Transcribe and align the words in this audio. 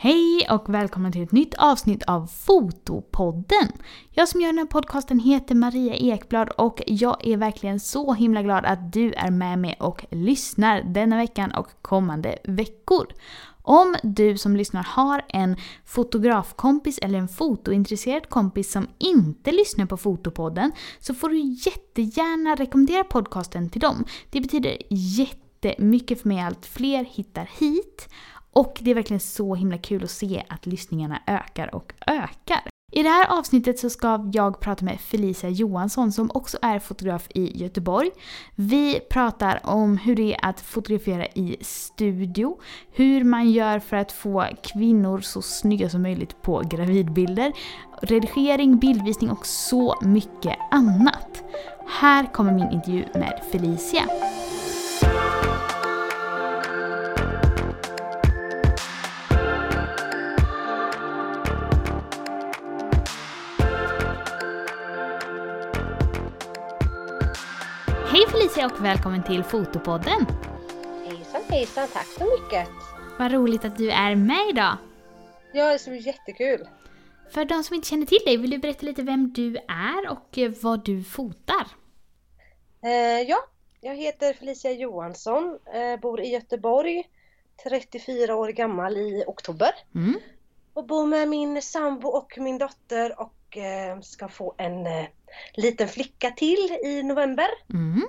Hej 0.00 0.46
och 0.50 0.74
välkommen 0.74 1.12
till 1.12 1.22
ett 1.22 1.32
nytt 1.32 1.54
avsnitt 1.54 2.02
av 2.02 2.26
Fotopodden! 2.26 3.68
Jag 4.10 4.28
som 4.28 4.40
gör 4.40 4.48
den 4.48 4.58
här 4.58 4.64
podcasten 4.64 5.18
heter 5.18 5.54
Maria 5.54 5.94
Ekblad 5.94 6.48
och 6.48 6.82
jag 6.86 7.26
är 7.26 7.36
verkligen 7.36 7.80
så 7.80 8.14
himla 8.14 8.42
glad 8.42 8.64
att 8.64 8.92
du 8.92 9.12
är 9.12 9.30
med 9.30 9.58
mig 9.58 9.76
och 9.80 10.04
lyssnar 10.10 10.82
denna 10.82 11.16
veckan 11.16 11.50
och 11.50 11.66
kommande 11.82 12.38
veckor. 12.44 13.06
Om 13.62 13.96
du 14.02 14.38
som 14.38 14.56
lyssnar 14.56 14.82
har 14.82 15.22
en 15.28 15.56
fotografkompis 15.84 16.98
eller 16.98 17.18
en 17.18 17.28
fotointresserad 17.28 18.28
kompis 18.28 18.72
som 18.72 18.88
inte 18.98 19.52
lyssnar 19.52 19.86
på 19.86 19.96
Fotopodden 19.96 20.72
så 21.00 21.14
får 21.14 21.28
du 21.28 21.38
jättegärna 21.38 22.54
rekommendera 22.54 23.04
podcasten 23.04 23.70
till 23.70 23.80
dem. 23.80 24.04
Det 24.30 24.40
betyder 24.40 24.76
jättemycket 24.90 26.20
för 26.20 26.28
mig 26.28 26.40
att 26.40 26.66
fler 26.66 27.04
hittar 27.04 27.50
hit 27.58 28.08
och 28.58 28.78
det 28.80 28.90
är 28.90 28.94
verkligen 28.94 29.20
så 29.20 29.54
himla 29.54 29.78
kul 29.78 30.04
att 30.04 30.10
se 30.10 30.42
att 30.48 30.66
lyssningarna 30.66 31.22
ökar 31.26 31.74
och 31.74 31.92
ökar. 32.06 32.60
I 32.92 33.02
det 33.02 33.08
här 33.08 33.38
avsnittet 33.38 33.78
så 33.78 33.90
ska 33.90 34.30
jag 34.32 34.60
prata 34.60 34.84
med 34.84 35.00
Felicia 35.00 35.50
Johansson 35.50 36.12
som 36.12 36.30
också 36.34 36.58
är 36.62 36.78
fotograf 36.78 37.28
i 37.34 37.62
Göteborg. 37.62 38.10
Vi 38.54 39.00
pratar 39.10 39.60
om 39.62 39.96
hur 39.96 40.16
det 40.16 40.34
är 40.34 40.48
att 40.48 40.60
fotografera 40.60 41.26
i 41.26 41.56
studio, 41.60 42.58
hur 42.92 43.24
man 43.24 43.50
gör 43.50 43.78
för 43.78 43.96
att 43.96 44.12
få 44.12 44.46
kvinnor 44.62 45.20
så 45.20 45.42
snygga 45.42 45.90
som 45.90 46.02
möjligt 46.02 46.42
på 46.42 46.62
gravidbilder, 46.70 47.52
redigering, 48.02 48.78
bildvisning 48.78 49.30
och 49.30 49.46
så 49.46 49.94
mycket 50.02 50.58
annat. 50.70 51.44
Här 52.00 52.32
kommer 52.32 52.52
min 52.52 52.70
intervju 52.72 53.04
med 53.14 53.42
Felicia. 53.52 54.02
Hej 68.18 68.26
Felicia 68.26 68.66
och 68.66 68.84
välkommen 68.84 69.22
till 69.22 69.44
Fotopodden! 69.44 70.26
Hejsan 71.06 71.42
hejsan, 71.48 71.88
tack 71.92 72.06
så 72.06 72.24
mycket! 72.24 72.68
Vad 73.18 73.32
roligt 73.32 73.64
att 73.64 73.76
du 73.76 73.90
är 73.90 74.14
med 74.14 74.48
idag! 74.50 74.76
Ja, 75.52 75.72
det 75.72 75.78
ska 75.78 75.90
bli 75.90 76.00
jättekul! 76.00 76.68
För 77.30 77.44
de 77.44 77.62
som 77.62 77.74
inte 77.74 77.88
känner 77.88 78.06
till 78.06 78.18
dig, 78.24 78.36
vill 78.36 78.50
du 78.50 78.58
berätta 78.58 78.86
lite 78.86 79.02
vem 79.02 79.32
du 79.32 79.56
är 79.68 80.10
och 80.10 80.38
eh, 80.38 80.52
vad 80.60 80.84
du 80.84 81.04
fotar? 81.04 81.66
Eh, 82.82 82.90
ja, 83.28 83.38
jag 83.80 83.96
heter 83.96 84.32
Felicia 84.32 84.72
Johansson, 84.72 85.58
eh, 85.74 86.00
bor 86.00 86.20
i 86.20 86.28
Göteborg, 86.28 87.04
34 87.68 88.36
år 88.36 88.48
gammal 88.48 88.96
i 88.96 89.24
oktober. 89.26 89.70
Mm. 89.94 90.14
Och 90.74 90.86
bor 90.86 91.06
med 91.06 91.28
min 91.28 91.62
sambo 91.62 92.08
och 92.08 92.38
min 92.38 92.58
dotter 92.58 93.20
och 93.20 93.56
eh, 93.56 94.00
ska 94.00 94.28
få 94.28 94.54
en 94.58 94.86
eh, 94.86 95.06
liten 95.54 95.88
flicka 95.88 96.30
till 96.30 96.78
i 96.84 97.02
november. 97.02 97.46
Mm. 97.70 98.02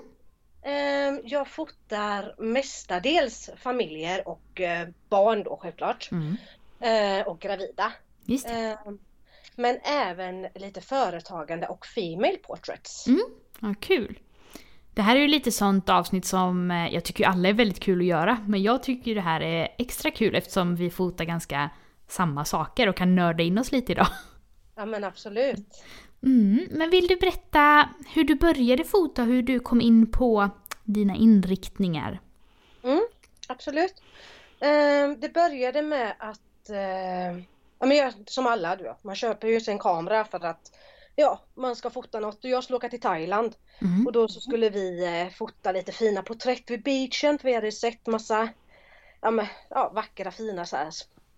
Eh, 0.61 1.21
jag 1.23 1.47
fotar 1.47 2.35
mestadels 2.37 3.49
familjer 3.57 4.27
och 4.27 4.61
eh, 4.61 4.87
barn 5.09 5.43
då 5.43 5.59
självklart. 5.61 6.09
Mm. 6.11 6.37
Eh, 6.79 7.27
och 7.27 7.39
gravida. 7.39 7.93
Just 8.25 8.47
det. 8.47 8.77
Eh, 8.85 8.91
men 9.55 9.79
även 9.83 10.47
lite 10.55 10.81
företagande 10.81 11.67
och 11.67 11.85
female 11.85 12.37
portraits. 12.37 13.07
Mm. 13.07 13.25
Ja, 13.59 13.73
kul! 13.79 14.19
Det 14.93 15.01
här 15.01 15.15
är 15.15 15.19
ju 15.19 15.27
lite 15.27 15.51
sånt 15.51 15.89
avsnitt 15.89 16.25
som 16.25 16.71
eh, 16.71 16.93
jag 16.93 17.03
tycker 17.03 17.27
alla 17.27 17.49
är 17.49 17.53
väldigt 17.53 17.79
kul 17.79 17.99
att 17.99 18.05
göra. 18.05 18.37
Men 18.47 18.63
jag 18.63 18.83
tycker 18.83 19.15
det 19.15 19.21
här 19.21 19.41
är 19.41 19.75
extra 19.77 20.11
kul 20.11 20.35
eftersom 20.35 20.75
vi 20.75 20.89
fotar 20.89 21.25
ganska 21.25 21.69
samma 22.07 22.45
saker 22.45 22.89
och 22.89 22.95
kan 22.95 23.15
nörda 23.15 23.43
in 23.43 23.57
oss 23.57 23.71
lite 23.71 23.91
idag. 23.91 24.07
Ja 24.75 24.85
men 24.85 25.03
absolut. 25.03 25.83
Mm. 26.23 26.67
Men 26.71 26.89
vill 26.89 27.07
du 27.07 27.15
berätta 27.15 27.89
hur 28.13 28.23
du 28.23 28.35
började 28.35 28.83
fota, 28.83 29.23
hur 29.23 29.43
du 29.43 29.59
kom 29.59 29.81
in 29.81 30.11
på 30.11 30.49
dina 30.83 31.15
inriktningar? 31.15 32.19
Mm, 32.83 33.07
absolut. 33.47 34.03
Eh, 34.59 35.09
det 35.17 35.33
började 35.33 35.81
med 35.81 36.13
att, 36.19 36.69
eh, 36.69 37.37
ja, 37.79 37.85
men 37.85 37.97
jag, 37.97 38.13
som 38.25 38.47
alla, 38.47 38.75
du 38.75 38.93
man 39.01 39.15
köper 39.15 39.47
ju 39.47 39.61
sig 39.61 39.71
en 39.71 39.79
kamera 39.79 40.25
för 40.25 40.45
att 40.45 40.71
ja, 41.15 41.39
man 41.55 41.75
ska 41.75 41.89
fota 41.89 42.19
något 42.19 42.43
och 42.43 42.49
jag 42.49 42.63
skulle 42.63 42.77
åka 42.77 42.89
till 42.89 43.01
Thailand. 43.01 43.55
Mm. 43.81 44.07
Och 44.07 44.11
då 44.11 44.27
så 44.27 44.39
skulle 44.39 44.69
vi 44.69 45.05
eh, 45.05 45.33
fota 45.33 45.71
lite 45.71 45.91
fina 45.91 46.21
porträtt 46.21 46.69
vid 46.71 46.83
beachen 46.83 47.39
för 47.39 47.47
vi 47.47 47.55
hade 47.55 47.71
sett 47.71 48.07
massa 48.07 48.49
ja, 49.21 49.31
men, 49.31 49.45
ja, 49.69 49.91
vackra 49.95 50.31
fina 50.31 50.65
så 50.65 50.77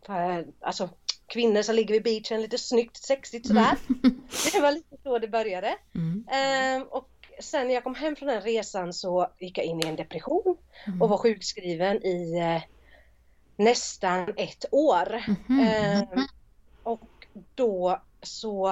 här, 0.07 0.45
alltså 0.59 0.89
kvinnor 1.31 1.61
som 1.61 1.75
ligger 1.75 1.93
vid 1.93 2.03
beachen 2.03 2.41
lite 2.41 2.57
snyggt, 2.57 2.97
sexigt 2.97 3.47
sådär. 3.47 3.77
Det 4.53 4.59
var 4.59 4.71
lite 4.71 4.97
så 5.03 5.19
det 5.19 5.27
började. 5.27 5.75
Mm. 5.95 6.25
Ehm, 6.31 6.83
och 6.83 7.09
sen 7.39 7.67
när 7.67 7.73
jag 7.73 7.83
kom 7.83 7.95
hem 7.95 8.15
från 8.15 8.27
den 8.27 8.41
resan 8.41 8.93
så 8.93 9.27
gick 9.39 9.57
jag 9.57 9.65
in 9.65 9.79
i 9.85 9.87
en 9.87 9.95
depression 9.95 10.57
Mm. 10.87 11.01
och 11.01 11.09
var 11.09 11.17
sjukskriven 11.17 12.05
i 12.05 12.37
eh, 12.39 12.61
nästan 13.55 14.33
ett 14.37 14.65
år. 14.71 15.23
Mhm. 15.47 15.59
Ehm, 15.59 16.25
och 16.83 17.27
då 17.55 18.01
så 18.21 18.69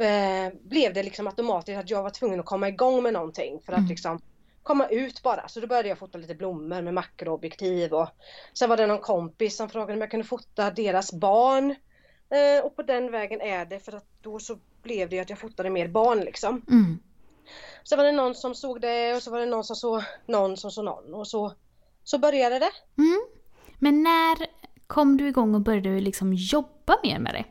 eh, 0.00 0.52
blev 0.62 0.92
det 0.94 1.02
liksom 1.02 1.26
automatiskt 1.26 1.78
att 1.78 1.90
jag 1.90 2.02
var 2.02 2.10
tvungen 2.10 2.40
att 2.40 2.46
komma 2.46 2.68
igång 2.68 3.02
med 3.02 3.12
någonting 3.12 3.60
för 3.66 3.72
att 3.72 3.78
Mm. 3.78 3.90
liksom 3.90 4.20
komma 4.66 4.86
ut 4.86 5.22
bara. 5.22 5.48
Så 5.48 5.60
då 5.60 5.66
började 5.66 5.88
jag 5.88 5.98
fota 5.98 6.18
lite 6.18 6.34
blommor 6.34 6.82
med 6.82 6.94
makroobjektiv 6.94 7.94
och 7.94 8.08
sen 8.52 8.68
var 8.68 8.76
det 8.76 8.86
någon 8.86 9.00
kompis 9.00 9.56
som 9.56 9.68
frågade 9.68 9.92
om 9.92 10.00
jag 10.00 10.10
kunde 10.10 10.26
fota 10.26 10.70
deras 10.70 11.12
barn. 11.12 11.74
Eh, 12.30 12.64
och 12.64 12.76
på 12.76 12.82
den 12.82 13.10
vägen 13.12 13.40
är 13.40 13.64
det 13.64 13.80
för 13.80 13.92
att 13.92 14.06
då 14.22 14.38
så 14.38 14.58
blev 14.82 15.08
det 15.08 15.20
att 15.20 15.30
jag 15.30 15.38
fotade 15.38 15.70
mer 15.70 15.88
barn 15.88 16.20
liksom. 16.20 16.62
Mm. 16.70 16.98
Så 17.82 17.96
var 17.96 18.04
det 18.04 18.12
någon 18.12 18.34
som 18.34 18.54
såg 18.54 18.80
det 18.80 19.14
och 19.14 19.22
så 19.22 19.30
var 19.30 19.40
det 19.40 19.46
någon 19.46 19.64
som 19.64 19.76
såg 19.76 20.02
någon 20.26 20.56
som 20.56 20.70
såg 20.70 20.84
någon 20.84 21.14
och 21.14 21.28
så, 21.28 21.52
så 22.04 22.18
började 22.18 22.58
det. 22.58 22.70
Mm. 22.98 23.20
Men 23.78 24.02
när 24.02 24.46
kom 24.86 25.16
du 25.16 25.28
igång 25.28 25.54
och 25.54 25.60
började 25.60 26.00
liksom 26.00 26.34
jobba 26.34 26.98
mer 27.02 27.18
med 27.18 27.34
det? 27.34 27.44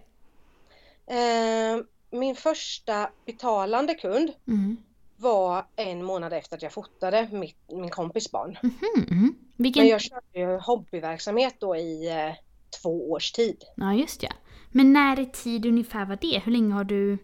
Eh, 1.15 1.83
min 2.09 2.35
första 2.35 3.09
betalande 3.25 3.93
kund 3.93 4.31
Mm. 4.47 4.77
Var 5.17 5.65
en 5.75 6.03
månad 6.03 6.33
efter 6.33 6.55
att 6.55 6.61
jag 6.63 6.71
fotade 6.71 7.27
mitt, 7.31 7.57
min 7.71 7.89
kompis 7.89 8.31
barn. 8.31 8.57
Mhm, 8.63 9.05
mhm. 9.09 9.35
Vilken... 9.57 9.83
Men 9.83 9.89
jag 9.89 10.01
körde 10.01 10.39
ju 10.39 10.57
hobbyverksamhet 10.57 11.55
då 11.59 11.75
i 11.75 12.09
eh, 12.09 12.33
två 12.81 13.11
års 13.11 13.31
tid. 13.31 13.63
Ja, 13.75 13.93
just 13.93 14.23
ja. 14.23 14.29
Men 14.71 14.93
när 14.93 15.19
i 15.19 15.25
tid 15.25 15.65
ungefär 15.65 16.05
var 16.05 16.17
det? 16.21 16.41
Hur 16.45 16.51
länge 16.51 16.73
har 16.73 16.83
du 16.83 17.17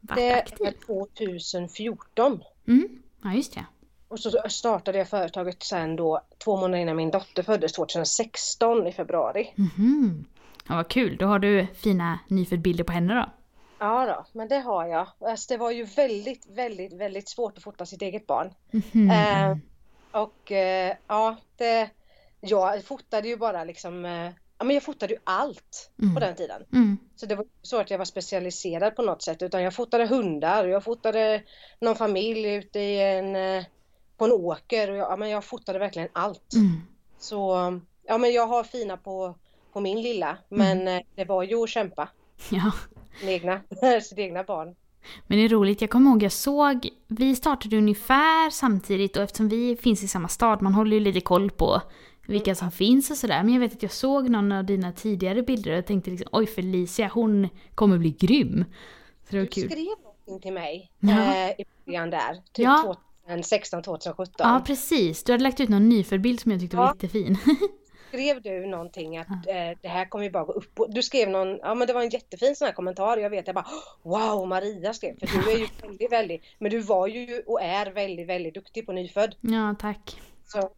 varit 0.00 0.16
Det 0.16 0.32
aktiv? 0.34 0.66
är 0.66 0.72
2014. 0.86 2.40
Mm. 2.68 2.88
Ja, 3.22 3.32
just 3.32 3.56
ja. 3.56 3.62
Och 4.08 4.20
så 4.20 4.30
startade 4.48 4.98
jag 4.98 5.08
företaget 5.08 5.62
sen 5.62 5.96
då 5.96 6.20
två 6.44 6.56
månader 6.56 6.82
innan 6.82 6.96
min 6.96 7.10
dotter 7.10 7.42
föddes 7.42 7.72
2016 7.72 8.86
i 8.86 8.92
februari. 8.92 9.52
Mhm. 9.56 10.24
Ja, 10.68 10.74
vad 10.76 10.88
kul. 10.88 11.16
Då 11.16 11.26
har 11.26 11.38
du 11.38 11.66
fina 11.74 12.18
nyfödd-bilder 12.28 12.84
på 12.84 12.92
henne 12.92 13.14
då. 13.14 13.30
Ja 13.80 14.06
då, 14.06 14.26
men 14.38 14.48
det 14.48 14.58
har 14.58 14.86
jag. 14.86 15.06
Alltså, 15.20 15.54
det 15.54 15.56
var 15.58 15.70
ju 15.70 15.84
väldigt, 15.84 16.46
väldigt, 16.46 16.92
väldigt 16.92 17.28
svårt 17.28 17.56
att 17.56 17.62
fota 17.64 17.86
sitt 17.86 18.02
eget 18.02 18.26
barn. 18.26 18.54
Mhm. 18.70 19.10
Eh, 19.10 19.56
och 20.22 20.52
eh, 20.52 20.96
ja, 21.06 21.36
det, 21.56 21.90
jag 22.40 22.84
fotade 22.84 23.28
ju 23.28 23.36
bara 23.36 23.64
liksom, 23.64 24.04
eh, 24.04 24.30
ja 24.58 24.64
men 24.64 24.74
jag 24.74 24.82
fotade 24.82 25.14
ju 25.14 25.20
allt 25.24 25.90
Mm. 26.02 26.14
på 26.14 26.20
den 26.20 26.34
tiden. 26.36 26.62
Mm. 26.72 26.98
Så 27.16 27.26
det 27.26 27.34
var 27.34 27.46
så 27.62 27.80
att 27.80 27.90
jag 27.90 27.98
var 27.98 28.04
specialiserad 28.04 28.96
på 28.96 29.02
något 29.02 29.22
sätt 29.22 29.42
utan 29.42 29.62
jag 29.62 29.74
fotade 29.74 30.06
hundar 30.06 30.64
och 30.64 30.70
jag 30.70 30.84
fotade 30.84 31.42
någon 31.80 31.96
familj 31.96 32.48
ute 32.54 32.78
i 32.80 33.00
en, 33.18 33.36
eh, 33.36 33.64
på 34.16 34.24
en 34.24 34.32
åker 34.32 34.90
och 34.90 34.96
jag, 34.96 35.10
ja, 35.12 35.16
men 35.16 35.28
jag 35.30 35.44
fotade 35.44 35.78
verkligen 35.78 36.08
allt. 36.12 36.52
Mm. 36.54 36.82
Så 37.18 37.40
ja 38.02 38.18
men 38.18 38.32
jag 38.32 38.46
har 38.46 38.64
fina 38.64 38.96
på, 38.96 39.34
på 39.72 39.80
min 39.80 40.02
lilla 40.02 40.36
men 40.48 40.88
eh, 40.88 41.00
det 41.14 41.24
var 41.24 41.42
ju 41.42 41.62
att 41.62 41.68
kämpa. 41.68 42.08
Ja. 42.50 42.72
Sin 43.20 43.28
egna, 43.28 43.60
sitt 44.02 44.18
egna 44.18 44.42
barn. 44.44 44.74
Men 45.26 45.38
det 45.38 45.44
är 45.44 45.48
roligt, 45.48 45.80
jag 45.80 45.90
kommer 45.90 46.10
ihåg 46.10 46.22
jag 46.22 46.32
såg, 46.32 46.88
vi 47.08 47.36
startade 47.36 47.76
ungefär 47.78 48.50
samtidigt 48.50 49.16
och 49.16 49.22
eftersom 49.22 49.48
vi 49.48 49.76
finns 49.76 50.02
i 50.02 50.08
samma 50.08 50.28
stad, 50.28 50.62
man 50.62 50.74
håller 50.74 50.96
ju 50.96 51.00
lite 51.00 51.20
koll 51.20 51.50
på 51.50 51.82
vilka 52.26 52.54
som 52.54 52.70
finns 52.70 53.10
och 53.10 53.16
sådär. 53.16 53.42
Men 53.42 53.52
jag 53.54 53.60
vet 53.60 53.72
att 53.72 53.82
jag 53.82 53.92
såg 53.92 54.28
någon 54.28 54.52
av 54.52 54.64
dina 54.64 54.92
tidigare 54.92 55.42
bilder 55.42 55.78
och 55.78 55.86
tänkte 55.86 56.10
liksom 56.10 56.28
oj 56.32 56.46
Felicia, 56.46 57.10
hon 57.14 57.48
kommer 57.74 57.98
bli 57.98 58.10
grym. 58.10 58.64
Så 59.24 59.30
det 59.30 59.36
var 59.36 59.44
Du 59.44 59.50
kul. 59.50 59.70
skrev 59.70 59.86
någonting 59.86 60.40
till 60.40 60.52
mig 60.52 60.90
Ja. 61.00 61.34
eh, 61.34 61.50
i 61.50 61.64
början 61.84 62.10
där, 62.10 62.34
typ 62.52 62.64
Ja. 62.64 62.96
2016, 63.26 63.82
2017. 63.82 64.34
Ja 64.38 64.62
precis, 64.66 65.24
du 65.24 65.32
hade 65.32 65.44
lagt 65.44 65.60
ut 65.60 65.68
någon 65.68 65.88
nyfödd 65.88 66.20
bild 66.20 66.40
som 66.40 66.52
jag 66.52 66.60
tyckte 66.60 66.76
var 66.76 66.84
Ja. 66.84 66.92
jättefin. 66.94 67.38
Skrev 68.10 68.42
du 68.42 68.66
någonting 68.66 69.18
att 69.18 69.28
eh, 69.28 69.78
det 69.82 69.88
här 69.88 70.04
kommer 70.04 70.24
ju 70.24 70.30
bara 70.30 70.44
gå 70.44 70.52
upp 70.52 70.80
Du 70.88 71.02
skrev 71.02 71.28
någon, 71.28 71.58
ja 71.62 71.74
men 71.74 71.86
det 71.86 71.92
var 71.92 72.02
en 72.02 72.08
jättefin 72.08 72.56
sån 72.56 72.66
här 72.66 72.72
kommentar 72.72 73.16
jag 73.16 73.30
vet 73.30 73.46
jag 73.46 73.54
bara 73.54 73.66
Wow 74.02 74.48
Maria 74.48 74.94
skrev 74.94 75.18
för 75.18 75.26
du 75.26 75.50
är 75.50 75.58
ju 75.58 75.66
väldigt 75.82 76.12
väldigt 76.12 76.42
Men 76.58 76.70
du 76.70 76.80
var 76.80 77.06
ju 77.06 77.42
och 77.46 77.62
är 77.62 77.90
väldigt 77.90 78.28
väldigt 78.28 78.54
duktig 78.54 78.86
på 78.86 78.92
nyfödd. 78.92 79.34
ja 79.40 79.74
tack. 79.78 80.20
Så 80.46 80.70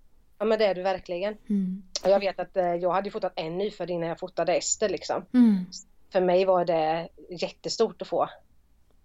Ja 0.43 0.47
men 0.47 0.59
det 0.59 0.67
är 0.67 0.75
du 0.75 0.83
verkligen. 0.83 1.37
Mm. 1.49 1.83
Och 2.05 2.11
jag 2.11 2.21
vet 2.21 2.41
att 2.41 2.57
eh, 2.57 2.75
jag 2.75 2.93
hade 2.93 3.11
fotat 3.11 3.33
en 3.37 3.59
nyfödd 3.59 3.91
innan 3.91 4.09
jag 4.09 4.19
fotade 4.19 4.55
Ester 4.55 4.89
liksom. 4.89 5.25
Mm. 5.35 5.67
För 6.13 6.21
mig 6.21 6.45
var 6.45 6.65
det 6.65 7.09
jättestort 7.31 8.03
att 8.03 8.09
få 8.09 8.29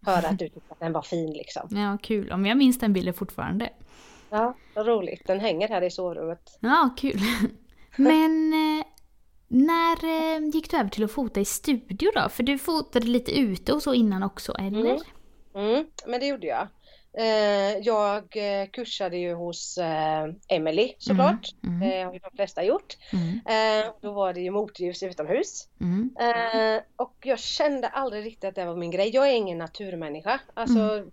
höra 0.02 0.28
att 0.28 0.40
du 0.40 0.50
tyckte 0.50 0.74
att 0.74 0.80
den 0.80 0.94
var 0.94 1.02
fin 1.02 1.34
liksom. 1.34 1.68
Ja, 1.72 1.98
kul. 2.02 2.32
Om 2.32 2.46
jag 2.46 2.58
minns 2.58 2.80
den 2.80 2.94
bilden 2.94 3.14
fortfarande. 3.14 3.70
Ja, 4.30 4.56
vad 4.76 4.88
roligt. 4.88 5.28
Den 5.28 5.40
hänger 5.40 5.68
här 5.68 5.82
i 5.82 5.92
sovrummet. 5.92 6.58
Ja, 6.60 6.90
kul. 6.98 7.20
Men 7.98 8.54
eh, 8.54 8.86
när 9.48 10.06
eh, 10.06 10.50
gick 10.54 10.72
du 10.72 10.78
över 10.78 10.90
till 10.90 11.04
att 11.04 11.12
fota 11.12 11.40
i 11.40 11.46
studio 11.46 12.12
då? 12.16 12.30
För 12.30 12.44
du 12.44 12.58
fotade 12.58 13.08
lite 13.08 13.40
ute 13.40 13.74
och 13.74 13.84
så 13.84 13.94
innan 13.94 14.24
också, 14.24 14.54
eller? 14.60 14.92
Mm. 14.92 15.00
Mm, 15.56 15.86
men 16.08 16.20
det 16.20 16.28
gjorde 16.28 16.48
jag. 16.48 16.68
Eh, 17.18 17.78
jag 17.78 18.24
kursade 18.72 19.18
ju 19.18 19.34
hos 19.34 19.80
Emily 20.48 20.94
såklart. 20.98 21.54
Mm. 21.64 21.80
Det 21.80 22.04
har 22.04 22.14
ju 22.14 22.20
de 22.20 22.32
flesta 22.36 22.64
gjort. 22.64 22.98
Mm. 23.14 23.92
Då 24.02 24.12
var 24.12 24.34
det 24.34 24.42
ju 24.42 24.52
motljus 24.52 25.04
utomhus. 25.04 25.68
Mm. 25.82 26.10
Och 26.96 27.16
jag 27.24 27.40
kände 27.40 27.88
aldrig 27.88 28.26
riktigt 28.26 28.44
att 28.44 28.56
det 28.56 28.66
var 28.66 28.76
min 28.76 28.92
grej. 28.92 29.10
Jag 29.14 29.28
är 29.28 29.34
ingen 29.34 29.58
naturmänniska. 29.58 30.40
Alltså, 30.54 31.06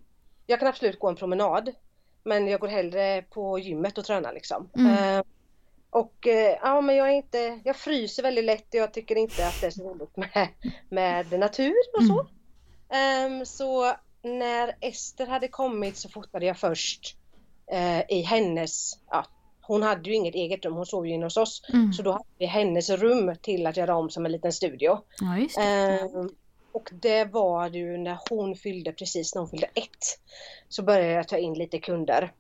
Jag 0.46 0.58
kan 0.58 0.69
absolut 0.69 0.98
gå 0.98 1.08
en 1.08 1.16
promenad. 1.16 1.70
Men 2.25 2.48
jag 2.48 2.60
går 2.60 2.69
hellre 2.69 3.22
på 3.22 3.58
gymmet 3.58 3.98
och 3.98 4.04
tränar 4.04 4.32
liksom. 4.32 4.69
Mm. 5.94 6.05
Och 6.05 6.26
eh, 6.26 6.58
ja 6.62 6.81
men 6.81 6.96
jag 6.96 7.08
är 7.08 7.12
inte, 7.12 7.61
jag 7.64 7.76
fryser 7.76 8.23
väldigt 8.23 8.44
lätt 8.44 8.75
och 8.75 8.81
jag 8.81 8.93
tycker 8.93 9.17
inte 9.17 9.46
att 9.46 9.61
det 9.61 9.67
är 9.67 9.70
så 9.70 9.91
roligt 9.91 10.17
med, 10.17 10.49
med 10.88 11.41
natur 11.41 11.75
och 11.96 12.02
så. 12.06 12.26
Ehm, 12.94 13.46
så 13.46 13.94
när 14.23 14.76
Ester 14.81 15.26
hade 15.26 15.49
kommit 15.49 15.96
så 15.96 16.08
fotade 16.08 16.46
jag 16.46 16.58
först 16.58 17.17
eh, 17.73 18.00
i 18.08 18.23
hennes, 18.23 18.99
ja 19.11 19.26
hon 19.67 19.82
hade 19.82 20.11
ju 20.11 20.17
inget 20.17 20.35
eget 20.35 20.64
rum, 20.64 20.75
hon 20.75 20.87
sov 20.87 21.06
ju 21.06 21.14
inne 21.14 21.26
hos 21.26 21.37
oss. 21.37 21.62
Mm. 21.73 21.93
Så 21.93 22.02
då 22.02 22.12
hade 22.12 22.25
vi 22.38 22.46
hennes 22.46 22.91
rum 22.91 23.37
till 23.43 23.67
att 23.67 23.76
göra 23.76 23.96
om 23.96 24.11
som 24.11 24.26
en 24.26 24.32
liten 24.32 24.52
studio. 24.52 24.99
Ja, 25.20 25.49
det. 25.56 25.62
Ehm, 25.62 26.29
och 26.73 26.91
det 26.93 27.25
var 27.25 27.69
ju 27.69 27.96
när 27.96 28.19
hon 28.31 28.56
fyllde, 28.56 28.93
precis 28.93 29.35
när 29.35 29.43
hon 29.43 29.50
fyllde 29.50 29.67
ett, 29.67 30.19
så 30.69 30.82
började 30.82 31.12
jag 31.12 31.29
ta 31.29 31.38
in 31.38 31.55
lite 31.55 31.79
kunder. 31.79 32.32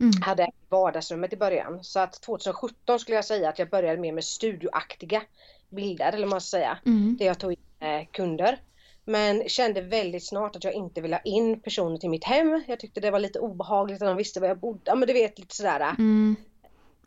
Mm. 0.00 0.12
Hade 0.22 0.50
vardagsrummet 0.68 1.32
i 1.32 1.36
början. 1.36 1.84
Så 1.84 2.00
att 2.00 2.22
2017 2.22 2.98
skulle 2.98 3.16
jag 3.16 3.24
säga 3.24 3.48
att 3.48 3.58
jag 3.58 3.70
började 3.70 4.00
mer 4.00 4.12
med 4.12 4.24
studioaktiga 4.24 5.22
bilder, 5.68 6.12
eller 6.12 6.26
man 6.26 6.40
ska 6.40 6.56
säga. 6.56 6.78
Mm. 6.86 7.16
Där 7.16 7.26
jag 7.26 7.38
tog 7.38 7.52
in 7.52 7.58
eh, 7.80 8.06
kunder. 8.10 8.60
Men 9.04 9.48
kände 9.48 9.80
väldigt 9.80 10.26
snart 10.26 10.56
att 10.56 10.64
jag 10.64 10.74
inte 10.74 11.00
ville 11.00 11.16
ha 11.16 11.22
in 11.22 11.60
personer 11.60 11.98
till 11.98 12.10
mitt 12.10 12.24
hem. 12.24 12.64
Jag 12.68 12.80
tyckte 12.80 13.00
det 13.00 13.10
var 13.10 13.20
lite 13.20 13.38
obehagligt 13.38 14.02
att 14.02 14.08
de 14.08 14.16
visste 14.16 14.40
var 14.40 14.48
jag 14.48 14.58
bodde. 14.58 14.80
Ja 14.84 14.94
men 14.94 15.08
du 15.08 15.14
vet 15.14 15.38
lite 15.38 15.56
sådär. 15.56 15.94
Mm. 15.98 16.36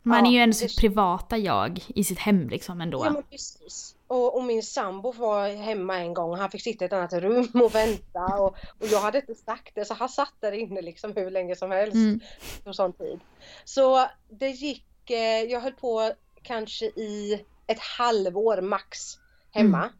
Man 0.02 0.26
är 0.26 0.30
Ja, 0.30 0.32
ju 0.32 0.38
ändå 0.38 0.54
sitt 0.54 0.78
privata 0.78 1.38
jag 1.38 1.84
i 1.88 2.04
sitt 2.04 2.18
hem 2.18 2.48
liksom 2.48 2.80
ändå. 2.80 3.04
Ja 3.04 3.10
men 3.10 3.22
precis. 3.22 3.96
Och, 4.06 4.36
och 4.36 4.44
min 4.44 4.62
sambo 4.62 5.12
var 5.12 5.48
hemma 5.48 5.96
en 5.98 6.14
gång 6.14 6.30
och 6.30 6.38
han 6.38 6.50
fick 6.50 6.62
sitta 6.62 6.84
i 6.84 6.86
ett 6.86 6.92
annat 6.92 7.12
rum 7.12 7.48
och 7.64 7.74
vänta 7.74 8.24
och, 8.24 8.56
och 8.78 8.86
jag 8.90 9.00
hade 9.00 9.18
inte 9.18 9.34
sagt 9.34 9.74
det 9.74 9.84
så 9.84 9.94
han 9.94 10.08
satt 10.08 10.34
där 10.40 10.52
inne 10.52 10.82
liksom 10.82 11.12
hur 11.16 11.30
länge 11.30 11.56
som 11.56 11.70
helst. 11.70 11.94
Mm. 11.94 12.20
Och 12.64 12.76
sån 12.76 12.92
tid. 12.92 13.20
Så 13.64 14.06
det 14.28 14.48
gick, 14.50 15.10
eh, 15.10 15.42
jag 15.42 15.60
höll 15.60 15.72
på 15.72 16.12
kanske 16.42 16.86
i 16.86 17.44
ett 17.66 17.80
halvår 17.80 18.60
max 18.60 19.18
hemma. 19.50 19.90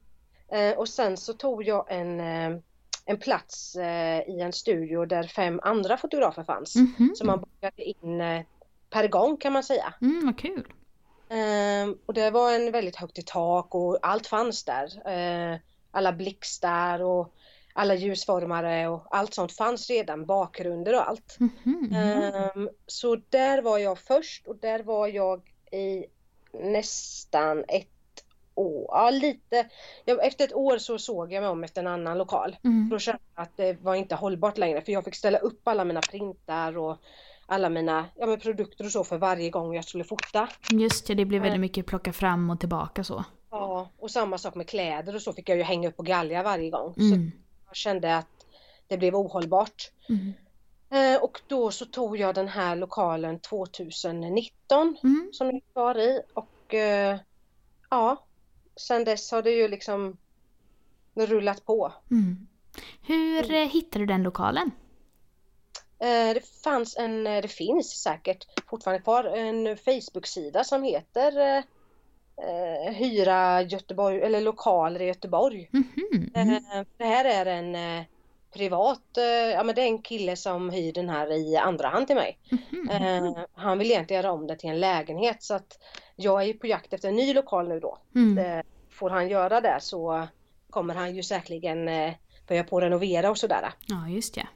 Eh, 0.52 0.78
och 0.78 0.88
sen 0.88 1.16
så 1.16 1.32
tog 1.32 1.62
jag 1.64 1.86
en, 1.88 2.20
eh, 2.20 2.60
en 3.04 3.18
plats 3.18 3.76
eh, 3.76 4.20
i 4.20 4.40
en 4.40 4.52
studio 4.52 5.04
där 5.04 5.22
fem 5.22 5.60
andra 5.62 5.96
fotografer 5.96 6.44
fanns. 6.44 6.76
Mhm. 6.76 7.12
Så 7.16 7.26
man 7.26 7.40
bokade 7.40 7.82
in 7.82 8.20
eh, 8.20 8.42
per 8.90 9.08
gång 9.08 9.36
kan 9.36 9.52
man 9.52 9.62
säga. 9.62 9.94
Mm, 10.00 10.26
vad 10.26 10.38
kul. 10.38 10.72
Ehm, 11.28 11.98
och 12.06 12.14
det 12.14 12.30
var 12.30 12.52
en 12.52 12.72
väldigt 12.72 12.96
högt 12.96 13.18
i 13.18 13.22
tak 13.22 13.74
och 13.74 13.98
allt 14.02 14.26
fanns 14.26 14.64
där. 14.64 15.02
Ehm, 15.08 15.58
alla 15.90 16.12
blixtar 16.12 17.02
och 17.02 17.34
alla 17.72 17.94
ljusformare 17.94 18.88
och 18.88 19.06
allt 19.10 19.34
sånt 19.34 19.52
fanns 19.52 19.90
redan, 19.90 20.26
bakgrunder 20.26 20.94
och 20.94 21.08
allt. 21.08 21.36
Mhm. 21.38 21.94
Ehm, 21.94 22.70
så 22.86 23.16
där 23.28 23.62
var 23.62 23.78
jag 23.78 23.98
först 23.98 24.46
och 24.46 24.56
där 24.56 24.82
var 24.82 25.08
jag 25.08 25.42
i 25.72 26.06
nästan 26.52 27.64
ett 27.68 27.86
år, 28.54 28.86
ja 28.88 29.10
lite. 29.10 29.68
Jag, 30.04 30.26
efter 30.26 30.44
ett 30.44 30.54
år 30.54 30.78
så 30.78 30.98
såg 30.98 31.32
jag 31.32 31.40
mig 31.40 31.50
om 31.50 31.64
efter 31.64 31.80
en 31.80 31.86
annan 31.86 32.18
lokal. 32.18 32.56
Mm. 32.64 32.88
Då 32.88 32.98
kände 32.98 33.20
jag 33.34 33.42
att 33.42 33.56
det 33.56 33.82
var 33.82 33.94
inte 33.94 34.14
hållbart 34.14 34.58
längre 34.58 34.80
för 34.82 34.92
jag 34.92 35.04
fick 35.04 35.14
ställa 35.14 35.38
upp 35.38 35.68
alla 35.68 35.84
mina 35.84 36.00
printar 36.00 36.78
och 36.78 36.96
alla 37.50 37.68
mina 37.68 38.06
ja, 38.16 38.26
men 38.26 38.40
produkter 38.40 38.84
och 38.84 38.90
så 38.92 39.04
för 39.04 39.18
varje 39.18 39.50
gång 39.50 39.74
jag 39.74 39.84
skulle 39.84 40.04
fota. 40.04 40.48
Just 40.72 41.06
det, 41.06 41.14
det 41.14 41.24
blev 41.24 41.42
väldigt 41.42 41.60
mycket 41.60 41.86
plocka 41.86 42.12
fram 42.12 42.50
och 42.50 42.60
tillbaka 42.60 43.04
så. 43.04 43.24
Ja, 43.50 43.90
och 43.98 44.10
samma 44.10 44.38
sak 44.38 44.54
med 44.54 44.68
kläder 44.68 45.14
och 45.14 45.22
så 45.22 45.32
fick 45.32 45.48
jag 45.48 45.56
ju 45.58 45.62
hänga 45.62 45.88
upp 45.88 45.98
och 45.98 46.06
galja 46.06 46.42
varje 46.42 46.70
gång. 46.70 46.94
Så 46.94 47.00
Mm. 47.14 47.32
jag 47.66 47.76
kände 47.76 48.16
att 48.16 48.26
det 48.88 48.96
blev 48.98 49.16
ohållbart. 49.16 49.90
Mm. 50.08 50.32
Eh, 50.90 51.22
och 51.22 51.40
då 51.46 51.70
så 51.70 51.84
tog 51.86 52.16
jag 52.16 52.34
den 52.34 52.48
här 52.48 52.76
lokalen 52.76 53.38
2019 53.38 54.96
Mm. 55.02 55.30
som 55.32 55.46
jag 55.46 55.56
är 55.56 55.72
kvar 55.72 55.98
i 55.98 56.20
och 56.34 56.74
eh, 56.74 57.18
ja, 57.90 58.24
sen 58.76 59.04
dess 59.04 59.30
har 59.32 59.42
det 59.42 59.50
ju 59.50 59.68
liksom 59.68 60.16
rullat 61.14 61.64
på. 61.64 61.92
Mm. 62.10 62.46
Hur 63.06 63.52
eh, 63.54 63.68
hittade 63.68 64.02
du 64.02 64.06
den 64.06 64.22
lokalen? 64.22 64.70
Eh, 66.00 66.34
det 66.34 66.62
fanns 66.64 66.96
en, 66.96 67.26
eh, 67.26 67.42
det 67.42 67.48
finns 67.48 68.02
säkert 68.02 68.46
fortfarande 68.70 69.02
kvar, 69.02 69.24
en 69.24 69.76
Facebook-sida 69.76 70.64
som 70.64 70.82
heter 70.82 71.38
eh, 71.40 71.56
eh, 72.46 72.92
Hyra 72.92 73.62
Göteborg, 73.62 74.20
eller 74.22 74.40
lokaler 74.40 75.02
i 75.02 75.06
Göteborg. 75.06 75.68
Mhm. 75.72 76.30
Eh, 76.34 76.58
Det 76.96 77.04
här 77.04 77.24
är 77.24 77.46
en 77.46 78.04
privat, 78.54 79.02
ja 79.54 79.62
men 79.62 79.74
det 79.74 79.82
är 79.82 79.86
en 79.86 80.02
kille 80.02 80.36
som 80.36 80.70
hyr 80.70 80.92
den 80.92 81.08
här 81.08 81.32
i 81.32 81.56
andra 81.56 81.88
hand 81.88 82.06
till 82.06 82.16
mig. 82.16 82.38
Mhm. 82.50 82.90
Eh, 82.90 83.38
Han 83.54 83.78
vill 83.78 83.90
egentligen 83.90 84.22
göra 84.22 84.32
om 84.32 84.46
det 84.46 84.56
till 84.56 84.70
en 84.70 84.80
lägenhet 84.80 85.42
så 85.42 85.54
att 85.54 85.78
jag 86.16 86.42
är 86.42 86.46
ju 86.46 86.54
på 86.54 86.66
jakt 86.66 86.92
efter 86.92 87.08
en 87.08 87.16
ny 87.16 87.34
lokal 87.34 87.68
nu 87.68 87.80
då. 87.80 87.98
Mm. 88.14 88.62
Får 88.90 89.10
han 89.10 89.28
göra 89.28 89.60
det 89.60 89.78
så 89.80 90.26
kommer 90.70 90.94
han 90.94 91.14
ju 91.16 91.22
säkerligen 91.22 91.84
börja 92.48 92.64
på 92.64 92.76
att 92.76 92.82
renovera 92.82 93.30
och 93.30 93.38
sådär. 93.38 93.72
Ja, 93.86 94.08
just 94.08 94.34
det. 94.34 94.46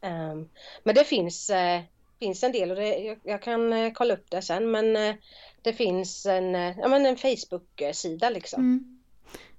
Ehm, 0.00 0.48
Men 0.84 0.94
det 0.94 1.04
finns, 1.04 1.50
eh, 1.50 1.80
finns 2.20 2.42
en 2.42 2.52
del 2.52 2.70
och 2.70 2.76
det, 2.76 2.98
jag, 2.98 3.18
jag 3.22 3.42
kan 3.42 3.72
eh, 3.72 3.92
kolla 3.92 4.14
upp 4.14 4.30
det 4.30 4.42
sen 4.42 4.70
men 4.70 4.96
eh, 4.96 5.14
det 5.62 5.72
finns 5.72 6.26
en, 6.26 6.54
ja, 6.54 6.88
men 6.88 7.06
en 7.06 7.16
Facebook-sida 7.16 8.30
liksom. 8.30 8.60
Mm. 8.60 8.98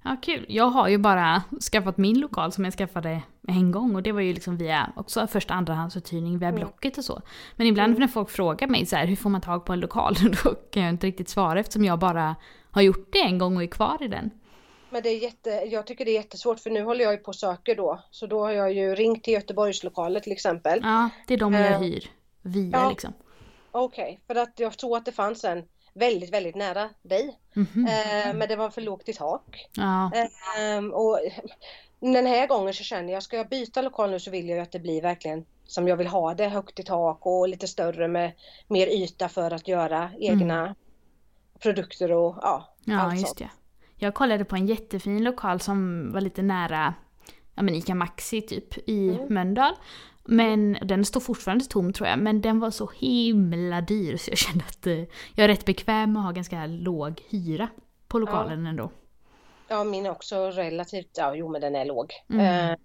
Ja, 0.04 0.18
kul. 0.22 0.46
Jag 0.50 0.66
har 0.66 0.88
ju 0.88 0.98
bara 0.98 1.44
skaffat 1.72 1.98
min 1.98 2.20
lokal 2.20 2.52
som 2.52 2.64
jag 2.64 2.74
skaffade 2.74 3.22
en 3.48 3.72
gång 3.72 3.96
och 3.96 4.04
det 4.04 4.12
var 4.12 4.22
ju 4.22 4.34
liksom 4.34 4.58
via 4.58 4.94
också 4.96 5.28
första 5.28 5.54
andrahandsuthyrning 5.54 6.40
via 6.40 6.50
Mm. 6.50 6.60
Blocket 6.60 6.98
och 6.98 7.04
så. 7.06 7.22
Men 7.56 7.68
ibland 7.68 8.00
när 8.00 8.08
folk 8.08 8.30
frågar 8.30 8.68
mig 8.68 8.86
så 8.86 8.96
här, 8.96 9.06
hur 9.08 9.16
får 9.16 9.30
man 9.30 9.42
tag 9.42 9.66
på 9.66 9.74
en 9.74 9.80
lokal? 9.80 10.16
Då 10.44 10.54
kan 10.72 10.84
jag 10.84 10.90
inte 10.90 11.08
riktigt 11.08 11.30
svara 11.30 11.60
eftersom 11.60 11.86
jag 11.86 12.00
bara 12.00 12.36
har 12.72 12.82
gjort 12.82 13.14
det 13.14 13.22
en 13.22 13.38
gång 13.38 13.58
och 13.58 13.64
är 13.64 13.68
kvar 13.68 14.04
i 14.04 14.08
den. 14.08 14.32
Men 14.90 15.04
det 15.04 15.10
är 15.10 15.18
jätte, 15.18 15.50
jag 15.50 15.88
tycker 15.88 16.06
det 16.06 16.12
är 16.12 16.14
jättesvårt 16.14 16.60
för 16.60 16.70
nu 16.70 16.84
håller 16.84 17.04
jag 17.04 17.14
ju 17.14 17.18
på 17.18 17.28
och 17.28 17.36
söker 17.36 17.76
då. 17.76 18.04
Så 18.12 18.28
då 18.28 18.40
har 18.40 18.52
jag 18.52 18.74
ju 18.74 18.96
ringt 18.96 19.24
till 19.24 19.34
Göteborgslokaler 19.34 20.20
till 20.20 20.32
exempel. 20.32 20.80
Ja, 20.84 21.10
det 21.28 21.34
är 21.34 21.38
de 21.38 21.54
jag 21.54 21.72
Eh, 21.72 21.80
hyr 21.80 22.12
via 22.42 22.78
ja. 22.78 22.90
liksom. 22.90 23.14
Okej, 23.72 24.20
för 24.28 24.36
att 24.36 24.60
jag 24.60 24.78
tror 24.78 24.98
att 24.98 25.06
det 25.06 25.12
fanns 25.12 25.44
en 25.44 25.64
väldigt, 25.94 26.34
väldigt 26.34 26.56
nära 26.56 26.90
dig. 27.02 27.40
Mhm. 27.54 27.88
Eh, 27.88 28.34
men 28.34 28.48
det 28.48 28.56
var 28.56 28.70
för 28.70 28.82
lågt 28.82 29.10
i 29.10 29.14
tak. 29.14 29.68
Ja, 29.74 30.12
Ehm, 30.58 30.94
och 30.94 31.20
den 32.00 32.26
här 32.26 32.48
gången 32.48 32.74
så 32.74 32.84
känner 32.84 33.14
jag, 33.14 33.24
ska 33.24 33.38
jag 33.38 33.50
byta 33.50 33.82
lokal 33.82 34.12
nu 34.12 34.20
så 34.20 34.32
vill 34.32 34.50
jag 34.50 34.56
ju 34.56 34.62
att 34.62 34.72
det 34.72 34.80
blir 34.80 35.02
verkligen 35.02 35.46
som 35.66 35.88
jag 35.88 35.98
vill 35.98 36.08
ha 36.08 36.34
det, 36.34 36.48
högt 36.48 36.80
i 36.80 36.84
tak 36.84 37.26
och 37.26 37.48
lite 37.50 37.68
större 37.68 38.08
med 38.08 38.32
mer 38.68 38.88
yta 38.88 39.30
för 39.30 39.52
att 39.52 39.68
göra 39.68 40.12
egna 40.20 40.76
produkter 41.60 42.12
och 42.12 42.36
ja, 42.42 42.76
ja 42.86 43.02
allt 43.02 43.14
just 43.14 43.28
sånt. 43.28 43.40
det. 43.40 43.50
Jag 44.00 44.14
kollade 44.14 44.46
på 44.46 44.56
en 44.56 44.68
jättefin 44.68 45.24
lokal 45.24 45.60
som 45.60 46.12
var 46.12 46.22
lite 46.22 46.42
nära 46.42 46.94
ja, 47.56 47.64
men 47.64 47.76
Ica 47.76 47.96
Maxi 47.96 48.42
typ 48.42 48.90
i 48.90 49.10
Mm. 49.10 49.34
Mölndal. 49.34 49.74
Men 50.30 50.78
den 50.82 51.06
står 51.06 51.20
fortfarande 51.20 51.66
tom 51.66 51.94
tror 51.94 52.10
jag, 52.10 52.20
men 52.20 52.42
den 52.42 52.60
var 52.60 52.72
så 52.72 52.90
himla 52.96 53.82
dyr 53.82 54.18
så 54.18 54.32
jag 54.32 54.38
kände 54.38 54.64
att 54.68 54.88
eh, 54.88 54.94
jag 55.36 55.44
är 55.44 55.48
rätt 55.48 55.66
bekväm 55.66 56.14
med 56.14 56.20
att 56.20 56.26
ha 56.26 56.32
ganska 56.32 56.66
låg 56.66 57.22
hyra 57.30 57.70
på 58.08 58.20
lokalen 58.20 58.66
ändå. 58.66 58.92
Ja, 59.68 59.84
min 59.84 60.06
är 60.06 60.12
också 60.12 60.50
relativt, 60.50 61.10
ja 61.18 61.36
jo 61.36 61.50
men 61.50 61.62
den 61.62 61.76
är 61.76 61.86
låg. 61.86 62.14
Mm. 62.30 62.70
Eh, 62.72 62.78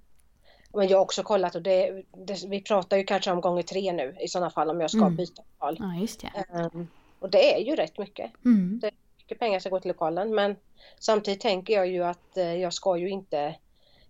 men 0.74 0.88
jag 0.88 0.98
har 0.98 1.02
också 1.04 1.22
kollat 1.22 1.54
och 1.54 1.62
det, 1.62 2.04
det, 2.26 2.44
vi 2.48 2.62
pratar 2.62 2.96
ju 2.96 3.04
kanske 3.04 3.30
om 3.30 3.40
gånger 3.40 3.62
tre 3.62 3.92
nu 3.92 4.16
i 4.20 4.28
sådana 4.28 4.50
fall 4.50 4.70
om 4.70 4.80
jag 4.80 4.90
ska 4.90 5.00
Mm. 5.00 5.16
byta 5.16 5.42
lokal. 5.52 5.76
Ja, 5.80 6.00
just 6.00 6.20
det. 6.20 6.44
Ehm, 6.58 6.86
och 7.18 7.30
det 7.30 7.54
är 7.54 7.60
ju 7.66 7.76
rätt 7.76 7.98
mycket. 7.98 8.30
Mm. 8.44 8.80
Mycket 9.22 9.38
pengar 9.38 9.58
ska 9.60 9.68
gå 9.70 9.80
till 9.80 9.88
lokalen 9.88 10.34
men 10.34 10.56
samtidigt 10.98 11.40
tänker 11.40 11.74
jag 11.74 11.88
ju 11.88 12.04
att 12.04 12.36
eh, 12.36 12.54
jag 12.54 12.72
ska 12.72 12.96
ju 12.96 13.08
inte, 13.10 13.54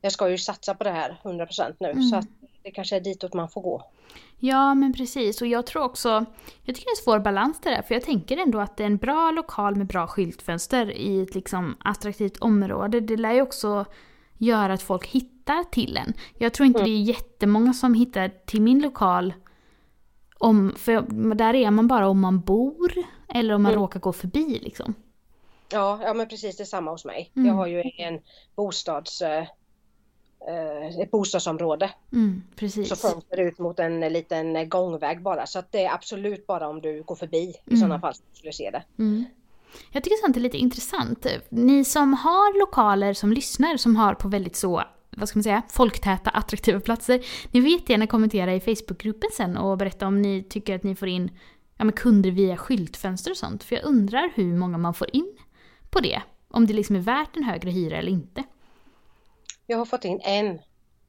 jag 0.00 0.12
ska 0.12 0.28
ju 0.28 0.38
satsa 0.38 0.74
på 0.74 0.84
det 0.84 0.90
här 0.90 1.20
100% 1.22 1.74
nu 1.80 1.90
Mm. 1.90 2.02
så 2.02 2.16
att 2.16 2.26
det 2.62 2.70
kanske 2.70 2.96
är 2.96 3.00
ditåt 3.00 3.34
man 3.34 3.48
får 3.48 3.60
gå. 3.60 3.82
Ja, 4.38 4.74
men 4.74 4.92
precis. 4.92 5.40
Och 5.40 5.46
jag 5.46 5.66
tror 5.66 5.82
också, 5.82 6.08
jag 6.64 6.76
tycker 6.76 6.86
det 6.86 6.88
är 6.88 6.98
en 7.00 7.04
svår 7.04 7.18
balans 7.18 7.60
det 7.62 7.70
där, 7.70 7.82
för 7.82 7.94
jag 7.94 8.02
tänker 8.04 8.36
ändå 8.36 8.60
att 8.60 8.76
det 8.76 8.82
är 8.82 8.86
en 8.86 8.96
bra 8.96 9.30
lokal 9.30 9.76
med 9.76 9.86
bra 9.86 10.06
skyltfönster 10.06 10.90
i 10.96 11.22
ett 11.22 11.34
liksom 11.34 11.76
attraktivt 11.84 12.36
område. 12.36 13.00
Det 13.00 13.16
lär 13.16 13.32
ju 13.32 13.42
också 13.42 13.84
göra 14.38 14.72
att 14.72 14.82
folk 14.82 15.06
hittar 15.06 15.64
till 15.64 15.96
en. 15.96 16.12
Jag 16.38 16.52
tror 16.54 16.66
inte 16.66 16.78
Mm. 16.80 16.90
det 16.90 16.96
är 16.96 17.02
jättemånga 17.02 17.72
som 17.72 17.94
hittar 17.94 18.28
till 18.46 18.62
min 18.62 18.82
lokal 18.82 19.34
om, 20.38 20.74
för 20.78 21.00
där 21.34 21.54
är 21.54 21.70
man 21.70 21.88
bara 21.88 22.08
om 22.08 22.20
man 22.20 22.40
bor 22.40 22.92
eller 23.34 23.54
om 23.54 23.62
man 23.62 23.72
Mm. 23.72 23.82
råkar 23.82 24.00
gå 24.00 24.12
förbi 24.12 24.58
liksom. 24.62 24.94
Ja, 25.72 26.00
ja 26.02 26.14
men 26.14 26.28
precis 26.28 26.56
det 26.56 26.62
är 26.62 26.64
samma 26.64 26.90
hos 26.90 27.04
mig. 27.04 27.30
Mm. 27.36 27.48
Jag 27.48 27.54
har 27.54 27.66
ju 27.66 27.82
en 27.96 28.20
bostads, 28.56 29.22
eh, 29.22 29.44
ett 31.02 31.10
bostadsområde 31.10 31.90
Mm, 32.12 32.42
så 32.50 32.56
precis. 32.56 33.00
fönster 33.00 33.40
ut 33.40 33.58
mot 33.58 33.78
en 33.78 34.00
liten 34.00 34.68
gångväg 34.68 35.22
bara. 35.22 35.46
Så 35.46 35.58
att 35.58 35.72
det 35.72 35.84
är 35.84 35.94
absolut 35.94 36.46
bara 36.46 36.68
om 36.68 36.80
du 36.80 37.02
går 37.02 37.14
förbi 37.14 37.36
i 37.38 37.54
Mm. 37.66 37.80
sådana 37.80 38.00
fall 38.00 38.14
som 38.14 38.24
du 38.32 38.36
skulle 38.38 38.52
se 38.52 38.70
det. 38.70 38.82
Mm. 38.98 39.24
Jag 39.92 40.04
tycker 40.04 40.16
sånt 40.16 40.36
är 40.36 40.40
lite 40.40 40.58
intressant. 40.58 41.26
Ni 41.48 41.84
som 41.84 42.14
har 42.14 42.58
lokaler 42.60 43.14
som 43.14 43.32
lyssnar, 43.32 43.76
som 43.76 43.96
har 43.96 44.14
på 44.14 44.28
väldigt 44.28 44.56
så, 44.56 44.82
vad 45.16 45.28
ska 45.28 45.38
man 45.38 45.42
säga, 45.44 45.62
folktäta, 45.70 46.30
attraktiva 46.30 46.80
platser. 46.80 47.20
Ni 47.50 47.60
får 47.60 47.70
jättegärna 47.70 48.06
kommentera 48.06 48.54
i 48.54 48.60
Facebookgruppen 48.60 49.30
sen 49.36 49.56
och 49.56 49.78
berätta 49.78 50.06
om 50.06 50.22
ni 50.22 50.42
tycker 50.42 50.74
att 50.76 50.82
ni 50.82 50.94
får 50.96 51.08
in 51.08 51.30
ja, 51.82 51.84
men 51.84 51.92
kunder 51.92 52.30
via 52.30 52.56
skyltfönster 52.56 53.30
och 53.30 53.36
sånt. 53.36 53.64
För 53.64 53.76
jag 53.76 53.84
undrar 53.84 54.32
hur 54.34 54.52
många 54.56 54.78
man 54.78 54.94
får 54.94 55.16
in 55.16 55.36
på 55.90 56.00
det. 56.00 56.22
Om 56.48 56.66
det 56.66 56.72
liksom 56.72 56.96
är 56.96 57.00
värt 57.00 57.36
en 57.36 57.42
högre 57.44 57.70
hyra 57.70 57.96
eller 57.96 58.12
inte. 58.12 58.42
Jag 59.66 59.78
har 59.78 59.84
fått 59.84 60.04
in 60.04 60.20
en 60.24 60.58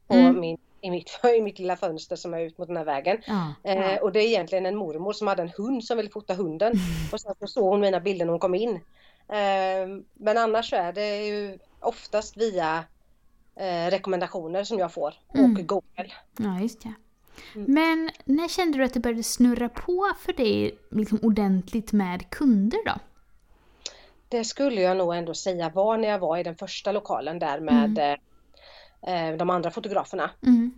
på 0.07 0.13
Mm. 0.13 0.39
min, 0.39 0.57
i, 0.81 0.89
mitt, 0.91 1.19
i 1.37 1.41
mitt 1.41 1.59
lilla 1.59 1.75
fönster 1.75 2.15
som 2.15 2.33
är 2.33 2.39
ut 2.39 2.57
mot 2.57 2.67
den 2.67 2.77
här 2.77 2.85
vägen. 2.85 3.17
Ja. 3.27 3.53
Eh, 3.71 3.95
och 4.01 4.11
det 4.11 4.19
är 4.19 4.27
egentligen 4.27 4.65
en 4.65 4.75
mormor 4.75 5.13
som 5.13 5.27
hade 5.27 5.41
en 5.41 5.51
hund 5.57 5.83
som 5.83 5.97
ville 5.97 6.09
fota 6.09 6.33
hunden. 6.33 6.73
Och 7.11 7.21
sen 7.21 7.35
så 7.39 7.47
såg 7.47 7.63
hon 7.65 7.79
mina 7.79 7.99
bilder 7.99 8.25
när 8.25 8.31
hon 8.33 8.39
kom 8.39 8.55
in. 8.55 8.75
Eh, 9.29 9.87
men 10.13 10.37
annars 10.37 10.69
så 10.69 10.75
är 10.75 10.93
det 10.93 11.25
ju 11.25 11.59
oftast 11.79 12.37
via 12.37 12.83
eh, 13.55 13.91
rekommendationer 13.91 14.63
som 14.63 14.79
jag 14.79 14.93
får 14.93 15.13
och 15.27 15.35
Mm. 15.37 15.67
Google. 15.67 16.11
Ja, 16.37 16.59
just 16.59 16.81
det. 16.81 16.93
Mm. 17.55 17.73
Men 17.73 18.11
när 18.25 18.47
kände 18.47 18.77
du 18.77 18.83
att 18.83 18.93
det 18.93 18.99
började 18.99 19.23
snurra 19.23 19.69
på 19.69 20.11
för 20.19 20.33
dig 20.33 20.77
liksom 20.91 21.19
ordentligt 21.23 21.91
med 21.91 22.29
kunder 22.29 22.79
då? 22.85 22.93
Det 24.29 24.43
skulle 24.43 24.81
jag 24.81 24.97
nog 24.97 25.15
ändå 25.15 25.33
säga 25.33 25.69
var 25.69 25.97
när 25.97 26.07
jag 26.07 26.19
var 26.19 26.37
i 26.37 26.43
den 26.43 26.55
första 26.55 26.91
lokalen 26.91 27.39
där 27.39 27.59
med 27.59 27.97
eh, 27.97 29.29
eh, 29.29 29.37
de 29.37 29.49
andra 29.49 29.71
fotograferna. 29.71 30.29
Mm. 30.41 30.71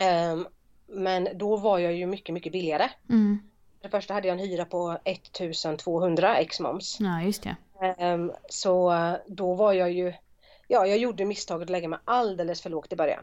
Eh, 0.00 0.46
men 0.86 1.28
då 1.34 1.56
var 1.56 1.78
jag 1.78 1.94
ju 1.94 2.06
mycket, 2.06 2.32
mycket 2.32 2.52
billigare. 2.52 2.90
Mm. 3.10 3.38
För 3.80 3.88
det 3.88 3.90
första 3.90 4.14
hade 4.14 4.28
jag 4.28 4.38
en 4.40 4.48
hyra 4.48 4.64
på 4.64 4.98
1200 5.04 6.36
ex 6.36 6.60
moms. 6.60 6.96
Ja, 7.00 7.22
just 7.22 7.42
det. 7.42 7.56
Ehm, 7.98 8.32
Så 8.48 8.94
då 9.26 9.54
var 9.54 9.72
jag 9.72 9.92
ju, 9.92 10.12
ja 10.68 10.86
jag 10.86 10.98
gjorde 10.98 11.24
misstaget 11.24 11.66
att 11.66 11.70
lägga 11.70 11.88
mig 11.88 11.98
alldeles 12.04 12.62
för 12.62 12.70
lågt 12.70 12.92
i 12.92 12.96
början. 12.96 13.22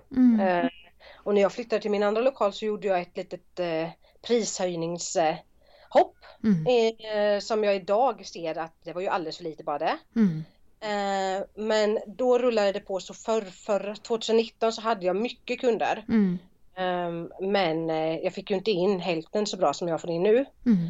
Eh, 1.02 1.22
Och 1.24 1.34
när 1.36 1.42
jag 1.42 1.52
flyttade 1.52 1.82
till 1.82 1.92
min 1.92 2.04
andra 2.04 2.22
lokal 2.22 2.54
så 2.54 2.66
gjorde 2.66 2.88
jag 2.88 3.02
ett 3.02 3.18
litet 3.18 3.60
eh, 3.60 3.90
prishöjningshopp 4.22 6.16
Mm. 6.44 6.66
eh, 6.66 7.40
som 7.40 7.64
jag 7.64 7.76
idag 7.76 8.26
ser 8.26 8.58
att 8.58 8.74
det 8.84 8.94
var 8.94 9.02
ju 9.02 9.08
alldeles 9.08 9.38
för 9.38 9.44
lite 9.44 9.64
bara 9.64 9.78
det. 9.80 9.98
Mm. 10.16 10.44
Eh, 10.82 11.44
Men 11.56 12.00
då 12.08 12.38
rullade 12.40 12.72
det 12.72 12.80
på 12.80 13.00
så 13.00 13.14
för, 13.14 13.42
för 13.42 13.96
2019 13.96 14.74
så 14.74 14.82
hade 14.82 15.06
jag 15.06 15.16
mycket 15.16 15.60
kunder. 15.62 16.06
Mm. 16.10 16.38
Ehm, 16.76 17.32
Men 17.40 17.90
eh, 17.90 18.16
jag 18.20 18.34
fick 18.34 18.50
ju 18.52 18.58
inte 18.58 18.72
in 18.72 19.00
hälften 19.00 19.46
så 19.48 19.58
bra 19.58 19.74
som 19.74 19.88
jag 19.88 20.02
får 20.02 20.10
in 20.10 20.24
nu. 20.24 20.46
Mm. 20.66 20.90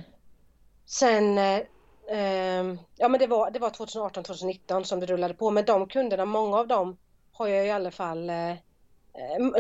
Sen, 0.86 1.38
eh, 1.38 1.62
ehm, 2.12 2.80
ja 2.98 3.08
men 3.08 3.20
det 3.20 3.28
var, 3.28 3.52
det 3.52 3.60
var 3.60 3.70
2018, 3.70 4.24
2019 4.24 4.86
som 4.86 5.00
det 5.00 5.06
rullade 5.06 5.34
på. 5.34 5.52
Men 5.52 5.66
de 5.66 5.88
kunderna, 5.88 6.26
många 6.26 6.58
av 6.58 6.68
dem 6.68 6.98
har 7.32 7.48
jag 7.48 7.68
i 7.68 7.72
alla 7.72 7.92
fall, 7.92 8.30
eh, 8.30 8.52
eh, 8.52 8.58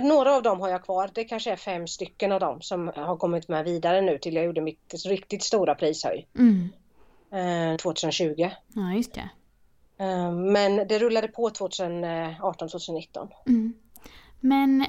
några 0.03 0.35
av 0.35 0.43
dem 0.43 0.59
har 0.59 0.69
jag 0.69 0.83
kvar. 0.83 1.09
Det 1.13 1.23
kanske 1.23 1.51
är 1.51 1.55
fem 1.55 1.87
stycken 1.87 2.31
av 2.31 2.39
dem 2.39 2.61
som 2.61 2.87
har 2.95 3.17
kommit 3.17 3.47
med 3.47 3.65
vidare 3.65 4.01
nu 4.01 4.17
till 4.17 4.35
jag 4.35 4.45
gjorde 4.45 4.61
mitt 4.61 4.93
riktigt 5.05 5.43
stora 5.43 5.75
prishöj 5.75 6.27
Mm. 6.37 6.69
eh, 7.71 7.77
2020. 7.77 8.49
Ja, 8.67 8.93
just 8.95 9.13
det. 9.13 9.29
Eh, 9.97 10.31
men 10.31 10.87
det 10.87 10.99
rullade 10.99 11.27
på 11.27 11.49
2018, 11.49 12.69
2019. 12.69 13.27
Mm. 13.47 13.73
Men, 14.39 14.85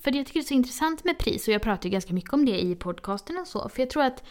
för 0.00 0.16
jag 0.16 0.26
tycker 0.26 0.40
det 0.40 0.44
är 0.44 0.48
så 0.48 0.54
intressant 0.54 1.04
med 1.04 1.18
pris 1.18 1.48
och 1.48 1.54
jag 1.54 1.62
pratar 1.62 1.84
ju 1.84 1.90
ganska 1.90 2.14
mycket 2.14 2.32
om 2.32 2.44
det 2.46 2.60
i 2.62 2.74
podcasten 2.76 3.38
och 3.38 3.46
så. 3.48 3.68
För 3.68 3.82
jag 3.82 3.90
tror 3.90 4.02
att 4.02 4.22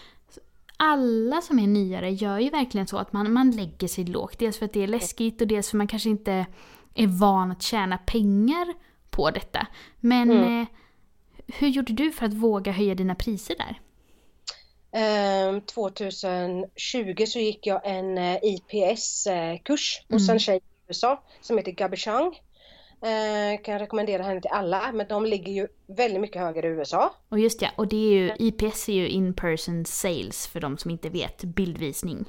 alla 0.77 1.41
som 1.41 1.59
är 1.59 1.67
nyare 1.67 2.11
gör 2.11 2.39
ju 2.39 2.49
verkligen 2.49 2.87
så 2.87 2.97
att 2.97 3.13
man, 3.13 3.33
man 3.33 3.51
lägger 3.51 3.87
sig 3.87 4.05
lågt. 4.05 4.39
Dels 4.39 4.57
för 4.57 4.65
att 4.65 4.73
det 4.73 4.83
är 4.83 4.87
läskigt 4.87 5.41
och 5.41 5.47
dels 5.47 5.69
för 5.69 5.77
att 5.77 5.79
man 5.79 5.87
kanske 5.87 6.09
inte 6.09 6.45
är 6.95 7.07
van 7.07 7.51
att 7.51 7.61
tjäna 7.61 7.97
pengar 7.97 8.73
på 9.13 9.31
detta. 9.31 9.67
Men 9.99 10.31
Mm. 10.31 10.61
eh, 10.61 10.67
hur 11.47 11.67
gjorde 11.67 11.93
du 11.93 12.11
för 12.11 12.25
att 12.25 12.33
våga 12.33 12.71
höja 12.71 12.95
dina 12.95 13.15
priser 13.15 13.55
där? 13.57 13.79
Eh, 14.95 15.59
2020 15.59 17.25
så 17.27 17.39
gick 17.39 17.67
jag 17.67 17.81
en 17.83 18.17
eh, 18.17 18.37
IPS-kurs 18.43 20.01
hos 20.09 20.21
Mm. 20.23 20.33
en 20.33 20.39
tjej 20.39 20.57
i 20.57 20.61
USA 20.87 21.23
som 21.41 21.57
heter 21.57 21.71
Gabi 21.71 21.97
Chang. 21.97 22.39
Eh, 23.01 23.61
kan 23.61 23.71
jag 23.73 23.81
rekommendera 23.81 24.23
henne 24.23 24.41
till 24.41 24.51
alla, 24.51 24.91
men 24.91 25.07
de 25.07 25.25
ligger 25.25 25.51
ju 25.53 25.67
väldigt 25.87 26.21
mycket 26.21 26.41
högre 26.41 26.67
i 26.67 26.71
USA. 26.71 27.13
Och 27.29 27.39
just 27.39 27.61
ja, 27.61 27.69
och 27.75 27.87
det 27.87 27.95
är 27.97 28.11
ju, 28.11 28.31
IPS 28.39 28.89
är 28.89 28.93
ju 28.93 29.07
in-person 29.09 29.85
sales 29.85 30.47
för 30.47 30.59
de 30.59 30.77
som 30.77 30.91
inte 30.91 31.09
vet, 31.09 31.43
bildvisning. 31.43 32.25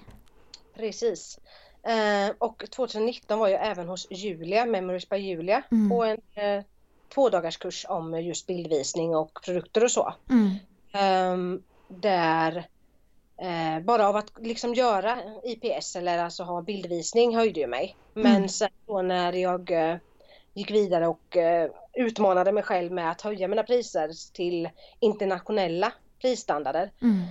Precis. 0.76 1.38
Eh, 1.86 2.34
och 2.38 2.64
2019 2.70 3.38
var 3.38 3.48
jag 3.48 3.66
även 3.66 3.88
hos 3.88 4.06
Julia, 4.10 4.66
Memories 4.66 5.08
by 5.08 5.16
Julia, 5.16 5.62
Mm. 5.72 5.90
på 5.90 6.04
en 6.04 6.18
eh, 7.14 7.30
tvådagarskurs 7.30 7.86
om 7.88 8.20
just 8.22 8.46
bildvisning 8.46 9.16
och 9.16 9.38
produkter 9.44 9.84
och 9.84 9.90
så. 9.90 10.14
Mm. 10.30 10.50
Ehm, 10.92 11.62
där 11.88 12.56
eh, 13.40 13.84
bara 13.84 14.08
av 14.08 14.16
att 14.16 14.32
liksom 14.40 14.74
göra 14.74 15.18
IPS 15.44 15.96
eller 15.96 16.18
alltså 16.18 16.42
ha 16.42 16.62
bildvisning 16.62 17.36
höjde 17.36 17.60
ju 17.60 17.66
mig. 17.66 17.96
Men 18.14 18.36
Mm. 18.36 18.48
sen 18.48 18.68
då 18.86 19.02
när 19.02 19.32
jag 19.32 19.70
eh, 19.70 19.96
gick 20.54 20.70
vidare 20.70 21.08
och 21.08 21.36
eh, 21.36 21.70
utmanade 21.94 22.52
mig 22.52 22.62
själv 22.62 22.92
med 22.92 23.10
att 23.10 23.20
höja 23.20 23.48
mina 23.48 23.62
priser 23.62 24.32
till 24.32 24.68
internationella 25.00 25.92
prisstandarder. 26.20 26.92
Mm. 27.02 27.22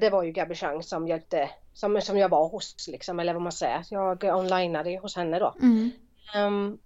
Det 0.00 0.10
var 0.10 0.22
ju 0.22 0.32
Gabi 0.32 0.54
Chang 0.54 0.82
som 0.82 1.08
hjälpte, 1.08 1.50
som, 1.74 2.00
som 2.00 2.18
jag 2.18 2.28
var 2.28 2.48
hos 2.48 2.88
liksom, 2.88 3.20
eller 3.20 3.32
vad 3.32 3.42
man 3.42 3.52
säger. 3.52 3.84
Jag 3.90 4.24
onlineade 4.24 4.98
hos 4.98 5.16
henne 5.16 5.38
då. 5.38 5.54
Mm. 5.62 5.90
Ehm, 6.34 6.78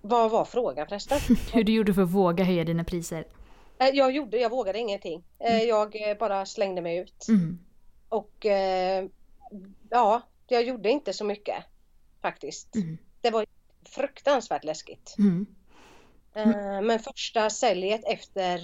vad 0.00 0.30
var 0.30 0.44
frågan 0.44 0.86
förresten? 0.88 1.18
Hur 1.52 1.64
du 1.64 1.72
gjorde 1.72 1.94
för 1.94 2.02
att 2.02 2.10
våga 2.10 2.44
höja 2.44 2.64
dina 2.64 2.84
priser. 2.84 3.24
Eh, 3.78 3.88
jag 3.88 4.12
gjorde, 4.12 4.38
jag 4.38 4.50
vågade 4.50 4.78
ingenting. 4.78 5.24
Eh, 5.38 5.62
jag 5.62 6.10
eh, 6.10 6.18
bara 6.18 6.46
slängde 6.46 6.82
mig 6.82 6.98
ut. 6.98 7.28
Mm. 7.28 7.58
Och 8.08 8.46
ja, 9.90 10.22
jag 10.46 10.64
gjorde 10.64 10.90
inte 10.90 11.12
så 11.12 11.24
mycket 11.24 11.64
faktiskt. 12.22 12.74
Mm. 12.74 12.98
Det 13.20 13.30
var 13.30 13.46
fruktansvärt 13.84 14.64
läskigt. 14.64 15.14
Mm. 15.18 15.46
Men 16.86 16.98
första 16.98 17.50
säljet 17.50 18.00
efter 18.06 18.58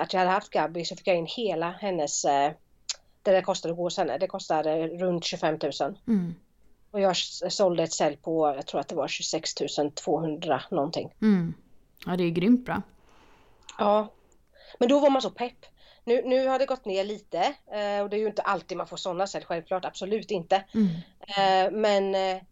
att 0.00 0.12
jag 0.12 0.20
hade 0.20 0.30
haft 0.30 0.50
Gabby 0.50 0.84
så 0.84 0.96
fick 0.96 1.06
jag 1.06 1.16
in 1.16 1.26
hela 1.26 1.70
hennes, 1.70 2.22
det 2.22 2.54
det 3.22 3.42
kostade 3.42 3.74
hos 3.74 3.96
henne, 3.96 4.18
det 4.18 4.26
kostade 4.26 4.88
runt 4.88 5.24
25 5.24 5.58
000. 5.80 5.98
Och 6.92 7.00
jag 7.00 7.16
sålde 7.16 7.82
ett 7.82 7.92
sälj 7.92 8.16
på, 8.16 8.54
jag 8.56 8.66
tror 8.66 8.80
att 8.80 8.88
det 8.88 8.94
var 8.94 9.08
26 9.08 9.54
200 9.94 10.62
någonting. 10.70 11.14
Mm. 11.22 11.54
Ja, 12.06 12.16
det 12.16 12.24
är 12.24 12.30
grymt 12.30 12.64
bra. 12.64 12.82
Ja, 13.78 14.08
men 14.78 14.88
då 14.88 15.00
var 15.00 15.10
man 15.10 15.22
så 15.22 15.30
pepp. 15.30 15.66
Nu, 16.04 16.22
nu 16.24 16.46
har 16.46 16.58
det 16.58 16.66
gått 16.66 16.84
ner 16.84 17.04
lite 17.04 17.38
eh, 17.72 18.02
och 18.02 18.10
det 18.10 18.16
är 18.16 18.20
ju 18.20 18.26
inte 18.26 18.42
alltid 18.42 18.76
man 18.78 18.86
får 18.86 18.96
sådana 18.96 19.26
sälj, 19.26 19.44
självklart, 19.44 19.84
absolut 19.84 20.30
inte. 20.30 20.64
Mm. 20.74 20.86
Eh, 21.20 21.72
men 21.72 22.14
eh, 22.14 22.42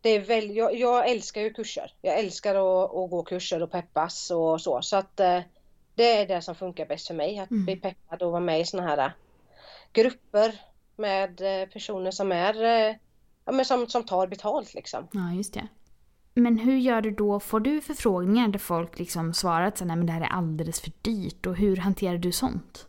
det 0.00 0.10
är 0.10 0.20
väl, 0.20 0.56
jag, 0.56 0.76
jag 0.76 1.10
älskar 1.10 1.40
ju 1.40 1.52
kurser. 1.52 1.92
Jag 2.02 2.18
älskar 2.18 2.54
att, 2.54 2.94
att 2.94 3.10
gå 3.10 3.22
kurser 3.22 3.62
och 3.62 3.70
peppas 3.70 4.30
och 4.30 4.60
så. 4.60 4.82
Så 4.82 4.96
att 4.96 5.16
det 5.94 6.20
är 6.20 6.26
det 6.26 6.42
som 6.42 6.54
funkar 6.54 6.86
bäst 6.86 7.06
för 7.06 7.14
mig. 7.14 7.38
Att 7.38 7.50
Mm. 7.50 7.64
bli 7.64 7.76
peppad 7.76 8.22
och 8.22 8.30
vara 8.32 8.40
med 8.40 8.60
i 8.60 8.64
sådana 8.64 8.88
här 8.88 9.12
grupper 9.92 10.60
med 10.96 11.36
personer 11.72 12.10
som 12.10 12.32
är 12.32 12.98
ja, 13.48 13.52
men 13.52 13.64
som, 13.64 13.88
som 13.88 14.04
tar 14.04 14.26
betalt 14.26 14.74
liksom. 14.74 15.08
Ja, 15.12 15.32
just 15.32 15.54
det. 15.54 15.68
Men 16.34 16.58
hur 16.58 16.76
gör 16.76 17.00
du 17.00 17.10
då? 17.10 17.40
Får 17.40 17.60
du 17.60 17.80
förfrågningar 17.80 18.48
där 18.48 18.58
folk 18.58 18.98
liksom 18.98 19.34
svarar 19.34 19.66
att 19.66 19.80
nej 19.80 19.96
men 19.96 20.06
det 20.06 20.12
här 20.12 20.20
är 20.20 20.32
alldeles 20.32 20.80
för 20.80 20.92
dyrt 21.02 21.46
och 21.46 21.56
hur 21.56 21.76
hanterar 21.76 22.18
du 22.18 22.32
sånt? 22.32 22.86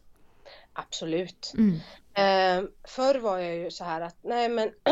Absolut. 0.74 1.54
Mm. 1.58 1.76
Eh, 2.14 2.70
förr 2.88 3.20
var 3.20 3.38
jag 3.38 3.56
ju 3.56 3.72
så 3.72 3.84
här 3.84 4.02
att 4.02 4.16
nej 4.22 4.50
men 4.50 4.68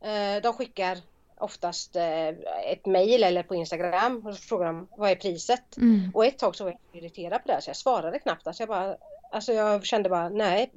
eh, 0.00 0.42
de 0.42 0.52
skickar 0.52 0.98
oftast 1.38 1.96
eh, 1.96 2.28
ett 2.72 2.86
mejl 2.86 3.22
eller 3.22 3.42
på 3.42 3.54
Instagram 3.54 4.26
och 4.26 4.34
så 4.34 4.42
frågar 4.42 4.66
de 4.66 4.88
vad 4.96 5.10
är 5.10 5.16
priset? 5.16 5.76
Mm. 5.76 6.10
Och 6.14 6.26
ett 6.26 6.38
tag 6.38 6.56
så 6.56 6.64
var 6.64 6.70
jag 6.70 7.02
irriterad 7.02 7.42
på 7.42 7.48
det 7.48 7.62
så 7.62 7.70
jag 7.70 7.76
svarade 7.76 8.18
knappt. 8.18 8.46
Alltså 8.46 8.62
jag, 8.62 8.68
bara, 8.68 8.96
alltså 9.32 9.52
jag 9.52 9.84
kände 9.84 10.08
bara 10.08 10.28
nej, 10.28 10.72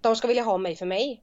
de 0.00 0.16
ska 0.16 0.28
vilja 0.28 0.42
ha 0.42 0.58
mig 0.58 0.76
för 0.76 0.86
mig. 0.86 1.22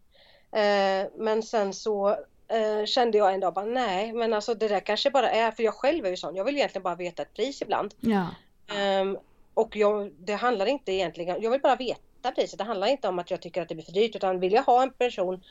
Eh, 0.53 1.07
men 1.15 1.43
sen 1.43 1.73
så 1.73 2.17
eh, 2.53 2.85
kände 2.85 3.17
jag 3.17 3.33
en 3.33 3.39
dag 3.39 3.53
bara 3.53 3.65
nej, 3.65 4.13
men 4.13 4.33
alltså 4.33 4.53
det 4.53 4.67
där 4.67 4.79
kanske 4.79 5.11
bara 5.11 5.31
är, 5.31 5.51
för 5.51 5.63
jag 5.63 5.73
själv 5.73 6.05
är 6.05 6.09
ju 6.09 6.17
sån, 6.17 6.35
jag 6.35 6.43
vill 6.43 6.55
egentligen 6.55 6.83
bara 6.83 6.95
veta 6.95 7.21
ett 7.21 7.33
pris 7.33 7.61
ibland. 7.61 7.93
Ja. 7.99 8.27
Ehm, 8.75 9.17
och 9.53 9.75
jag, 9.75 10.11
det 10.19 10.33
handlar 10.33 10.65
inte 10.65 10.91
egentligen, 10.91 11.41
jag 11.41 11.51
vill 11.51 11.61
bara 11.61 11.75
veta 11.75 12.31
priset. 12.35 12.57
Det 12.57 12.63
handlar 12.63 12.87
inte 12.87 13.07
om 13.07 13.19
att 13.19 13.31
jag 13.31 13.41
tycker 13.41 13.61
att 13.61 13.69
det 13.69 13.75
blir 13.75 13.85
för 13.85 13.91
dyrt 13.91 14.15
utan 14.15 14.39
vill 14.39 14.53
jag 14.53 14.63
ha 14.63 14.83
en 14.83 14.93
person 14.93 15.43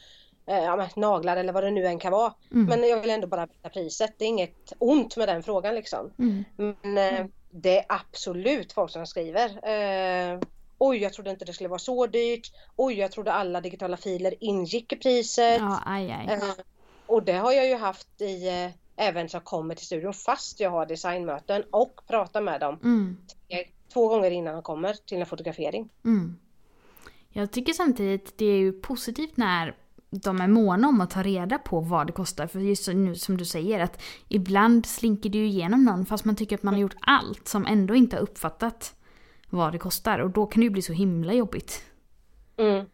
eh, 0.47 0.65
ja, 0.65 0.77
men 0.77 0.89
naglar 0.97 1.37
eller 1.37 1.53
vad 1.53 1.65
det 1.65 1.71
nu 1.71 1.87
än 1.87 1.99
kan 1.99 2.13
vara. 2.13 2.35
Mm. 2.53 2.67
Men 2.67 2.89
jag 2.89 3.01
vill 3.01 3.11
ändå 3.11 3.27
bara 3.27 3.47
veta 3.47 3.69
priset. 3.69 4.15
Det 4.19 4.25
är 4.25 4.29
inget 4.29 4.73
ont 4.79 5.17
med 5.17 5.29
den 5.29 5.43
frågan 5.43 5.75
liksom. 5.75 6.13
Mm. 6.19 6.45
Men 6.57 6.99
eh, 6.99 7.27
det 7.51 7.79
är 7.79 7.85
absolut 7.89 8.73
folk 8.73 8.91
som 8.91 9.07
skriver. 9.07 9.49
Eh, 9.69 10.41
Oj, 10.85 10.99
jag 10.99 11.13
trodde 11.13 11.31
inte 11.31 11.45
det 11.45 11.53
skulle 11.53 11.69
vara 11.69 11.79
så 11.79 12.07
dyrt. 12.07 12.53
Oj, 12.77 12.95
jag 12.95 13.13
trodde 13.13 13.33
alla 13.33 13.61
digitala 13.61 13.97
filer 13.97 14.35
ingick 14.41 14.93
i 14.93 14.97
priset. 14.97 15.61
Ja, 15.61 15.83
aj, 15.87 16.11
aj. 16.11 16.35
Eh, 16.35 16.43
och 17.13 17.23
det 17.23 17.33
har 17.33 17.53
jag 17.53 17.69
ju 17.69 17.77
haft 17.77 18.21
i 18.21 18.49
eh, 18.49 18.71
även 19.09 19.29
som 19.29 19.41
kommer 19.41 19.75
till 19.75 19.87
studion 19.87 20.15
fast 20.15 20.61
jag 20.61 20.71
har 20.71 20.87
designmöten 20.87 21.63
och 21.71 22.01
pratar 22.07 22.41
med 22.41 22.61
dem 22.61 22.79
Mm. 22.83 23.17
eh, 23.49 23.59
två 23.93 24.09
gånger 24.09 24.31
innan 24.31 24.55
de 24.55 24.63
kommer 24.63 24.95
till 25.07 25.21
en 25.21 25.27
fotografering. 25.27 25.89
Mm. 26.05 26.37
Jag 27.29 27.53
tycker 27.53 27.73
samtidigt 27.73 28.39
det 28.39 28.45
är 28.47 28.59
ju 28.59 28.73
positivt 28.73 29.37
när 29.37 29.77
de 30.11 30.41
är 30.41 30.49
måna 30.49 30.89
om 30.89 31.01
att 31.01 31.11
ta 31.11 31.23
reda 31.23 31.59
på 31.59 31.81
vad 31.81 32.07
det 32.07 32.13
kostar. 32.13 32.47
För 32.47 32.61
just 32.61 32.89
nu 32.89 33.15
som 33.15 33.37
du 33.37 33.45
säger 33.45 33.81
att 33.81 34.03
ibland 34.29 34.87
slinker 34.87 35.31
det 35.31 35.39
ju 35.39 35.47
igenom 35.47 35.85
någon 35.85 36.07
fast 36.07 36.25
man 36.25 36.37
tycker 36.37 36.57
att 36.57 36.63
man 36.63 36.75
har 36.75 36.81
gjort 36.81 36.97
allt 37.01 37.49
som 37.49 37.67
ändå 37.67 37.95
inte 37.95 38.17
har 38.17 38.23
uppfattat 38.23 38.95
vad 39.51 39.73
det 39.73 39.79
kostar. 39.79 40.19
Och 40.19 40.31
då 40.31 40.47
kan 40.47 40.61
det 40.61 40.65
ju 40.65 40.71
bli 40.71 40.83
så 40.83 40.93
himla 40.93 41.33
jobbigt. 41.33 41.83
Mm. 42.57 42.87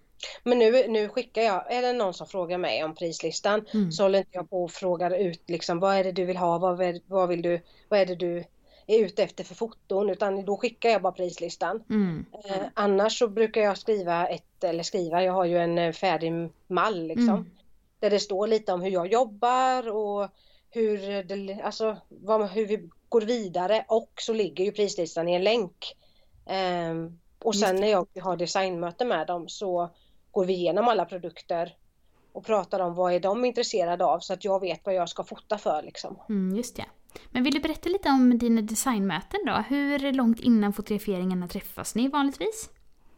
Men 0.44 0.58
nu, 0.58 0.88
nu 0.88 1.08
skickar 1.08 1.42
jag, 1.42 1.72
är 1.72 1.82
det 1.82 1.92
någon 1.92 2.14
som 2.14 2.26
frågar 2.26 2.58
mig 2.58 2.84
om 2.84 2.94
prislistan 2.94 3.66
Mm. 3.74 3.92
så 3.92 4.02
håller 4.02 4.18
inte 4.18 4.30
jag 4.32 4.50
på 4.50 4.64
och 4.64 4.70
frågar 4.70 5.10
ut 5.18 5.42
liksom 5.46 5.80
vad 5.80 5.94
är 5.96 6.04
det 6.04 6.12
du 6.12 6.24
vill 6.24 6.36
ha, 6.36 6.58
vad, 6.58 6.80
är- 6.82 7.00
vad 7.06 7.28
vill 7.28 7.42
du, 7.42 7.60
vad 7.88 8.00
är 8.00 8.06
det 8.06 8.14
du 8.14 8.44
är 8.86 8.98
ute 9.04 9.22
efter 9.22 9.44
för 9.44 9.54
foton 9.54 10.10
utan 10.10 10.44
då 10.44 10.56
skickar 10.56 10.90
jag 10.90 11.02
bara 11.02 11.12
prislistan. 11.12 11.84
Mm. 11.90 12.24
Eh, 12.44 12.62
annars 12.74 13.18
så 13.18 13.28
brukar 13.28 13.60
jag 13.60 13.78
skriva 13.78 14.28
ett, 14.28 14.64
eller 14.64 14.82
skriva, 14.82 15.22
jag 15.24 15.32
har 15.32 15.44
ju 15.44 15.58
en 15.58 15.78
eh, 15.78 15.92
färdig 15.92 16.32
mall 16.66 17.06
liksom. 17.06 17.28
Mm. 17.28 17.50
Där 18.00 18.10
det 18.10 18.20
står 18.20 18.46
lite 18.46 18.72
om 18.72 18.82
hur 18.82 18.90
jag 18.90 19.12
jobbar 19.12 19.88
och 19.88 20.28
hur, 20.70 21.22
det, 21.22 21.62
alltså, 21.62 21.96
vad, 22.08 22.48
hur 22.48 22.66
vi 22.66 22.88
går 23.08 23.20
vidare 23.20 23.84
och 23.88 24.10
så 24.20 24.32
ligger 24.32 24.64
ju 24.64 24.72
prislistan 24.72 25.28
i 25.28 25.34
en 25.34 25.44
länk. 25.44 25.96
Ehm, 26.46 27.18
och 27.44 27.56
sen 27.56 27.76
när 27.76 27.88
jag 27.88 28.06
har 28.20 28.36
designmöte 28.36 29.04
med 29.04 29.26
dem 29.26 29.48
så 29.48 29.90
går 30.38 30.44
vi 30.44 30.52
igenom 30.52 30.88
alla 30.88 31.04
produkter 31.04 31.76
och 32.32 32.44
pratar 32.44 32.80
om 32.80 32.94
vad 32.94 33.12
är 33.12 33.20
de 33.20 33.44
intresserade 33.44 34.04
av 34.04 34.20
så 34.20 34.32
att 34.32 34.44
jag 34.44 34.60
vet 34.60 34.80
vad 34.84 34.94
jag 34.94 35.08
ska 35.08 35.24
fota 35.24 35.58
för 35.58 35.82
liksom. 35.82 36.18
Mm, 36.28 36.56
just 36.56 36.76
det. 36.76 36.84
Men 37.30 37.44
vill 37.44 37.54
du 37.54 37.60
berätta 37.60 37.88
lite 37.88 38.08
om 38.08 38.38
dina 38.38 38.62
designmöten 38.62 39.40
då? 39.46 39.64
Hur 39.68 40.12
långt 40.12 40.40
innan 40.40 40.72
fotograferingarna 40.72 41.48
träffas 41.48 41.94
ni 41.94 42.08
vanligtvis? 42.08 42.70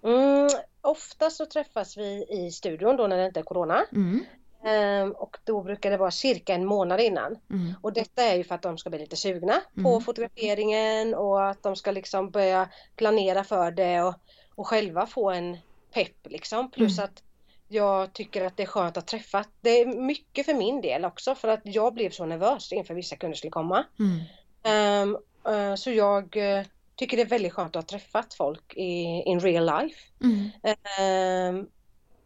Mm, 0.04 0.48
ofta 0.80 1.30
så 1.30 1.46
träffas 1.46 1.96
vi 1.96 2.26
i 2.30 2.50
studion 2.50 2.96
då 2.96 3.06
när 3.06 3.16
det 3.16 3.26
inte 3.26 3.40
är 3.40 3.44
Corona. 3.44 3.84
Mm. 3.92 4.24
Ehm, 4.64 5.12
och 5.12 5.36
då 5.44 5.62
brukar 5.62 5.90
det 5.90 5.96
vara 5.96 6.10
cirka 6.10 6.54
en 6.54 6.66
månad 6.66 7.00
innan. 7.00 7.36
Mm. 7.50 7.74
Och 7.82 7.92
detta 7.92 8.22
är 8.22 8.36
ju 8.36 8.44
för 8.44 8.54
att 8.54 8.62
de 8.62 8.78
ska 8.78 8.90
bli 8.90 8.98
lite 8.98 9.16
sugna 9.16 9.60
på 9.74 9.88
Mm. 9.88 10.00
fotograferingen 10.00 11.14
och 11.14 11.48
att 11.48 11.62
de 11.62 11.76
ska 11.76 11.90
liksom 11.90 12.30
börja 12.30 12.68
planera 12.96 13.44
för 13.44 13.70
det 13.70 14.02
och, 14.02 14.14
och 14.54 14.66
själva 14.66 15.06
få 15.06 15.30
en 15.30 15.56
pepp 15.90 16.26
liksom. 16.26 16.70
Plus 16.70 16.98
Mm. 16.98 17.04
att 17.04 17.22
jag 17.68 18.12
tycker 18.12 18.44
att 18.44 18.56
det 18.56 18.62
är 18.62 18.66
skönt 18.66 18.96
att 18.96 19.06
träffa. 19.06 19.44
Det 19.60 19.70
är 19.80 19.86
mycket 19.86 20.46
för 20.46 20.54
min 20.54 20.80
del 20.80 21.04
också 21.04 21.34
för 21.34 21.48
att 21.48 21.60
jag 21.64 21.94
blev 21.94 22.10
så 22.10 22.26
nervös 22.26 22.72
inför 22.72 22.94
vissa 22.94 23.16
kunder 23.16 23.36
skulle 23.36 23.50
komma. 23.50 23.84
Mm. 23.98 24.20
Ehm, 24.62 25.18
eh, 25.46 25.74
så 25.74 25.90
jag 25.90 26.36
eh, 26.36 26.64
tycker 26.96 27.16
det 27.16 27.22
är 27.22 27.26
väldigt 27.26 27.52
skönt 27.52 27.76
att 27.76 27.90
ha 27.90 27.98
träffat 27.98 28.34
folk 28.34 28.74
i 28.76 29.22
in 29.26 29.40
real 29.40 29.66
life. 29.66 30.00
Mm. 30.22 30.50
Ehm, 30.98 31.66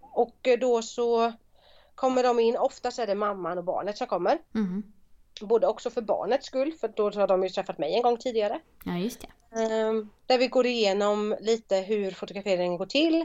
och 0.01 0.49
då 0.61 0.83
så 0.83 1.33
kommer 1.95 2.23
de 2.23 2.41
in, 2.41 2.57
oftast 2.57 2.99
är 2.99 3.07
det 3.07 3.15
mamman 3.15 3.59
och 3.59 3.65
barnet 3.65 3.99
som 3.99 4.07
kommer. 4.07 4.39
Mm. 4.55 4.83
Både 5.41 5.67
också 5.67 5.91
för 5.91 6.03
barnets 6.03 6.47
skull, 6.47 6.73
för 6.73 6.89
då 6.89 7.11
har 7.11 7.27
de 7.27 7.43
ju 7.43 7.49
träffat 7.49 7.79
mig 7.79 7.95
en 7.95 8.03
gång 8.03 8.17
tidigare. 8.17 8.61
Ja, 8.85 8.97
just 8.97 9.21
det. 9.21 9.61
Ehm, 9.61 10.11
där 10.27 10.39
vi 10.39 10.49
går 10.49 10.67
igenom 10.67 11.37
lite 11.41 11.77
hur 11.77 12.11
fotograferingen 12.11 12.77
går 12.77 12.87
till. 12.87 13.25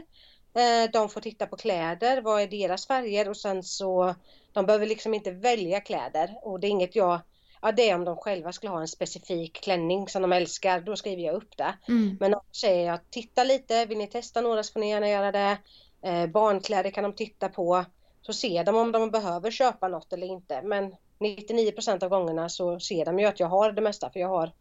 Eh, 0.54 0.90
de 0.92 1.08
får 1.08 1.20
titta 1.20 1.46
på 1.46 1.56
kläder, 1.56 2.22
vad 2.22 2.42
är 2.42 2.46
deras 2.46 2.86
färger 2.86 3.28
och 3.28 3.36
sen 3.36 3.62
så 3.62 4.14
de 4.52 4.66
behöver 4.66 4.86
liksom 4.86 5.14
inte 5.14 5.30
välja 5.30 5.80
kläder 5.80 6.38
och 6.42 6.60
det 6.60 6.66
är 6.66 6.70
inget 6.70 6.96
jag 6.96 7.20
Ja 7.62 7.72
det 7.72 7.90
är 7.90 7.94
om 7.94 8.04
de 8.04 8.16
själva 8.16 8.52
skulle 8.52 8.70
ha 8.70 8.80
en 8.80 8.88
specifik 8.88 9.60
klänning 9.62 10.08
som 10.08 10.22
de 10.22 10.32
älskar, 10.32 10.80
då 10.80 10.96
skriver 10.96 11.22
jag 11.22 11.34
upp 11.34 11.56
det. 11.56 11.74
Mm. 11.88 12.16
Men 12.20 12.34
annars 12.34 12.56
säger 12.60 12.86
jag 12.86 13.10
titta 13.10 13.44
lite, 13.44 13.86
vill 13.86 13.98
ni 13.98 14.06
testa 14.06 14.40
några 14.40 14.62
så 14.62 14.72
får 14.72 14.80
ni 14.80 14.90
gärna 14.90 15.08
göra 15.08 15.32
det. 15.32 15.58
Eh, 16.02 16.26
barnkläder 16.26 16.90
kan 16.90 17.04
de 17.04 17.12
titta 17.12 17.48
på. 17.48 17.84
Så 18.22 18.32
ser 18.32 18.64
de 18.64 18.76
om 18.76 18.92
de 18.92 19.10
behöver 19.10 19.50
köpa 19.50 19.88
något 19.88 20.12
eller 20.12 20.26
inte. 20.26 20.62
Men 20.62 20.94
99% 21.18 22.02
av 22.02 22.08
gångerna 22.08 22.48
så 22.48 22.80
ser 22.80 23.04
de 23.04 23.18
ju 23.18 23.26
att 23.26 23.40
jag 23.40 23.46
har 23.46 23.72
det 23.72 23.82
mesta 23.82 24.10
för 24.10 24.20
jag 24.20 24.28
har 24.28 24.52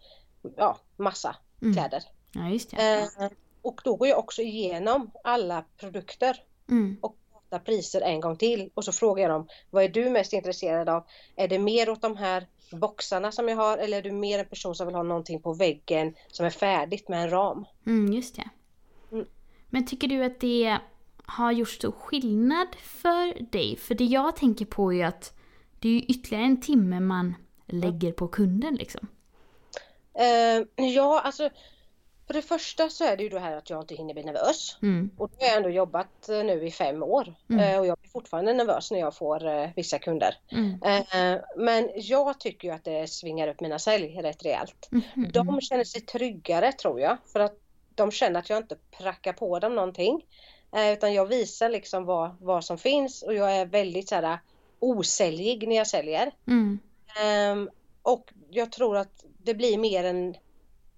ja, 0.58 0.78
massa 0.98 1.36
Mm. 1.62 1.74
kläder. 1.74 2.04
Ja, 2.32 2.50
just 2.50 2.72
det. 2.72 3.10
Eh, 3.20 3.30
och 3.62 3.82
då 3.84 3.96
går 3.96 4.08
jag 4.08 4.20
också 4.20 4.42
igenom 4.42 5.12
alla 5.24 5.66
produkter 5.78 6.44
Mm. 6.70 6.98
och 7.02 7.16
pratar 7.32 7.60
priser 7.66 8.02
en 8.02 8.22
gång 8.22 8.36
till 8.38 8.70
och 8.74 8.86
så 8.86 8.92
frågar 8.92 9.24
jag 9.24 9.32
dem 9.32 9.48
vad 9.70 9.84
är 9.84 9.90
du 9.90 10.10
mest 10.10 10.34
intresserad 10.34 10.90
av? 10.90 11.04
Är 11.36 11.48
det 11.48 11.60
mer 11.60 11.90
åt 11.90 12.02
de 12.02 12.18
här 12.18 12.48
boxarna 12.72 13.32
som 13.32 13.50
jag 13.50 13.56
har 13.56 13.78
eller 13.78 13.98
är 13.98 14.02
du 14.02 14.12
mer 14.12 14.40
en 14.40 14.46
person 14.46 14.76
som 14.76 14.88
vill 14.88 14.96
ha 14.96 15.04
någonting 15.04 15.42
på 15.42 15.54
väggen 15.54 16.16
som 16.32 16.46
är 16.46 16.50
färdigt 16.50 17.10
med 17.10 17.24
en 17.24 17.30
ram? 17.30 17.66
Mm, 17.86 18.14
just 18.14 18.36
det. 18.36 18.50
Mm. 19.12 19.26
Men 19.70 19.88
tycker 19.88 20.08
du 20.08 20.24
att 20.24 20.40
det 20.40 20.78
har 21.26 21.52
gjort 21.52 21.70
stor 21.70 21.92
skillnad 21.92 22.68
för 22.82 23.52
dig? 23.52 23.78
För 23.78 23.96
det 23.96 24.06
jag 24.06 24.36
tänker 24.36 24.66
på 24.66 24.94
är 24.94 25.06
att 25.06 25.34
det 25.80 25.90
är 25.90 26.12
ytterligare 26.12 26.46
en 26.46 26.62
timme 26.62 27.00
man 27.00 27.36
lägger 27.66 28.12
på 28.12 28.28
kunden 28.28 28.76
liksom. 28.76 29.08
Eh, 30.14 30.86
ja, 30.86 31.22
alltså 31.22 31.50
för 32.30 32.34
det 32.34 32.42
första 32.42 32.90
så 32.90 33.04
är 33.04 33.18
det 33.18 33.24
ju 33.24 33.30
det 33.30 33.40
här 33.40 33.58
att 33.58 33.70
jag 33.70 33.84
inte 33.84 33.96
hinner 33.96 34.14
bli 34.14 34.24
nervös. 34.24 34.78
Mm. 34.82 35.12
Och 35.18 35.30
då 35.30 35.36
har 35.40 35.48
jag 35.48 35.58
ändå 35.58 35.70
jobbat 35.70 36.30
eh, 36.30 36.44
nu 36.44 36.68
i 36.68 36.72
fem 36.72 37.04
år 37.04 37.36
Mm. 37.50 37.64
Eh, 37.64 37.80
och 37.80 37.86
jag 37.86 37.98
blir 37.98 38.10
fortfarande 38.10 38.54
nervös 38.54 38.92
när 38.92 39.00
jag 39.00 39.16
får 39.16 39.48
eh, 39.48 39.70
vissa 39.76 40.00
kunder. 40.00 40.36
Mm. 40.52 40.80
Men 41.56 41.90
jag 41.96 42.40
tycker 42.40 42.68
ju 42.68 42.74
att 42.74 42.84
det 42.84 43.10
svingar 43.10 43.48
upp 43.48 43.62
mina 43.62 43.80
sälj 43.80 44.22
rätt 44.22 44.46
rejält. 44.46 44.88
Mhm. 44.92 45.32
De 45.34 45.62
känner 45.62 45.84
sig 45.84 46.02
tryggare 46.02 46.72
tror 46.72 47.00
jag 47.00 47.18
för 47.34 47.40
att 47.40 47.56
de 47.96 48.12
känner 48.12 48.40
att 48.40 48.50
jag 48.50 48.58
inte 48.58 48.78
prackar 48.98 49.34
på 49.34 49.60
dem 49.60 49.76
någonting. 49.76 50.26
Utan 50.94 51.14
jag 51.14 51.26
visar 51.26 51.70
liksom 51.70 52.06
vad, 52.06 52.36
vad 52.40 52.66
som 52.66 52.78
finns 52.78 53.24
och 53.24 53.34
jag 53.34 53.56
är 53.56 53.66
väldigt 53.66 54.10
så 54.10 54.16
här 54.16 54.40
osäljig 54.80 55.68
när 55.68 55.76
jag 55.76 55.88
säljer. 55.88 56.32
Mm. 56.48 56.80
Ehm, 57.22 57.70
och 58.02 58.34
jag 58.50 58.72
tror 58.72 58.98
att 58.98 59.26
det 59.38 59.54
blir 59.54 59.78
mer 59.78 60.04
en, 60.04 60.36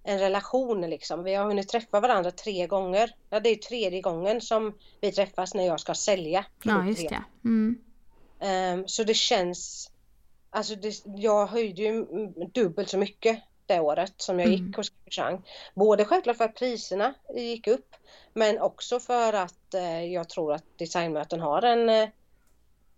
en 0.03 0.19
relation 0.19 0.81
liksom. 0.81 1.23
Vi 1.23 1.33
har 1.33 1.45
hunnit 1.45 1.69
träffa 1.69 1.99
varandra 1.99 2.31
tre 2.31 2.67
gånger. 2.67 3.15
Ja, 3.29 3.39
det 3.39 3.49
är 3.49 3.55
tredje 3.55 4.01
gången 4.01 4.41
som 4.41 4.73
vi 5.01 5.11
träffas 5.11 5.53
när 5.53 5.65
jag 5.65 5.79
ska 5.79 5.95
sälja. 5.95 6.45
Ja, 6.63 6.85
just 6.85 7.09
det. 7.09 7.23
Mm. 7.43 7.77
Ehm, 8.39 8.87
så 8.87 9.03
det 9.03 9.13
känns, 9.13 9.91
alltså 10.49 10.75
det, 10.75 11.01
jag 11.05 11.47
höjde 11.47 11.81
ju 11.81 11.87
mm, 11.89 12.33
dubbelt 12.53 12.89
så 12.89 12.97
mycket 12.97 13.43
det 13.65 13.79
året 13.79 14.13
som 14.17 14.39
jag 14.39 14.47
Mm. 14.47 14.65
gick 14.67 14.75
hos 14.77 14.91
Chang. 15.09 15.41
Både 15.73 16.05
självklart 16.05 16.37
för 16.37 16.45
att 16.45 16.55
priserna 16.55 17.13
gick 17.35 17.67
upp 17.67 17.95
men 18.33 18.59
också 18.59 18.99
för 18.99 19.33
att 19.33 19.73
eh, 19.73 20.05
jag 20.05 20.29
tror 20.29 20.53
att 20.53 20.63
designmöten 20.77 21.39
har 21.39 21.61
en, 21.61 21.89
eh, 21.89 22.09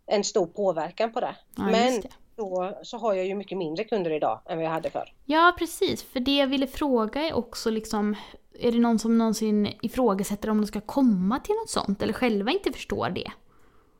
en 0.05 0.23
stor 0.23 0.45
påverkan 0.45 1.13
på 1.13 1.19
det. 1.19 1.35
Ja, 1.55 1.63
men 1.63 2.01
det. 2.01 2.09
Då 2.36 2.80
så 2.84 2.98
har 2.98 3.13
jag 3.13 3.26
ju 3.26 3.36
mycket 3.36 3.58
mindre 3.58 3.84
kunder 3.84 4.12
idag 4.12 4.41
än 4.46 4.58
vad 4.58 4.65
jag 4.65 4.72
hade 4.72 4.89
förr. 4.89 5.13
Ja, 5.26 5.56
precis. 5.60 6.04
För 6.04 6.19
det 6.19 6.38
jag 6.38 6.48
ville 6.48 6.67
fråga 6.67 7.22
är 7.22 7.34
också 7.34 7.69
liksom, 7.69 8.15
är 8.60 8.72
det 8.72 8.80
någon 8.80 9.00
som 9.00 9.17
någonsin 9.17 9.74
ifrågasätter 9.82 10.50
om 10.50 10.62
de 10.62 10.67
ska 10.67 10.82
komma 10.82 11.39
till 11.39 11.56
något 11.56 11.69
sånt 11.69 12.02
eller 12.02 12.13
själva 12.13 12.52
inte 12.52 12.72
förstår 12.72 13.10
det? 13.10 13.32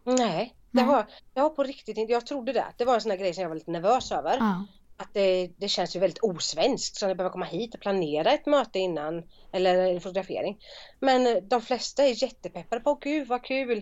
Nej, 0.04 0.56
det 0.72 0.84
var, 0.84 1.06
det 1.34 1.42
var 1.42 1.50
på 1.50 1.64
riktigt 1.64 1.98
inte, 1.98 2.14
jag 2.14 2.26
trodde 2.26 2.54
det. 2.54 2.66
Det 2.78 2.86
var 2.86 2.96
en 2.96 3.02
sån 3.02 3.12
här 3.12 3.18
grej 3.18 3.34
som 3.34 3.42
jag 3.42 3.50
var 3.50 3.56
lite 3.56 3.72
nervös 3.72 4.12
över. 4.12 4.38
Ja. 4.40 4.66
Att 4.98 5.14
det, 5.14 5.48
det 5.58 5.68
känns 5.68 5.96
ju 5.96 6.00
väldigt 6.00 6.24
osvenskt 6.24 6.96
så 6.96 7.06
jag 7.06 7.18
behöver 7.18 7.34
komma 7.34 7.46
hit 7.46 7.76
och 7.76 7.82
planera 7.82 8.32
ett 8.32 8.46
möte 8.46 8.80
innan 8.80 9.24
eller 9.52 9.78
en 9.78 10.02
fotografering. 10.02 10.58
Men 11.00 11.48
de 11.50 11.62
flesta 11.62 12.04
är 12.04 12.24
jättepeppade 12.24 12.82
på 12.82 12.96
gud 12.96 13.28
vad 13.28 13.44
kul. 13.44 13.78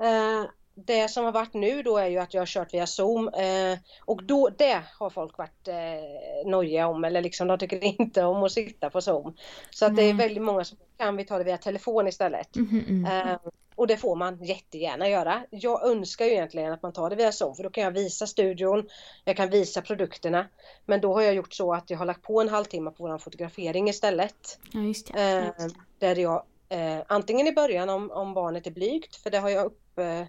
Eh, 0.00 0.44
det 0.86 1.08
som 1.08 1.24
har 1.24 1.32
varit 1.32 1.54
nu 1.54 1.82
då 1.82 1.98
är 1.98 2.06
ju 2.06 2.18
att 2.18 2.34
jag 2.34 2.40
har 2.40 2.46
kört 2.46 2.74
via 2.74 2.86
Zoom 2.86 3.28
eh, 3.28 3.78
och 4.04 4.24
då, 4.24 4.48
det 4.48 4.82
har 4.98 5.10
folk 5.10 5.38
varit 5.38 5.68
eh, 5.68 6.50
nojiga 6.50 6.86
om 6.86 7.04
eller 7.04 7.22
liksom 7.22 7.48
de 7.48 7.58
tycker 7.58 7.84
inte 8.00 8.24
om 8.24 8.42
att 8.42 8.52
sitta 8.52 8.90
på 8.90 9.00
Zoom. 9.00 9.36
Så 9.70 9.86
att 9.86 9.96
det 9.96 10.02
är 10.02 10.14
väldigt 10.14 10.42
många 10.42 10.64
som 10.64 10.78
kan 10.96 11.16
vi 11.16 11.24
ta 11.24 11.38
det 11.38 11.44
via 11.44 11.58
telefon 11.58 12.08
istället. 12.08 12.56
Mm, 12.56 12.84
mm. 12.88 13.28
Eh, 13.28 13.38
och 13.74 13.86
det 13.86 13.96
får 13.96 14.16
man 14.16 14.44
jättegärna 14.44 15.08
göra. 15.08 15.46
Jag 15.50 15.86
önskar 15.86 16.24
ju 16.24 16.30
egentligen 16.30 16.72
att 16.72 16.82
man 16.82 16.92
tar 16.92 17.10
det 17.10 17.16
via 17.16 17.32
Zoom 17.32 17.54
för 17.54 17.62
då 17.62 17.70
kan 17.70 17.84
jag 17.84 17.90
visa 17.90 18.26
studion, 18.26 18.88
jag 19.24 19.36
kan 19.36 19.50
visa 19.50 19.82
produkterna. 19.82 20.46
Men 20.86 21.00
då 21.00 21.14
har 21.14 21.22
jag 21.22 21.34
gjort 21.34 21.54
så 21.54 21.74
att 21.74 21.90
jag 21.90 21.98
har 21.98 22.06
lagt 22.06 22.22
på 22.22 22.40
en 22.40 22.48
halvtimme 22.48 22.90
på 22.90 23.06
vår 23.06 23.18
fotografering 23.18 23.88
istället. 23.88 24.58
Ja, 24.72 24.80
just 24.80 25.12
det. 25.12 25.54
Eh, 25.58 25.66
där 25.98 26.16
jag 26.16 26.42
eh, 26.70 26.98
antingen 27.06 27.46
i 27.46 27.52
början 27.52 27.88
om, 27.88 28.10
om 28.10 28.34
barnet 28.34 28.66
är 28.66 28.70
blygt, 28.70 29.16
för 29.16 29.30
det 29.30 29.38
har 29.38 29.50
jag 29.50 29.66
upp... 29.66 29.98
Eh, 29.98 30.24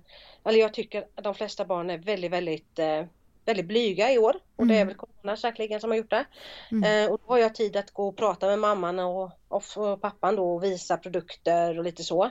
eller 0.45 0.59
jag 0.59 0.73
tycker 0.73 1.07
att 1.15 1.23
de 1.23 1.35
flesta 1.35 1.65
barn 1.65 1.89
är 1.89 1.97
väldigt, 1.97 2.31
väldigt 2.31 2.79
eh, 2.79 3.05
väldigt 3.45 3.65
blyga 3.65 4.11
i 4.11 4.17
år 4.17 4.35
och 4.55 4.67
det 4.67 4.73
är 4.73 4.81
Mm. 4.81 4.87
väl 4.87 4.97
corona 4.97 5.37
säkerligen 5.37 5.79
som 5.81 5.89
har 5.89 5.97
gjort 5.97 6.09
det. 6.09 6.25
Mm. 6.71 7.05
Eh, 7.05 7.11
och 7.11 7.21
då 7.25 7.33
har 7.33 7.37
jag 7.37 7.55
tid 7.55 7.75
att 7.75 7.91
gå 7.91 8.07
och 8.07 8.17
prata 8.17 8.47
med 8.47 8.59
mamman 8.59 8.99
och, 8.99 9.31
och, 9.47 9.63
och 9.77 10.01
pappan 10.01 10.35
då 10.35 10.55
och 10.55 10.63
visa 10.63 10.97
produkter 10.97 11.77
och 11.77 11.83
lite 11.83 12.03
så. 12.03 12.23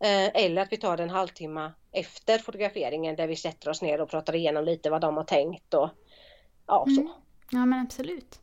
Eh, 0.00 0.26
eller 0.34 0.62
att 0.62 0.72
vi 0.72 0.76
tar 0.76 0.96
det 0.96 1.02
en 1.02 1.10
halvtimme 1.10 1.72
efter 1.92 2.38
fotograferingen 2.38 3.16
där 3.16 3.26
vi 3.26 3.36
sätter 3.36 3.70
oss 3.70 3.82
ner 3.82 4.00
och 4.00 4.10
pratar 4.10 4.34
igenom 4.34 4.64
lite 4.64 4.90
vad 4.90 5.00
de 5.00 5.16
har 5.16 5.24
tänkt 5.24 5.74
och 5.74 5.90
ja 6.66 6.84
så. 6.88 7.00
Mm. 7.00 7.12
Ja 7.50 7.66
men 7.66 7.80
absolut. 7.80 8.40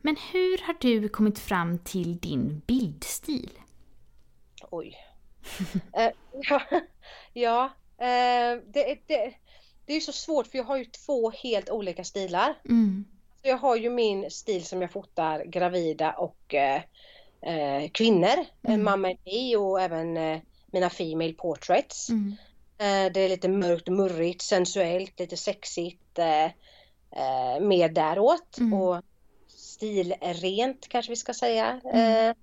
Men 0.00 0.16
hur 0.32 0.66
har 0.66 0.76
du 0.80 1.08
kommit 1.08 1.38
fram 1.38 1.78
till 1.78 2.18
din 2.18 2.62
bildstil? 2.66 3.50
Oj. 4.70 4.96
eh, 5.96 6.10
ja, 6.32 6.62
ja 7.32 7.64
eh, 7.98 8.58
det, 8.66 8.98
det, 9.06 9.34
det 9.86 9.92
är 9.94 10.00
så 10.00 10.12
svårt 10.12 10.46
för 10.46 10.58
jag 10.58 10.64
har 10.64 10.76
ju 10.76 10.84
två 10.84 11.30
helt 11.30 11.70
olika 11.70 12.04
stilar. 12.04 12.54
Mm. 12.64 13.04
Så 13.42 13.48
Jag 13.48 13.56
har 13.58 13.76
ju 13.76 13.90
min 13.90 14.30
stil 14.30 14.64
som 14.66 14.82
jag 14.82 14.90
fotar 14.92 15.44
gravida 15.44 16.12
och 16.12 16.54
eh, 16.54 16.82
eh, 17.42 17.90
kvinnor, 17.90 18.34
Mm. 18.34 18.46
mm. 18.74 18.84
mamma 18.84 19.14
me 19.24 19.56
och 19.56 19.80
även 19.80 20.40
mina 20.66 20.90
female 20.90 21.32
portraits. 21.32 22.08
Mm. 22.08 22.36
Det 23.12 23.20
är 23.20 23.28
lite 23.28 23.48
mörkt, 23.48 23.88
murrigt, 23.88 24.42
sensuellt, 24.42 25.20
lite 25.20 25.36
sexigt, 25.36 26.18
mer 27.60 27.88
däråt 27.88 28.58
Mm. 28.58 28.72
och 28.72 29.02
stilrent 29.48 30.88
kanske 30.88 31.12
vi 31.12 31.16
ska 31.16 31.34
säga. 31.34 31.80
Mm. 31.84 32.34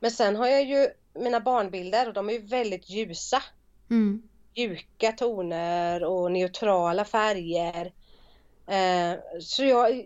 Men 0.00 0.10
sen 0.10 0.36
har 0.36 0.46
jag 0.46 0.64
ju 0.64 0.88
mina 1.14 1.40
barnbilder 1.40 2.08
och 2.08 2.14
de 2.14 2.28
är 2.28 2.32
ju 2.32 2.46
väldigt 2.46 2.90
ljusa. 2.90 3.42
Mm. 3.90 4.22
Mjuka 4.56 5.12
toner 5.12 6.04
och 6.04 6.32
neutrala 6.32 7.04
färger. 7.04 7.92
Eh, 8.66 9.18
så 9.40 9.64
jag, 9.64 10.04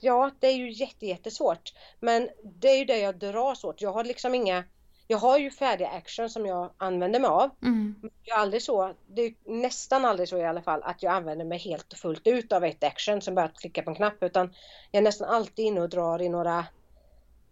ja 0.00 0.30
det 0.40 0.46
är 0.46 0.56
ju 0.56 0.72
jätte, 0.72 1.06
jättesvårt. 1.06 1.74
Men 2.00 2.28
det 2.42 2.68
är 2.68 2.78
ju 2.78 2.84
det 2.84 2.98
jag 2.98 3.18
dras 3.18 3.64
åt. 3.64 3.82
Jag 3.82 3.92
har 3.92 4.04
liksom 4.04 4.34
inga, 4.34 4.64
jag 5.06 5.18
har 5.18 5.38
ju 5.38 5.50
färdiga 5.50 5.88
action 5.88 6.30
som 6.30 6.46
jag 6.46 6.72
använder 6.76 7.20
mig 7.20 7.28
av. 7.28 7.50
Mm. 7.62 8.10
Jag 8.24 8.38
är 8.38 8.42
aldrig 8.42 8.62
så, 8.62 8.94
det 9.06 9.22
är 9.22 9.34
nästan 9.44 10.04
aldrig 10.04 10.28
så 10.28 10.38
i 10.38 10.44
alla 10.44 10.62
fall 10.62 10.82
att 10.82 11.02
jag 11.02 11.12
använder 11.12 11.44
mig 11.44 11.58
helt 11.58 11.92
och 11.92 11.98
fullt 11.98 12.26
ut 12.26 12.52
av 12.52 12.64
ett 12.64 12.84
action 12.84 13.20
som 13.20 13.34
bara 13.34 13.44
att 13.44 13.60
klicka 13.60 13.82
på 13.82 13.90
en 13.90 13.96
knapp 13.96 14.22
utan 14.22 14.54
jag 14.90 14.98
är 14.98 15.04
nästan 15.04 15.28
alltid 15.28 15.64
inne 15.64 15.80
och 15.80 15.88
drar 15.88 16.22
i 16.22 16.28
några 16.28 16.66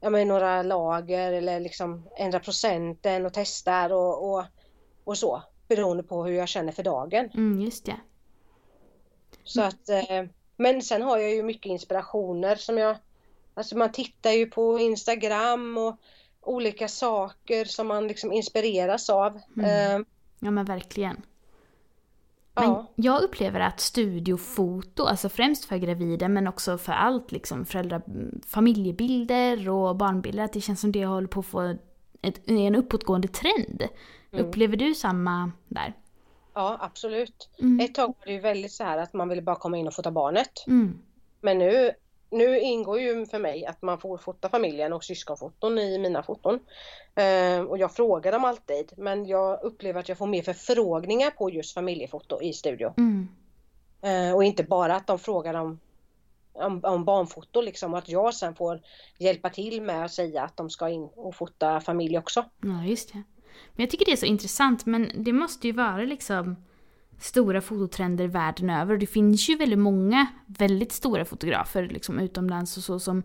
ja, 0.01 0.11
men 0.11 0.29
några 0.29 0.63
lager 0.63 1.33
eller 1.33 1.61
liksom 1.61 2.09
ändrar 2.17 2.41
procenten 2.41 3.27
och 3.27 3.33
testar 3.33 3.93
och, 3.93 4.31
och, 4.31 4.45
och 5.05 5.19
så 5.19 5.43
beroende 5.69 6.03
på 6.03 6.25
hur 6.25 6.33
jag 6.33 6.49
känner 6.49 6.73
för 6.73 6.83
dagen. 6.83 7.31
Mm, 7.35 7.61
just 7.61 7.85
det. 7.85 7.97
Så 9.45 9.63
att, 9.63 9.89
eh, 9.89 10.25
men 10.57 10.83
sen 10.83 11.03
har 11.03 11.19
jag 11.19 11.35
ju 11.35 11.43
mycket 11.43 11.71
inspirationer 11.71 12.57
som 12.57 12.79
jag, 12.79 12.97
alltså 13.55 13.77
man 13.77 13.93
tittar 13.93 14.31
ju 14.31 14.47
på 14.47 14.79
Instagram 14.79 15.79
och 15.79 15.97
olika 16.41 16.89
saker 16.89 17.65
som 17.65 17.87
man 17.87 18.09
liksom 18.09 18.33
inspireras 18.33 19.11
av. 19.11 19.41
Mm. 19.57 20.01
Eh, 20.01 20.07
Ja 20.41 20.51
men 20.51 20.65
verkligen. 20.65 21.23
Men 22.55 22.65
ja. 22.65 22.87
jag 22.95 23.23
upplever 23.23 23.61
att 23.61 23.81
studiofoto, 23.81 25.05
alltså 25.05 25.29
främst 25.29 25.65
för 25.65 25.77
gravida 25.77 26.29
men 26.29 26.47
också 26.47 26.79
för 26.79 26.93
allt 26.93 27.33
liksom 27.33 27.65
föräldrar, 27.67 28.03
familjebilder 28.47 29.69
och 29.69 29.97
barnbilder, 29.97 30.45
att 30.45 30.53
det 30.53 30.61
känns 30.61 30.81
som 30.81 30.93
det 30.93 31.07
håller 31.07 31.29
på 31.29 31.41
att 31.41 31.47
få 31.47 31.77
ett, 32.23 32.51
en 32.51 32.75
uppåtgående 32.75 33.29
trend. 33.29 33.83
Mm. 34.33 34.47
Upplever 34.47 34.77
du 34.77 34.95
samma 34.95 35.53
där? 35.69 35.95
ja, 36.55 36.77
absolut. 36.81 37.51
Mm. 37.59 37.81
Ett 37.81 37.95
tag 37.95 38.07
var 38.07 38.27
det 38.27 38.33
ju 38.33 38.41
väldigt 38.41 38.73
så 38.73 38.85
här 38.85 38.99
att 38.99 39.13
man 39.13 39.29
ville 39.29 39.43
bara 39.43 39.57
komma 39.57 39.77
in 39.77 39.87
och 39.87 39.95
fota 39.95 40.11
barnet. 40.11 40.67
Mm. 40.67 40.99
Men 41.41 41.59
nu, 41.59 41.91
nu 42.31 42.61
ingår 42.61 43.01
ju 43.01 43.27
för 43.27 43.39
mig 43.39 43.67
att 43.67 43.83
man 43.83 43.99
får 43.99 44.19
fota 44.19 44.49
familjen 44.49 44.93
och 44.93 45.05
syskonfoton 45.05 45.79
i 45.79 45.99
mina 45.99 46.23
foton. 46.23 46.61
Eh, 47.15 47.61
och 47.61 47.79
jag 47.79 47.95
frågar 47.95 48.33
dem 48.33 48.45
alltid 48.45 48.93
men 48.97 49.27
jag 49.27 49.63
upplever 49.63 50.01
att 50.01 50.09
jag 50.09 50.19
får 50.19 50.27
mer 50.27 50.43
förfrågningar 50.43 51.31
på 51.31 51.51
just 51.51 51.75
familjefoto 51.75 52.43
i 52.43 52.53
studio. 52.53 52.95
Mm. 52.97 53.29
Eh, 54.03 54.35
och 54.35 54.45
inte 54.45 54.65
bara 54.65 54.97
att 54.97 55.07
de 55.07 55.19
frågar 55.19 55.55
om, 55.55 55.81
om, 56.53 56.81
om 56.85 57.05
barnfoto 57.05 57.61
liksom 57.61 57.93
och 57.93 57.99
att 57.99 58.09
jag 58.09 58.35
sen 58.35 58.55
får 58.55 58.81
hjälpa 59.19 59.51
till 59.51 59.83
med 59.83 60.05
att 60.05 60.13
säga 60.13 60.43
att 60.43 60.57
de 60.57 60.71
ska 60.71 60.89
in 60.89 61.09
och 61.15 61.35
fota 61.35 61.81
familj 61.81 62.19
också. 62.19 62.45
Ja, 62.63 62.85
just 62.85 63.13
det. 63.13 63.23
Men 63.73 63.83
jag 63.85 63.91
tycker 63.91 64.05
det 64.05 64.13
är 64.13 64.17
så 64.17 64.27
intressant, 64.27 64.87
men 64.87 65.13
det 65.17 65.33
måste 65.33 65.67
ju 65.67 65.73
vara 65.73 66.03
liksom 66.03 66.57
stora 67.21 67.61
fototrender 67.61 68.29
världen 68.29 68.71
över. 68.71 68.97
Det 68.97 69.07
finns 69.07 69.49
ju 69.49 69.57
väldigt 69.57 69.79
många 69.79 70.27
väldigt 70.47 70.93
stora 70.93 71.25
fotografer 71.25 71.89
liksom 71.89 72.19
utomlands 72.19 72.77
och 72.77 72.83
så 72.83 73.01
som 73.01 73.23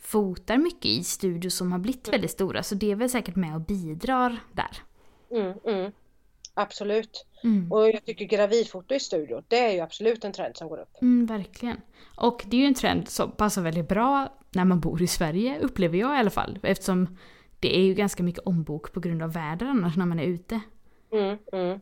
fotar 0.00 0.58
mycket 0.58 0.86
i 0.86 1.04
studio 1.04 1.50
som 1.50 1.72
har 1.72 1.78
blivit 1.78 2.12
väldigt 2.12 2.30
stora. 2.30 2.62
Så 2.62 2.74
det 2.74 2.90
är 2.90 2.94
väl 2.94 3.10
säkert 3.10 3.36
med 3.36 3.54
och 3.54 3.60
bidrar 3.60 4.40
där. 4.52 4.82
Mm, 5.30 5.58
mm. 5.64 5.92
Absolut. 6.54 7.26
Mm. 7.44 7.72
Och 7.72 7.88
jag 7.88 8.04
tycker 8.04 8.24
gravidfoto 8.24 8.94
i 8.94 9.00
studio, 9.00 9.42
det 9.48 9.58
är 9.58 9.72
ju 9.72 9.80
absolut 9.80 10.24
en 10.24 10.32
trend 10.32 10.56
som 10.56 10.68
går 10.68 10.80
upp. 10.80 11.02
Mm, 11.02 11.26
verkligen. 11.26 11.80
Och 12.16 12.42
det 12.46 12.56
är 12.56 12.60
ju 12.60 12.66
en 12.66 12.74
trend 12.74 13.08
som 13.08 13.30
passar 13.30 13.62
väldigt 13.62 13.88
bra 13.88 14.36
när 14.50 14.64
man 14.64 14.80
bor 14.80 15.02
i 15.02 15.06
Sverige, 15.06 15.58
upplever 15.60 15.98
jag 15.98 16.16
i 16.16 16.18
alla 16.18 16.30
fall. 16.30 16.58
Eftersom 16.62 17.18
det 17.60 17.76
är 17.76 17.82
ju 17.82 17.94
ganska 17.94 18.22
mycket 18.22 18.46
ombok 18.46 18.92
på 18.92 19.00
grund 19.00 19.22
av 19.22 19.32
väder 19.32 19.66
annars 19.66 19.96
när 19.96 20.06
man 20.06 20.20
är 20.20 20.24
ute. 20.24 20.60
Mm, 21.12 21.38
mm. 21.52 21.80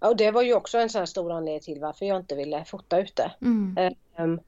Ja, 0.00 0.08
och 0.08 0.16
det 0.16 0.30
var 0.30 0.42
ju 0.42 0.54
också 0.54 0.78
en 0.78 0.90
sån 0.90 1.06
stor 1.06 1.32
anledning 1.32 1.60
till 1.60 1.80
varför 1.80 2.06
jag 2.06 2.16
inte 2.16 2.34
ville 2.34 2.64
fota 2.64 3.00
ute. 3.00 3.32
Mm. 3.42 3.94
Ehm, 4.16 4.40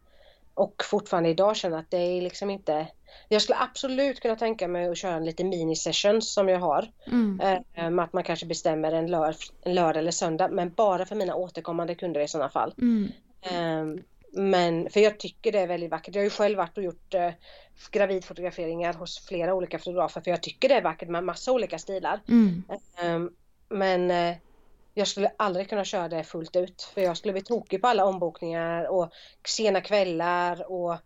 och 0.55 0.83
fortfarande 0.85 1.29
idag 1.29 1.57
känner 1.57 1.79
att 1.79 1.91
det 1.91 1.97
är 1.97 2.23
liksom 2.23 2.51
inte... 2.51 2.87
Jag 3.29 3.43
skulle 3.43 3.59
absolut 3.59 4.21
kunna 4.21 4.37
tänka 4.37 4.69
mig 4.69 4.89
att 4.89 4.99
köra 4.99 5.15
en 5.15 5.25
lite 5.25 5.45
mini-sessions 5.45 6.21
som 6.21 6.49
jag 6.49 6.61
har. 6.61 6.91
Mm. 7.07 7.63
Ehm, 7.75 7.99
att 7.99 8.13
man 8.13 8.25
kanske 8.25 8.47
bestämmer 8.47 8.93
en, 8.93 9.11
lör, 9.11 9.37
en 9.63 9.75
lördag 9.75 9.97
eller 10.01 10.11
söndag 10.11 10.49
men 10.49 10.71
bara 10.71 11.07
för 11.07 11.17
mina 11.17 11.35
återkommande 11.35 11.95
kunder 11.95 12.21
i 12.21 12.29
sådana 12.29 12.51
fall. 12.51 12.75
Mm. 12.79 13.13
Ehm, 13.43 14.03
men 14.33 14.91
för 14.91 15.01
jag 15.01 15.19
tycker 15.19 15.53
det 15.53 15.59
är 15.59 15.67
väldigt 15.67 15.91
vackert. 15.91 16.15
Jag 16.15 16.21
har 16.23 16.25
ju 16.25 16.31
själv 16.31 16.59
varit 16.59 16.79
och 16.79 16.85
gjort 16.85 17.15
eh, 17.15 17.31
gravidfotograferingar 17.91 18.93
hos 18.93 19.27
flera 19.27 19.55
olika 19.55 19.79
fotografer 19.79 20.21
för 20.21 20.31
jag 20.31 20.43
tycker 20.43 20.69
det 20.69 20.75
är 20.75 20.83
vackert 20.83 21.09
med 21.09 21.25
massa 21.25 21.53
olika 21.53 21.79
stilar. 21.79 22.21
Mm. 22.29 22.63
Men 23.69 24.11
eh, 24.11 24.37
jag 24.95 25.09
skulle 25.09 25.31
aldrig 25.37 25.69
kunna 25.69 25.85
köra 25.85 26.09
det 26.09 26.25
fullt 26.25 26.57
ut 26.57 26.83
för 26.95 27.01
jag 27.01 27.17
skulle 27.17 27.33
bli 27.33 27.43
tokig 27.43 27.83
på 27.83 27.89
alla 27.89 28.05
ombokningar 28.05 28.91
och 28.91 29.11
sena 29.49 29.81
kvällar 29.81 30.73
och 30.73 30.97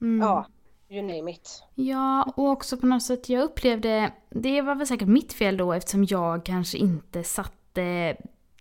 Mm. 0.00 0.28
ja, 0.28 0.46
you 0.90 1.02
name 1.02 1.30
it. 1.30 1.62
Ja, 1.74 2.32
och 2.36 2.48
också 2.48 2.76
på 2.76 2.86
något 2.86 3.02
sätt, 3.02 3.28
jag 3.28 3.42
upplevde, 3.44 4.12
det 4.30 4.62
var 4.62 4.74
väl 4.74 4.86
säkert 4.86 5.08
mitt 5.08 5.32
fel 5.32 5.56
då 5.56 5.72
eftersom 5.72 6.04
jag 6.04 6.44
kanske 6.44 6.78
inte 6.78 7.24
satte 7.24 8.16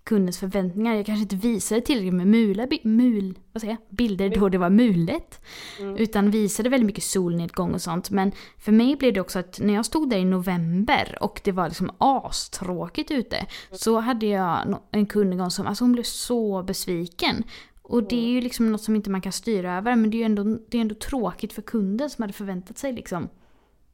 kundens 0.06 0.40
förväntningar. 0.40 0.96
Jag 0.96 1.06
kanske 1.06 1.22
inte 1.22 1.48
visade 1.48 1.82
tillräckligt 1.82 2.14
med 2.14 2.28
mula, 2.28 2.68
mul, 2.84 3.40
vad 3.52 3.62
säger 3.62 3.74
jag, 3.74 3.98
bilder 3.98 4.30
då 4.30 4.50
det 4.50 4.58
var 4.58 4.70
mulet. 4.70 5.42
Mm. 5.80 5.98
Utan 5.98 6.32
visade 6.32 6.70
väldigt 6.70 6.86
mycket 6.86 7.04
solnedgång 7.04 7.74
och 7.74 7.82
sånt. 7.82 8.10
Men 8.10 8.32
för 8.58 8.72
mig 8.72 8.96
blev 8.96 9.14
det 9.14 9.22
också 9.22 9.40
att 9.40 9.60
när 9.60 9.74
jag 9.74 9.86
stod 9.86 10.10
där 10.10 10.18
i 10.18 10.26
november 10.26 11.18
och 11.22 11.42
det 11.44 11.52
var 11.52 11.68
liksom 11.68 11.92
astråkigt 11.98 13.12
ute. 13.12 13.46
Så 13.72 14.00
hade 14.00 14.26
jag 14.26 14.78
en 14.92 15.06
kund 15.06 15.32
en 15.32 15.38
gång 15.38 15.52
som, 15.52 15.68
alltså 15.68 15.84
hon 15.84 15.92
blev 15.92 16.04
så 16.04 16.64
besviken. 16.64 17.44
Och 17.82 18.08
det 18.08 18.26
är 18.26 18.30
ju 18.30 18.42
liksom 18.42 18.72
något 18.72 18.82
som 18.82 18.96
inte 18.96 19.10
man 19.10 19.22
kan 19.22 19.32
styra 19.32 19.78
över 19.78 19.96
men 19.96 20.10
det 20.10 20.18
är 20.18 20.20
ju 20.20 20.26
ändå, 20.26 20.44
det 20.44 20.78
är 20.78 20.82
ändå 20.82 20.96
tråkigt 20.96 21.54
för 21.54 21.62
kunden 21.62 22.10
som 22.10 22.22
hade 22.22 22.34
förväntat 22.34 22.78
sig 22.78 22.94
liksom 22.94 23.30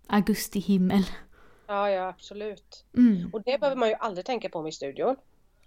augustihimmel. 0.08 1.04
Ja, 1.68 1.90
ja 1.90 2.08
absolut. 2.08 2.86
Mm, 2.98 3.30
Och 3.34 3.42
det 3.44 3.60
behöver 3.60 3.80
man 3.80 3.90
ju 3.90 3.96
aldrig 3.96 4.26
tänka 4.26 4.50
på 4.50 4.68
i 4.68 4.72
studion. 4.72 5.16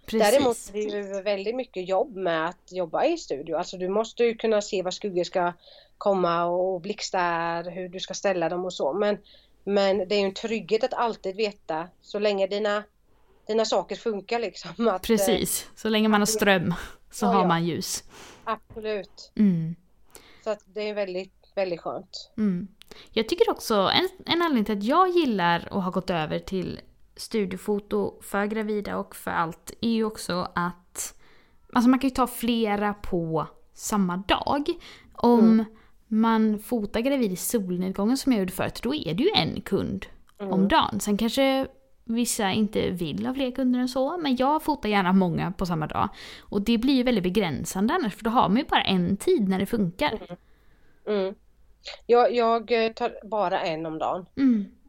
Precis. 0.05 0.31
Däremot 0.31 0.57
är 0.73 0.91
det 0.91 1.15
ju 1.15 1.21
väldigt 1.21 1.55
mycket 1.55 1.89
jobb 1.89 2.15
med 2.15 2.45
att 2.49 2.71
jobba 2.71 3.05
i 3.05 3.17
studio. 3.17 3.55
Alltså 3.55 3.77
du 3.77 3.89
måste 3.89 4.23
ju 4.23 4.35
kunna 4.35 4.61
se 4.61 4.81
var 4.81 4.91
skuggor 4.91 5.23
ska 5.23 5.53
komma 5.97 6.45
och 6.45 6.81
blixtar, 6.81 7.71
hur 7.71 7.89
du 7.89 7.99
ska 7.99 8.13
ställa 8.13 8.49
dem 8.49 8.65
och 8.65 8.73
så. 8.73 8.93
Men, 8.93 9.17
men 9.63 9.97
det 9.97 10.15
är 10.15 10.19
ju 10.19 10.25
en 10.25 10.33
trygghet 10.33 10.83
att 10.83 10.93
alltid 10.93 11.35
veta 11.35 11.87
så 12.01 12.19
länge 12.19 12.47
dina 12.47 12.83
dina 13.47 13.65
saker 13.65 13.95
funkar 13.95 14.39
liksom. 14.39 14.71
Att, 14.71 14.93
eh, 14.93 14.97
Precis, 14.99 15.69
så 15.75 15.89
länge 15.89 16.07
man 16.07 16.21
har 16.21 16.25
ström 16.25 16.73
så 17.11 17.25
Ja, 17.25 17.29
har 17.29 17.47
man 17.47 17.65
ljus. 17.65 18.03
Absolut. 18.43 19.31
Mm. 19.35 19.75
Så 20.43 20.49
att 20.49 20.63
det 20.65 20.89
är 20.89 20.93
väldigt, 20.93 21.51
väldigt 21.55 21.81
skönt. 21.81 22.31
Mm. 22.37 22.67
Jag 23.11 23.29
tycker 23.29 23.49
också, 23.49 23.75
en, 23.75 24.09
en 24.25 24.41
anledning 24.41 24.65
till 24.65 24.77
att 24.77 24.83
jag 24.83 25.09
gillar 25.09 25.73
och 25.73 25.83
har 25.83 25.91
gått 25.91 26.09
över 26.09 26.39
till 26.39 26.79
studiofoto 27.15 28.21
för 28.21 28.45
gravida 28.45 28.97
och 28.97 29.15
för 29.15 29.31
allt 29.31 29.73
är 29.81 29.89
ju 29.89 30.03
också 30.03 30.47
att 30.55 31.15
alltså 31.73 31.89
man 31.89 31.99
kan 31.99 32.09
ju 32.09 32.15
ta 32.15 32.27
flera 32.27 32.93
på 32.93 33.47
samma 33.73 34.17
dag. 34.17 34.69
Om 35.13 35.65
man 36.07 36.59
fotar 36.59 36.99
gravid 36.99 37.31
i 37.31 37.35
solnedgången 37.35 38.17
som 38.17 38.31
jag 38.31 38.39
gjorde 38.39 38.51
förut, 38.51 38.79
då 38.83 38.95
är 38.95 39.13
det 39.13 39.23
ju 39.23 39.29
en 39.35 39.61
kund 39.61 40.05
om 40.39 40.67
dagen. 40.67 40.99
Sen 40.99 41.17
kanske 41.17 41.67
vissa 42.03 42.51
inte 42.51 42.89
vill 42.89 43.25
ha 43.25 43.33
fler 43.33 43.51
kunder 43.51 43.79
än 43.79 43.87
så, 43.89 44.17
men 44.17 44.35
jag 44.35 44.63
fotar 44.63 44.89
gärna 44.89 45.13
många 45.13 45.51
på 45.51 45.65
samma 45.65 45.87
dag. 45.87 46.09
Och 46.41 46.61
det 46.61 46.77
blir 46.77 46.93
ju 46.93 47.03
väldigt 47.03 47.23
begränsande 47.23 47.93
annars, 47.93 48.15
för 48.15 48.23
då 48.23 48.29
har 48.29 48.49
man 48.49 48.57
ju 48.57 48.63
bara 48.63 48.83
en 48.83 49.17
tid 49.17 49.49
när 49.49 49.59
det 49.59 49.65
funkar. 49.65 50.37
Mm. 51.07 51.35
Jag, 52.05 52.35
jag 52.35 52.85
eh, 52.85 52.91
tar 52.91 53.27
bara 53.29 53.61
en 53.61 53.85
om 53.85 53.99
dagen. 53.99 54.25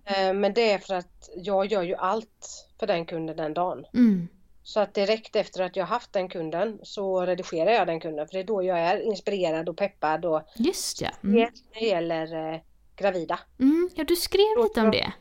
Eh, 0.06 0.32
Men 0.34 0.54
det 0.54 0.72
är 0.72 0.78
för 0.78 0.94
att 0.94 1.30
jag 1.36 1.66
gör 1.66 1.82
ju 1.82 1.94
allt 1.94 2.66
för 2.80 2.86
den 2.86 3.06
kunden 3.06 3.36
den 3.36 3.54
dagen. 3.54 3.86
mm, 3.94 4.28
Så 4.62 4.80
att 4.80 4.94
direkt 4.94 5.36
efter 5.36 5.62
att 5.62 5.76
jag 5.76 5.86
haft 5.86 6.12
den 6.12 6.28
kunden 6.28 6.78
så 6.82 7.26
redigerar 7.26 7.70
jag 7.70 7.86
den 7.86 8.00
kunden 8.00 8.26
för 8.26 8.32
det 8.34 8.40
är 8.40 8.44
då 8.44 8.62
jag 8.62 8.78
är 8.78 9.00
inspirerad 9.00 9.68
och 9.68 9.76
peppad 9.76 10.24
och 10.24 10.42
just 10.56 11.00
ja. 11.00 11.08
Mm. 11.24 11.36
när 11.36 11.50
det 11.80 11.86
gäller 11.86 12.52
eh, 12.54 12.60
gravida. 12.96 13.38
Mm, 13.60 13.90
ja, 13.94 14.04
du 14.04 14.16
skrev 14.16 14.62
lite 14.62 14.80
om 14.80 14.90
det. 14.90 15.12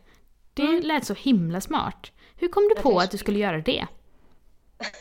Det 0.53 0.61
Mm. 0.63 0.81
lät 0.81 1.05
så 1.05 1.13
himla 1.13 1.61
smart. 1.61 2.11
Hur 2.37 2.47
kom 2.47 2.63
du 2.75 2.81
på 2.81 2.99
att 2.99 3.11
du 3.11 3.17
skulle 3.17 3.39
göra 3.39 3.57
det? 3.57 3.87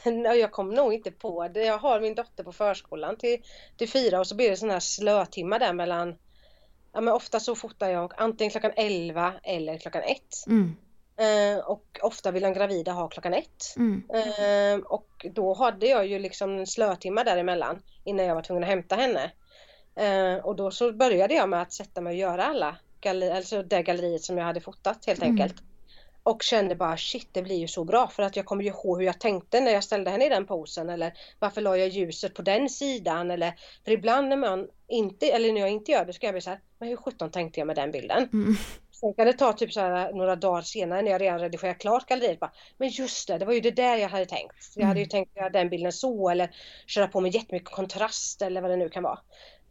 Jag 0.40 0.52
kom 0.52 0.70
nog 0.70 0.94
inte 0.94 1.10
på 1.10 1.48
det. 1.48 1.62
Jag 1.64 1.78
har 1.78 2.00
min 2.00 2.14
dotter 2.14 2.44
på 2.44 2.52
förskolan 2.52 3.16
till, 3.16 3.42
till 3.76 3.88
fyra 3.90 4.20
och 4.20 4.26
så 4.26 4.34
blir 4.36 4.50
det 4.50 4.56
sådana 4.56 4.72
här 4.72 4.80
slötimmar 4.80 5.58
där 5.58 5.72
mellan 5.72 6.14
Ja 6.94 7.00
men 7.00 7.14
ofta 7.14 7.40
så 7.40 7.54
fotar 7.54 7.88
jag 7.90 8.12
antingen 8.16 8.50
klockan 8.50 8.72
11 8.76 9.32
eller 9.42 9.78
klockan 9.78 10.02
1. 10.02 10.20
Mm, 10.46 10.76
Eh, 11.16 11.58
och 11.64 11.98
ofta 12.02 12.30
vill 12.30 12.42
de 12.42 12.52
gravida 12.52 12.92
ha 12.92 13.08
klockan 13.08 13.34
1. 13.34 13.46
mm, 13.76 14.02
Eh, 14.14 14.80
och 14.86 15.26
då 15.34 15.54
hade 15.54 15.86
jag 15.86 16.06
ju 16.06 16.18
liksom 16.18 16.58
en 16.58 16.66
slötimme 16.66 17.24
däremellan 17.24 17.82
innan 18.04 18.26
jag 18.26 18.34
var 18.34 18.42
tvungen 18.42 18.62
att 18.62 18.68
hämta 18.68 18.96
henne. 18.96 19.30
Eh, 19.96 20.44
och 20.44 20.56
då 20.56 20.70
så 20.70 20.92
började 20.92 21.34
jag 21.34 21.48
med 21.48 21.62
att 21.62 21.72
sätta 21.72 22.00
mig 22.00 22.10
och 22.10 22.16
göra 22.18 22.44
alla 22.44 22.76
galler, 23.00 23.34
alltså 23.36 23.62
det 23.62 23.82
galleriet 23.82 24.22
som 24.22 24.38
jag 24.38 24.44
hade 24.44 24.60
fotat 24.60 25.06
helt 25.06 25.22
Mm. 25.22 25.30
enkelt. 25.30 25.62
Och 26.24 26.42
kände 26.42 26.76
bara 26.76 26.96
shit 26.96 27.28
det 27.32 27.42
blir 27.42 27.56
ju 27.56 27.68
så 27.68 27.84
bra 27.84 28.08
för 28.08 28.22
att 28.22 28.36
jag 28.36 28.46
kommer 28.46 28.64
ju 28.64 28.70
ihåg 28.70 28.98
hur 28.98 29.06
jag 29.06 29.20
tänkte 29.20 29.60
när 29.60 29.72
jag 29.72 29.84
ställde 29.84 30.10
henne 30.10 30.26
i 30.26 30.28
den 30.28 30.46
posen 30.46 30.90
eller 30.90 31.14
varför 31.38 31.60
la 31.60 31.76
jag 31.76 31.88
ljuset 31.88 32.34
på 32.34 32.42
den 32.42 32.68
sidan 32.70 33.30
eller 33.30 33.54
för 33.84 33.92
ibland 33.92 34.28
när 34.28 34.36
man 34.36 34.68
inte, 34.88 35.26
eller 35.30 35.52
när 35.52 35.60
jag 35.60 35.70
inte 35.70 35.92
gör 35.92 36.04
det 36.04 36.12
så 36.12 36.18
kan 36.20 36.28
jag 36.28 36.34
bli 36.34 36.40
så 36.42 36.50
här, 36.50 36.60
men 36.78 36.88
hur 36.88 36.96
sjutton 36.96 37.30
tänkte 37.30 37.60
jag 37.60 37.66
med 37.66 37.76
den 37.76 37.92
bilden? 37.92 38.28
mm, 38.32 38.56
Sen 38.92 39.14
kan 39.14 39.26
det 39.26 39.32
ta 39.32 39.52
typ 39.52 39.72
så 39.72 39.80
här 39.80 40.12
några 40.12 40.36
dagar 40.36 40.62
senare 40.62 41.02
när 41.02 41.10
jag 41.10 41.20
redan 41.20 41.40
redigerat 41.40 41.78
klart 41.78 42.06
galleriet. 42.08 42.40
Bara, 42.40 42.52
men 42.78 42.88
just 42.88 43.28
det, 43.28 43.38
det 43.38 43.44
var 43.46 43.52
ju 43.52 43.60
det 43.60 43.70
där 43.70 43.96
jag 43.96 44.08
hade 44.08 44.26
tänkt. 44.26 44.72
Jag 44.76 44.86
hade 44.86 45.00
ju 45.00 45.04
Mm. 45.04 45.10
tänkt 45.10 45.36
göra 45.36 45.50
den 45.50 45.70
bilden 45.70 45.92
så 45.92 46.28
eller 46.30 46.50
köra 46.86 47.08
på 47.08 47.20
med 47.20 47.34
jättemycket 47.34 47.70
kontrast 47.70 48.42
eller 48.42 48.60
vad 48.62 48.70
det 48.70 48.76
nu 48.76 48.88
kan 48.88 49.02
vara. 49.02 49.18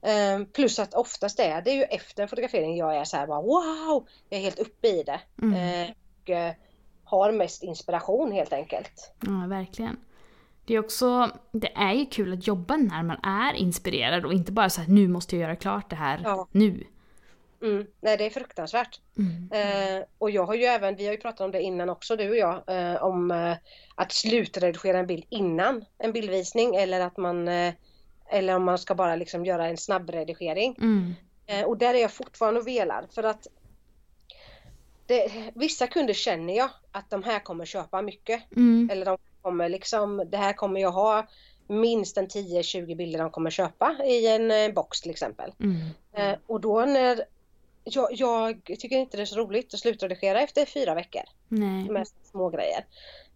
Ehm, 0.06 0.46
plus 0.52 0.80
att 0.80 0.94
oftast 0.94 1.39
är 1.39 1.62
det 1.62 1.72
ju 1.74 1.84
efter 1.84 2.24
en 2.24 2.30
fotografering 2.30 2.78
jag 2.78 2.96
är 2.98 3.04
så 3.04 3.18
här 3.18 3.28
bara 3.28 3.42
wow, 3.42 4.08
jag 4.30 4.39
är 4.39 4.44
helt 4.44 4.60
uppe 4.60 4.88
i 4.88 5.04
det. 5.04 5.22
mm. 5.42 5.54
Ehm, 5.56 5.94
och 6.24 6.30
eh, 6.30 6.54
har 7.04 7.32
mest 7.32 7.64
inspiration 7.64 8.32
helt 8.32 8.54
enkelt. 8.54 9.12
Ja, 9.22 9.48
verkligen. 9.48 9.98
Det 10.66 10.74
är 10.74 10.80
också, 10.80 11.32
det 11.52 11.72
är 11.76 11.94
ju 11.94 12.06
kul 12.06 12.34
att 12.34 12.48
jobba 12.48 12.78
när 12.78 13.04
man 13.04 13.18
är 13.24 13.54
inspirerad 13.54 14.26
och 14.26 14.34
inte 14.34 14.52
bara 14.52 14.70
så 14.70 14.82
här 14.82 14.88
nu 14.90 15.08
måste 15.08 15.36
jag 15.36 15.42
göra 15.42 15.56
klart 15.56 15.90
det 15.90 15.96
här 15.96 16.22
Ja. 16.24 16.48
nu. 16.52 16.84
Mm, 17.62 17.88
nej 18.02 18.18
det 18.18 18.26
är 18.26 18.30
fruktansvärt. 18.30 19.00
Mm. 19.18 19.50
Eh, 19.52 20.04
och 20.18 20.32
jag 20.32 20.46
har 20.46 20.56
ju 20.56 20.64
även, 20.64 20.96
vi 20.96 21.06
har 21.06 21.12
ju 21.14 21.20
pratat 21.20 21.42
om 21.42 21.52
det 21.52 21.62
innan 21.62 21.90
också 21.90 22.16
du 22.16 22.30
och 22.30 22.36
jag, 22.38 22.64
eh, 22.68 23.04
om 23.04 23.32
eh, 23.32 23.56
att 23.96 24.12
slutredigera 24.12 25.00
en 25.00 25.08
bild 25.08 25.26
innan 25.30 25.86
en 25.98 26.12
bildvisning 26.12 26.76
eller 26.76 27.00
att 27.02 27.18
man 27.18 27.48
eh, 27.48 27.74
eller 28.30 28.56
om 28.56 28.64
man 28.64 28.78
ska 28.78 28.96
bara 28.96 29.16
liksom 29.16 29.46
göra 29.46 29.68
en 29.68 29.78
snabbredigering. 29.78 30.76
Mm. 30.82 31.14
Eh, 31.46 31.66
och 31.66 31.78
där 31.78 31.94
är 31.94 32.02
jag 32.02 32.12
fortfarande 32.12 32.60
och 32.60 32.68
velar 32.68 33.06
för 33.16 33.24
att 33.24 33.48
det, 35.06 35.52
vissa 35.56 35.88
kunder 35.88 36.13
känner 36.13 36.58
jag 36.58 36.70
att 36.92 37.10
de 37.10 37.24
här 37.24 37.39
kommer 37.39 37.66
köpa 37.66 38.02
mycket. 38.02 38.44
Mm. 38.56 38.89
Eller 38.92 39.06
de 39.06 39.18
kommer 39.42 39.70
liksom, 39.70 40.24
det 40.32 40.38
här 40.38 40.54
kommer 40.54 40.82
jag 40.82 40.92
ha 40.92 41.28
minst 41.68 42.18
en 42.18 42.28
10-20 42.28 42.96
bilder 42.96 43.20
de 43.20 43.30
kommer 43.32 43.50
köpa 43.50 43.98
i 44.06 44.28
en 44.28 44.52
eh, 44.52 44.74
box 44.74 45.02
till 45.02 45.12
exempel. 45.12 45.54
Mm. 45.60 45.82
Eh, 46.13 46.38
och 46.48 46.62
då 46.62 46.86
när 46.86 47.26
jag, 47.84 48.10
jag 48.12 48.63
tycker 48.66 48.98
inte 48.98 49.18
det 49.18 49.24
är 49.24 49.26
så 49.26 49.39
roligt 49.39 49.74
att 49.74 49.80
slutredigera 49.80 50.42
efter 50.42 50.66
fyra 50.66 50.96
veckor 50.96 51.22
Nej. 51.48 51.89
med 51.89 52.08
små 52.32 52.50
grejer. 52.50 52.86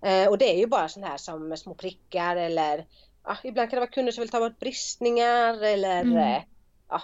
Eh, 0.01 0.27
och 0.29 0.37
det 0.37 0.53
är 0.53 0.57
ju 0.57 0.67
bara 0.67 0.89
sånt 0.89 1.05
här 1.05 1.17
som 1.17 1.57
små 1.57 1.73
prickar 1.73 2.35
eller 2.35 2.85
ja, 3.23 3.37
ibland 3.43 3.69
kan 3.69 3.77
det 3.77 3.81
vara 3.81 3.91
kunder 3.91 4.11
som 4.11 4.21
vill 4.21 4.29
ta 4.29 4.39
bort 4.39 4.59
bristningar 4.59 5.63
eller 5.63 6.01
Mm. 6.01 6.17
eh, 6.17 6.41
ja, 6.89 7.01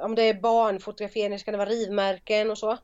om 0.00 0.14
det 0.14 0.22
är 0.22 0.34
barnfotografering 0.34 1.38
så 1.38 1.44
kan 1.44 1.52
det 1.52 1.58
vara 1.58 1.68
rivmärken 1.70 2.50
och 2.50 2.58
så. 2.58 2.78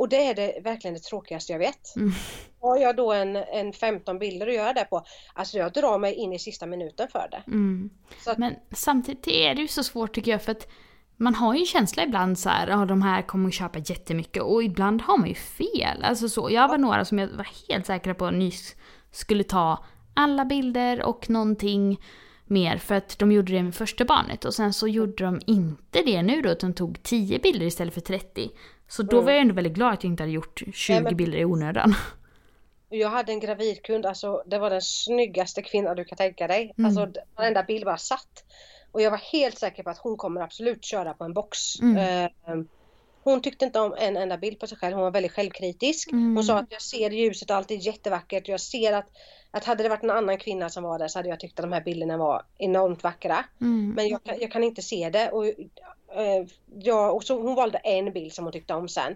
Och 0.00 0.08
det 0.08 0.26
är 0.26 0.34
det 0.34 0.60
verkligen 0.64 0.94
det 0.94 1.00
tråkigaste 1.00 1.52
jag 1.52 1.58
vet. 1.58 1.96
Mm. 1.96 2.12
Har 2.60 2.78
jag 2.78 2.96
då 2.96 3.12
en, 3.12 3.36
en 3.36 3.72
15 3.72 4.18
bilder 4.18 4.46
att 4.46 4.54
göra 4.54 4.72
det 4.72 4.84
på, 4.84 5.04
alltså 5.34 5.58
jag 5.58 5.72
drar 5.72 5.98
mig 5.98 6.14
in 6.14 6.32
i 6.32 6.38
sista 6.38 6.66
minuten 6.66 7.08
för 7.08 7.28
det. 7.30 7.42
Mm. 7.46 7.90
Att, 8.26 8.38
Men 8.38 8.54
samtidigt 8.70 9.28
är 9.28 9.54
det 9.54 9.60
ju 9.60 9.68
så 9.68 9.84
svårt 9.84 10.14
tycker 10.14 10.30
jag 10.30 10.42
för 10.42 10.52
att 10.52 10.68
man 11.16 11.34
har 11.34 11.54
ju 11.54 11.60
en 11.60 11.66
känsla 11.66 12.02
ibland 12.04 12.38
så 12.38 12.48
här, 12.48 12.68
ja 12.68 12.84
de 12.84 13.02
här 13.02 13.22
kommer 13.22 13.48
att 13.48 13.54
köpa 13.54 13.78
jättemycket 13.78 14.42
och 14.42 14.62
ibland 14.62 15.02
har 15.02 15.18
man 15.18 15.28
ju 15.28 15.34
fel. 15.34 16.02
Alltså 16.02 16.28
så, 16.28 16.50
jag 16.50 16.68
var 16.68 16.78
några 16.78 17.04
som 17.04 17.18
jag 17.18 17.28
var 17.28 17.48
helt 17.68 17.86
säkra 17.86 18.14
på 18.14 18.30
nyss 18.30 18.76
skulle 19.10 19.44
ta 19.44 19.84
alla 20.14 20.44
bilder 20.44 21.02
och 21.02 21.30
någonting 21.30 22.00
mer 22.44 22.76
för 22.76 22.94
att 22.94 23.18
de 23.18 23.32
gjorde 23.32 23.52
det 23.52 23.62
med 23.62 23.74
första 23.74 24.04
barnet 24.04 24.44
och 24.44 24.54
sen 24.54 24.72
så 24.72 24.88
gjorde 24.88 25.24
de 25.24 25.40
inte 25.46 26.02
det 26.02 26.22
nu 26.22 26.42
då 26.42 26.50
utan 26.50 26.74
tog 26.74 27.02
10 27.02 27.38
bilder 27.38 27.66
istället 27.66 27.94
för 27.94 28.00
30. 28.00 28.50
Så 28.90 29.02
då 29.02 29.16
Mm. 29.16 29.24
var 29.24 29.32
jag 29.32 29.40
ändå 29.40 29.54
väldigt 29.54 29.72
glad 29.72 29.92
att 29.92 30.04
jag 30.04 30.10
inte 30.12 30.22
hade 30.22 30.32
gjort 30.32 30.62
20 30.74 31.00
men- 31.00 31.16
bilder 31.16 31.38
i 31.38 31.44
onödan. 31.44 31.94
Jag 32.92 33.08
hade 33.10 33.32
en 33.32 33.40
gravidkund, 33.40 34.06
alltså 34.06 34.42
det 34.46 34.58
var 34.58 34.70
den 34.70 34.82
snyggaste 34.82 35.62
kvinna 35.62 35.94
du 35.94 36.04
kan 36.04 36.18
tänka 36.18 36.46
dig. 36.46 36.74
Mm. 36.78 36.86
Alltså 36.88 37.20
varenda 37.36 37.62
bild 37.62 37.84
bara 37.84 37.96
satt. 37.96 38.44
Och 38.92 39.02
jag 39.02 39.10
var 39.10 39.18
helt 39.18 39.58
säker 39.58 39.82
på 39.82 39.90
att 39.90 39.98
hon 39.98 40.16
kommer 40.16 40.40
absolut 40.40 40.84
köra 40.84 41.14
på 41.14 41.24
en 41.24 41.34
box. 41.34 41.58
Mm. 41.80 41.96
Eh, 42.24 42.30
hon 43.22 43.42
tyckte 43.42 43.64
inte 43.64 43.80
om 43.80 43.94
en 43.98 44.16
enda 44.16 44.38
bild 44.38 44.58
på 44.60 44.66
sig 44.66 44.78
själv, 44.78 44.94
hon 44.94 45.02
var 45.04 45.10
väldigt 45.10 45.32
självkritisk. 45.32 46.12
Mm. 46.12 46.34
Hon 46.36 46.44
sa 46.44 46.58
att 46.58 46.66
jag 46.72 46.82
ser 46.82 47.10
ljuset 47.10 47.50
och 47.50 47.56
allt 47.56 47.70
är 47.70 47.86
jättevackert. 47.86 48.48
Jag 48.48 48.60
ser 48.60 48.92
att, 48.92 49.06
att 49.50 49.64
hade 49.64 49.82
det 49.82 49.88
varit 49.88 50.02
en 50.02 50.10
annan 50.10 50.38
kvinna 50.38 50.68
som 50.68 50.82
var 50.84 50.98
där 50.98 51.08
så 51.08 51.18
hade 51.18 51.28
jag 51.28 51.40
tyckt 51.40 51.58
att 51.58 51.62
de 51.64 51.72
här 51.72 51.80
bilderna 51.84 52.16
var 52.16 52.42
enormt 52.58 53.02
vackra. 53.02 53.44
Mm. 53.60 53.92
Men 53.96 54.08
jag, 54.08 54.24
kan- 54.24 54.40
jag 54.40 54.52
kan 54.52 54.64
inte 54.64 54.82
se 54.82 55.10
det. 55.10 55.30
Och, 55.30 55.44
eh, 56.14 56.46
jag, 56.78 57.16
och 57.16 57.24
så 57.24 57.42
hon 57.42 57.54
valde 57.54 57.78
en 57.78 58.12
bild 58.12 58.32
som 58.32 58.44
hon 58.44 58.52
tyckte 58.52 58.74
om 58.74 58.88
sen. 58.88 59.14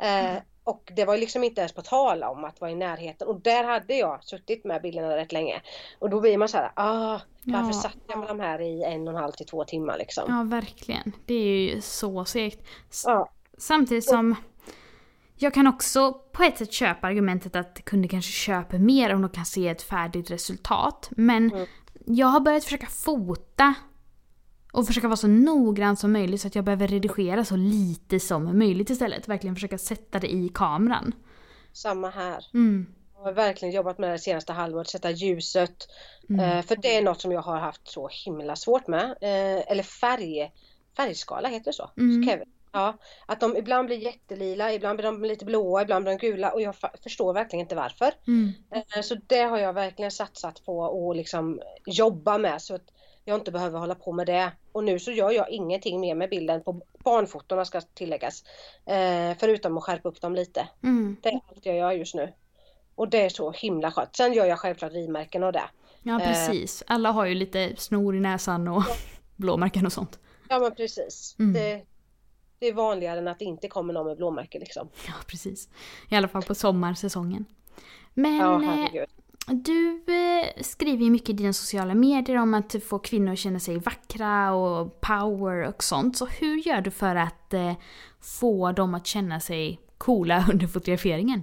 Eh, 0.00 0.42
och 0.64 0.92
det 0.96 1.04
var 1.04 1.14
ju 1.14 1.20
liksom 1.20 1.44
inte 1.44 1.60
ens 1.60 1.72
på 1.72 1.82
tal 1.82 2.22
om 2.22 2.44
att 2.44 2.60
vara 2.60 2.70
i 2.70 2.74
närheten. 2.74 3.28
Och 3.28 3.40
där 3.40 3.64
hade 3.64 3.94
jag 3.94 4.24
suttit 4.24 4.64
med 4.64 4.82
bilderna 4.82 5.16
rätt 5.16 5.32
länge. 5.32 5.62
Och 5.98 6.10
då 6.10 6.20
blir 6.20 6.38
man 6.38 6.48
så 6.48 6.56
här, 6.56 6.72
ah, 6.76 7.20
varför 7.44 7.66
Ja. 7.66 7.72
satt 7.72 7.96
jag 8.08 8.18
med 8.18 8.28
de 8.28 8.40
här 8.40 8.60
i 8.60 8.82
en 8.84 9.08
och 9.08 9.14
en 9.14 9.20
halv 9.20 9.32
till 9.32 9.46
två 9.46 9.64
timmar 9.64 9.98
liksom? 9.98 10.24
Ja, 10.28 10.42
verkligen. 10.56 11.12
Det 11.26 11.34
är 11.34 11.58
ju 11.74 11.80
så 11.80 12.24
segt. 12.24 12.60
S- 12.90 13.04
Ja. 13.06 13.30
Samtidigt 13.58 14.04
som 14.04 14.36
jag 15.36 15.54
kan 15.54 15.66
också 15.66 16.12
på 16.32 16.42
ett 16.42 16.58
sätt 16.58 16.72
köpa 16.72 17.06
argumentet 17.06 17.56
att 17.56 17.84
kunder 17.84 18.08
kanske 18.08 18.32
köper 18.32 18.78
mer 18.78 19.14
om 19.14 19.22
de 19.22 19.30
kan 19.30 19.44
se 19.44 19.68
ett 19.68 19.82
färdigt 19.82 20.30
resultat. 20.30 21.08
Men 21.10 21.50
Mm. 21.52 21.66
jag 22.06 22.26
har 22.26 22.40
börjat 22.40 22.64
försöka 22.64 22.86
fota 22.86 23.74
och 24.72 24.86
försöka 24.86 25.08
vara 25.08 25.16
så 25.16 25.28
noggrann 25.28 25.96
som 25.96 26.12
möjligt 26.12 26.40
så 26.40 26.46
att 26.48 26.54
jag 26.54 26.64
behöver 26.64 26.88
redigera 26.88 27.44
så 27.44 27.56
lite 27.56 28.20
som 28.20 28.58
möjligt 28.58 28.90
istället. 28.90 29.28
Verkligen 29.28 29.54
försöka 29.56 29.78
sätta 29.78 30.18
det 30.18 30.32
i 30.32 30.50
kameran. 30.54 31.12
Samma 31.72 32.10
här. 32.10 32.44
Mm. 32.54 32.86
Jag 33.16 33.24
har 33.24 33.32
verkligen 33.32 33.74
jobbat 33.74 33.98
med 33.98 34.10
det 34.10 34.18
senaste 34.18 34.52
halvåret, 34.52 34.88
sätta 34.88 35.10
ljuset. 35.10 35.88
Mm. 36.28 36.40
Eh, 36.40 36.62
för 36.64 36.76
det 36.76 36.96
är 36.96 37.02
något 37.02 37.20
som 37.20 37.32
jag 37.32 37.42
har 37.42 37.58
haft 37.58 37.88
så 37.88 38.08
himla 38.24 38.56
svårt 38.56 38.86
med. 38.86 39.04
Eh, 39.10 39.70
eller 39.72 39.82
färg, 39.82 40.52
färgskala 40.96 41.48
heter 41.48 41.64
det 41.64 41.72
så? 41.72 41.90
Mm. 41.96 42.28
Kevin. 42.28 42.48
Ja, 42.72 42.98
att 43.26 43.40
de 43.40 43.56
ibland 43.56 43.86
blir 43.86 43.96
jättelila, 43.96 44.72
ibland 44.72 44.96
blir 44.96 45.06
de 45.06 45.24
lite 45.24 45.44
blåa, 45.44 45.82
ibland 45.82 46.04
blir 46.04 46.18
de 46.18 46.26
gula 46.26 46.50
och 46.52 46.62
jag 46.62 46.74
förstår 47.02 47.32
verkligen 47.32 47.60
inte 47.60 47.74
varför. 47.74 48.12
Mm. 48.26 48.52
Eh, 48.74 49.02
Så 49.02 49.14
det 49.26 49.42
har 49.42 49.58
jag 49.58 49.72
verkligen 49.72 50.10
satsat 50.10 50.64
på 50.64 51.10
att 51.10 51.16
liksom 51.16 51.60
jobba 51.86 52.38
med 52.38 52.62
så 52.62 52.74
att 52.74 52.90
jag 53.30 53.38
inte 53.38 53.50
behöver 53.50 53.78
hålla 53.78 53.94
på 53.94 54.12
med 54.12 54.26
det. 54.26 54.52
Och 54.72 54.84
nu 54.84 54.98
så 54.98 55.10
gör 55.10 55.30
jag 55.30 55.50
ingenting 55.50 56.00
mer 56.00 56.14
med 56.14 56.30
bilden 56.30 56.62
på 56.62 56.82
barnfotona 57.04 57.64
ska 57.64 57.80
tilläggas. 57.80 58.44
Eh, 58.86 59.36
förutom 59.38 59.78
att 59.78 59.84
skärpa 59.84 60.08
upp 60.08 60.20
dem 60.20 60.34
lite. 60.34 60.68
Mm. 60.82 61.16
Det 61.22 61.28
är 61.28 61.40
allt 61.48 61.66
jag 61.66 61.76
gör 61.76 61.92
just 61.92 62.14
nu. 62.14 62.32
Och 62.94 63.08
det 63.08 63.20
är 63.20 63.28
så 63.28 63.52
himla 63.52 63.90
skönt. 63.90 64.16
Sen 64.16 64.32
gör 64.32 64.46
jag 64.46 64.58
självklart 64.58 64.92
ridmärken 64.92 65.42
och 65.42 65.52
det. 65.52 65.70
Ja 66.02 66.18
precis. 66.18 66.82
Alla 66.86 67.10
har 67.10 67.26
ju 67.26 67.34
lite 67.34 67.72
snor 67.76 68.16
i 68.16 68.20
näsan 68.20 68.68
och 68.68 68.82
blåmärken 69.36 69.86
och 69.86 69.92
sånt. 69.92 70.18
Ja 70.48 70.58
men 70.58 70.74
precis. 70.74 71.36
Mm. 71.38 71.52
Det, 71.52 71.82
det 72.58 72.66
är 72.66 72.72
vanligare 72.72 73.18
än 73.18 73.28
att 73.28 73.38
det 73.38 73.44
inte 73.44 73.68
kommer 73.68 73.92
någon 73.92 74.06
med 74.06 74.16
blåmärke 74.16 74.58
liksom. 74.58 74.88
Ja 75.06 75.12
precis. 75.26 75.68
I 76.10 76.16
alla 76.16 76.28
fall 76.28 76.42
på 76.42 76.54
sommarsäsongen. 76.54 77.44
Men 78.14 78.36
ja, 78.36 78.62
eh, 78.62 79.04
du 79.50 80.04
eh, 80.08 80.62
skriver 80.62 81.04
ju 81.04 81.10
mycket 81.10 81.30
i 81.30 81.32
dina 81.32 81.52
sociala 81.52 81.94
medier 81.94 82.36
om 82.36 82.54
att 82.54 82.76
få 82.84 82.98
kvinnor 82.98 83.32
att 83.32 83.38
känna 83.38 83.60
sig 83.60 83.78
vackra 83.78 84.52
och 84.52 85.00
power 85.00 85.68
och 85.68 85.84
sånt. 85.84 86.16
Så 86.16 86.26
hur 86.26 86.56
gör 86.56 86.80
du 86.80 86.90
för 86.90 87.16
att 87.16 87.54
eh, 87.54 87.72
få 88.20 88.72
dem 88.72 88.94
att 88.94 89.06
känna 89.06 89.40
sig 89.40 89.80
coola 89.98 90.44
under 90.52 90.66
fotograferingen? 90.66 91.42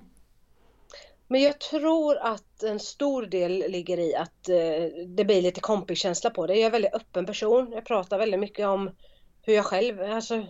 Men 1.28 1.41
jag 1.41 1.60
tror 1.60 2.17
att 2.17 2.63
en 2.63 2.80
stor 2.80 3.26
del 3.26 3.52
ligger 3.52 4.00
i 4.00 4.15
att 4.15 4.50
eh, 4.50 5.06
det 5.08 5.26
blir 5.26 5.41
lite 5.41 5.62
kompiskänsla 5.62 6.30
på 6.30 6.48
det. 6.48 6.54
Jag 6.54 6.62
är 6.62 6.65
en 6.65 6.72
väldigt 6.72 6.93
öppen 6.93 7.26
person. 7.26 7.72
Jag 7.72 7.86
pratar 7.86 8.17
väldigt 8.17 8.39
mycket 8.39 8.67
om 8.67 8.89
hur 9.41 9.54
jag 9.54 9.65
själv, 9.65 10.02
alltså 10.02 10.46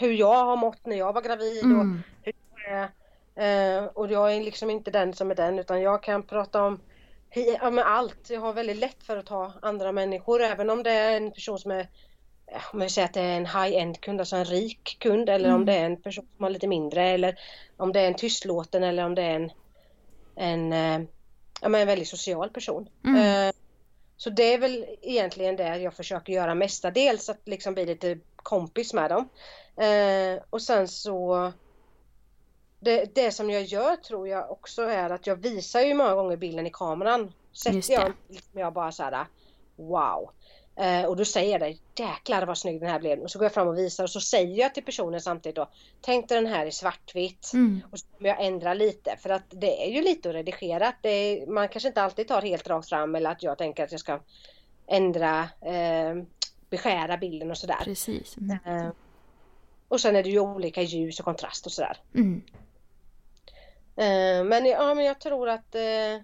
hur 0.00 0.12
jag 0.12 0.44
har 0.44 0.56
mått 0.56 0.86
när 0.86 0.96
jag 0.96 1.12
var 1.12 1.22
gravid 1.22 1.64
mm. 1.64 1.80
och 1.80 1.86
hur 2.22 2.34
jag 2.64 2.78
är. 2.78 2.90
Eh, 3.36 3.84
och 3.84 4.10
jag 4.10 4.34
är 4.34 4.40
liksom 4.40 4.70
inte 4.70 4.90
den 4.90 5.14
som 5.14 5.30
är 5.30 5.34
den 5.34 5.58
utan 5.58 5.80
jag 5.80 6.02
kan 6.02 6.22
prata 6.22 6.62
om 6.62 6.80
ja, 7.34 7.70
med 7.70 7.86
allt. 7.86 8.30
Jag 8.30 8.40
har 8.40 8.52
väldigt 8.52 8.76
lätt 8.76 9.02
för 9.02 9.16
att 9.16 9.26
ta 9.26 9.52
andra 9.62 9.92
människor 9.92 10.42
även 10.42 10.70
om 10.70 10.82
det 10.82 10.90
är 10.90 11.16
en 11.16 11.32
person 11.32 11.58
som 11.58 11.70
är 11.70 11.88
om 12.72 12.80
vi 12.80 12.88
säger 12.88 13.08
att 13.08 13.14
det 13.14 13.20
är 13.20 13.36
en 13.36 13.46
high-end 13.46 14.00
kund, 14.00 14.20
alltså 14.20 14.36
en 14.36 14.44
rik 14.44 14.96
kund 15.00 15.28
eller 15.28 15.48
mm. 15.48 15.60
om 15.60 15.66
det 15.66 15.74
är 15.74 15.84
en 15.84 16.02
person 16.02 16.26
som 16.36 16.44
har 16.44 16.50
lite 16.50 16.66
mindre 16.66 17.08
eller 17.08 17.38
om 17.76 17.92
det 17.92 18.00
är 18.00 18.06
en 18.06 18.14
tystlåten 18.14 18.82
eller 18.82 19.04
om 19.04 19.14
det 19.14 19.22
är 19.22 19.34
en 19.34 19.50
en, 20.36 20.72
eh, 20.72 21.00
ja, 21.60 21.68
men 21.68 21.80
en 21.80 21.86
väldigt 21.86 22.08
social 22.08 22.50
person. 22.50 22.88
Mm. 23.04 23.48
Eh, 23.48 23.54
så 24.16 24.30
det 24.30 24.54
är 24.54 24.58
väl 24.58 24.86
egentligen 25.02 25.56
det 25.56 25.78
jag 25.78 25.94
försöker 25.94 26.32
göra 26.32 26.54
mestadels, 26.54 27.28
att 27.28 27.40
liksom 27.44 27.74
bli 27.74 27.86
lite 27.86 28.18
kompis 28.36 28.92
med 28.94 29.10
dem. 29.10 29.28
Eh, 29.86 30.42
och 30.50 30.62
sen 30.62 30.88
så 30.88 31.52
det, 32.86 33.14
det 33.14 33.32
som 33.32 33.50
jag 33.50 33.62
gör 33.62 33.96
tror 33.96 34.28
jag 34.28 34.50
också 34.50 34.82
är 34.82 35.10
att 35.10 35.26
jag 35.26 35.36
visar 35.36 35.80
ju 35.80 35.94
många 35.94 36.14
gånger 36.14 36.36
bilden 36.36 36.66
i 36.66 36.70
kameran. 36.70 37.32
Sätter 37.52 37.92
jag, 37.92 38.12
jag 38.52 38.72
bara 38.72 38.92
så 38.92 39.02
här 39.02 39.26
wow. 39.76 40.30
Eh, 40.76 41.04
och 41.04 41.16
då 41.16 41.24
säger 41.24 41.52
jag 41.52 41.60
det, 41.60 42.02
jäklar 42.02 42.46
vad 42.46 42.58
snygg 42.58 42.80
den 42.80 42.90
här 42.90 42.98
blev. 42.98 43.18
Och 43.18 43.30
så 43.30 43.38
går 43.38 43.44
jag 43.44 43.54
fram 43.54 43.68
och 43.68 43.78
visar 43.78 44.04
och 44.04 44.10
så 44.10 44.20
säger 44.20 44.60
jag 44.60 44.74
till 44.74 44.84
personen 44.84 45.20
samtidigt 45.20 45.56
då, 45.56 45.68
tänk 46.00 46.28
dig 46.28 46.42
den 46.42 46.52
här 46.52 46.66
i 46.66 46.72
svartvitt. 46.72 47.50
Mm. 47.54 47.82
Och 47.90 47.98
så 47.98 48.06
kommer 48.06 48.28
jag 48.28 48.44
ändra 48.44 48.74
lite 48.74 49.16
för 49.16 49.30
att 49.30 49.44
det 49.48 49.86
är 49.86 49.90
ju 49.90 50.02
lite 50.02 50.28
att 50.28 50.34
redigera. 50.34 50.92
Är, 51.02 51.46
man 51.46 51.68
kanske 51.68 51.88
inte 51.88 52.02
alltid 52.02 52.28
tar 52.28 52.42
helt 52.42 52.68
rakt 52.68 52.88
fram 52.88 53.14
eller 53.14 53.30
att 53.30 53.42
jag 53.42 53.58
tänker 53.58 53.84
att 53.84 53.92
jag 53.92 54.00
ska 54.00 54.20
ändra, 54.86 55.40
eh, 55.60 56.14
beskära 56.70 57.16
bilden 57.16 57.50
och 57.50 57.58
sådär. 57.58 57.84
Precis. 57.84 58.36
Mm. 58.36 58.58
Eh, 58.66 58.90
och 59.88 60.00
sen 60.00 60.16
är 60.16 60.22
det 60.22 60.30
ju 60.30 60.40
olika 60.40 60.82
ljus 60.82 61.18
och 61.18 61.24
kontrast 61.24 61.66
och 61.66 61.72
sådär. 61.72 61.96
Mm. 62.14 62.42
Eh, 63.96 64.44
men, 64.44 64.66
ja, 64.66 64.94
men 64.94 65.04
jag 65.04 65.20
tror 65.20 65.48
att 65.48 65.74
eh, 65.74 66.22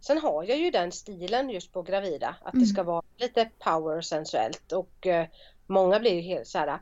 Sen 0.00 0.18
har 0.18 0.44
jag 0.44 0.58
ju 0.58 0.70
den 0.70 0.92
stilen 0.92 1.50
just 1.50 1.72
på 1.72 1.82
gravida 1.82 2.36
att 2.42 2.54
mm. 2.54 2.62
det 2.64 2.66
ska 2.66 2.82
vara 2.82 3.02
lite 3.16 3.50
power 3.58 4.00
sensuellt 4.00 4.72
och 4.72 5.06
eh, 5.06 5.26
många 5.66 6.00
blir 6.00 6.14
ju 6.14 6.20
helt 6.20 6.46
så 6.46 6.58
här 6.58 6.78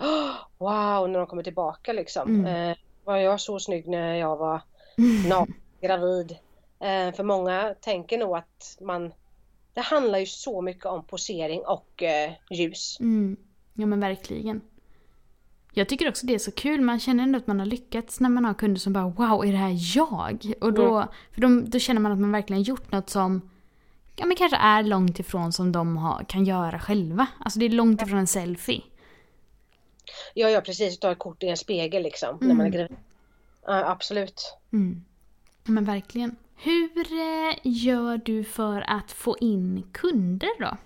wow 0.59 1.11
när 1.11 1.19
de 1.19 1.27
kommer 1.27 1.43
tillbaka 1.43 1.93
liksom. 1.93 2.47
Mm. 2.47 2.77
Var 3.05 3.17
jag 3.17 3.41
så 3.41 3.59
snygg 3.59 3.89
när 3.89 4.15
jag 4.15 4.37
var 4.37 4.61
naken, 5.29 5.55
gravid? 5.81 6.37
För 7.15 7.23
många 7.23 7.75
tänker 7.81 8.19
nog 8.19 8.37
att 8.37 8.79
man 8.81 9.13
det 9.75 9.81
handlar 9.81 10.19
ju 10.19 10.27
så 10.27 10.63
mycket 10.63 10.87
om 10.87 11.05
posering 11.05 11.63
och 11.67 12.03
eh, 12.03 12.33
ljus. 12.51 13.01
Mm. 13.01 13.37
Ja 13.75 13.87
men 13.87 14.01
verkligen. 14.01 14.61
Jag 15.75 15.89
tycker 15.89 16.09
också 16.09 16.27
det 16.27 16.35
är 16.35 16.39
så 16.39 16.53
kul, 16.53 16.81
man 16.81 17.01
känner 17.01 17.23
ändå 17.23 17.39
att 17.39 17.47
man 17.47 17.59
har 17.59 17.67
lyckats 17.67 18.21
när 18.21 18.29
man 18.29 18.45
har 18.45 18.55
kunder 18.55 18.81
som 18.81 18.93
bara 18.93 19.09
wow, 19.09 19.45
är 19.45 19.53
det 19.53 19.59
här 19.59 19.97
jag? 19.97 20.53
Och 20.61 20.73
då, 20.73 20.97
mm. 20.97 21.09
för 21.33 21.41
de, 21.41 21.71
då 21.71 21.79
känner 21.79 22.01
man 22.01 22.13
att 22.13 22.19
man 22.19 22.33
verkligen 22.33 22.63
gjort 22.63 22.93
något 22.93 23.11
som 23.11 23.51
ja, 24.17 24.27
men 24.27 24.37
kanske 24.37 24.57
är 24.57 24.83
långt 24.83 25.19
ifrån 25.19 25.53
som 25.53 25.73
de 25.73 25.97
har, 25.97 26.25
kan 26.29 26.45
göra 26.45 26.79
själva. 26.79 27.27
Alltså 27.39 27.59
det 27.59 27.65
är 27.65 27.71
långt 27.71 28.03
ifrån 28.03 28.19
en 28.19 28.27
selfie. 28.27 28.83
Ja, 30.35 30.49
ja 30.51 30.61
precis. 30.61 30.99
Ta 30.99 31.13
ett 31.13 31.19
kort 31.19 31.43
i 31.43 31.49
en 31.49 31.57
spegel 31.57 32.03
liksom 32.03 32.29
mm. 32.29 32.49
när 32.49 32.55
man 32.55 32.67
är 32.67 32.71
mm. 32.71 32.79
gravid. 32.79 32.97
Ja, 33.67 33.91
absolut. 33.91 34.57
Mm. 34.73 35.05
Men 35.65 35.85
verkligen. 35.85 36.37
Hur 36.57 37.13
eh, 37.13 37.57
gör 37.63 38.21
du 38.25 38.45
för 38.45 38.85
att 38.87 39.13
få 39.13 39.37
in 39.41 39.83
kunder 39.93 40.51
då? 40.61 40.77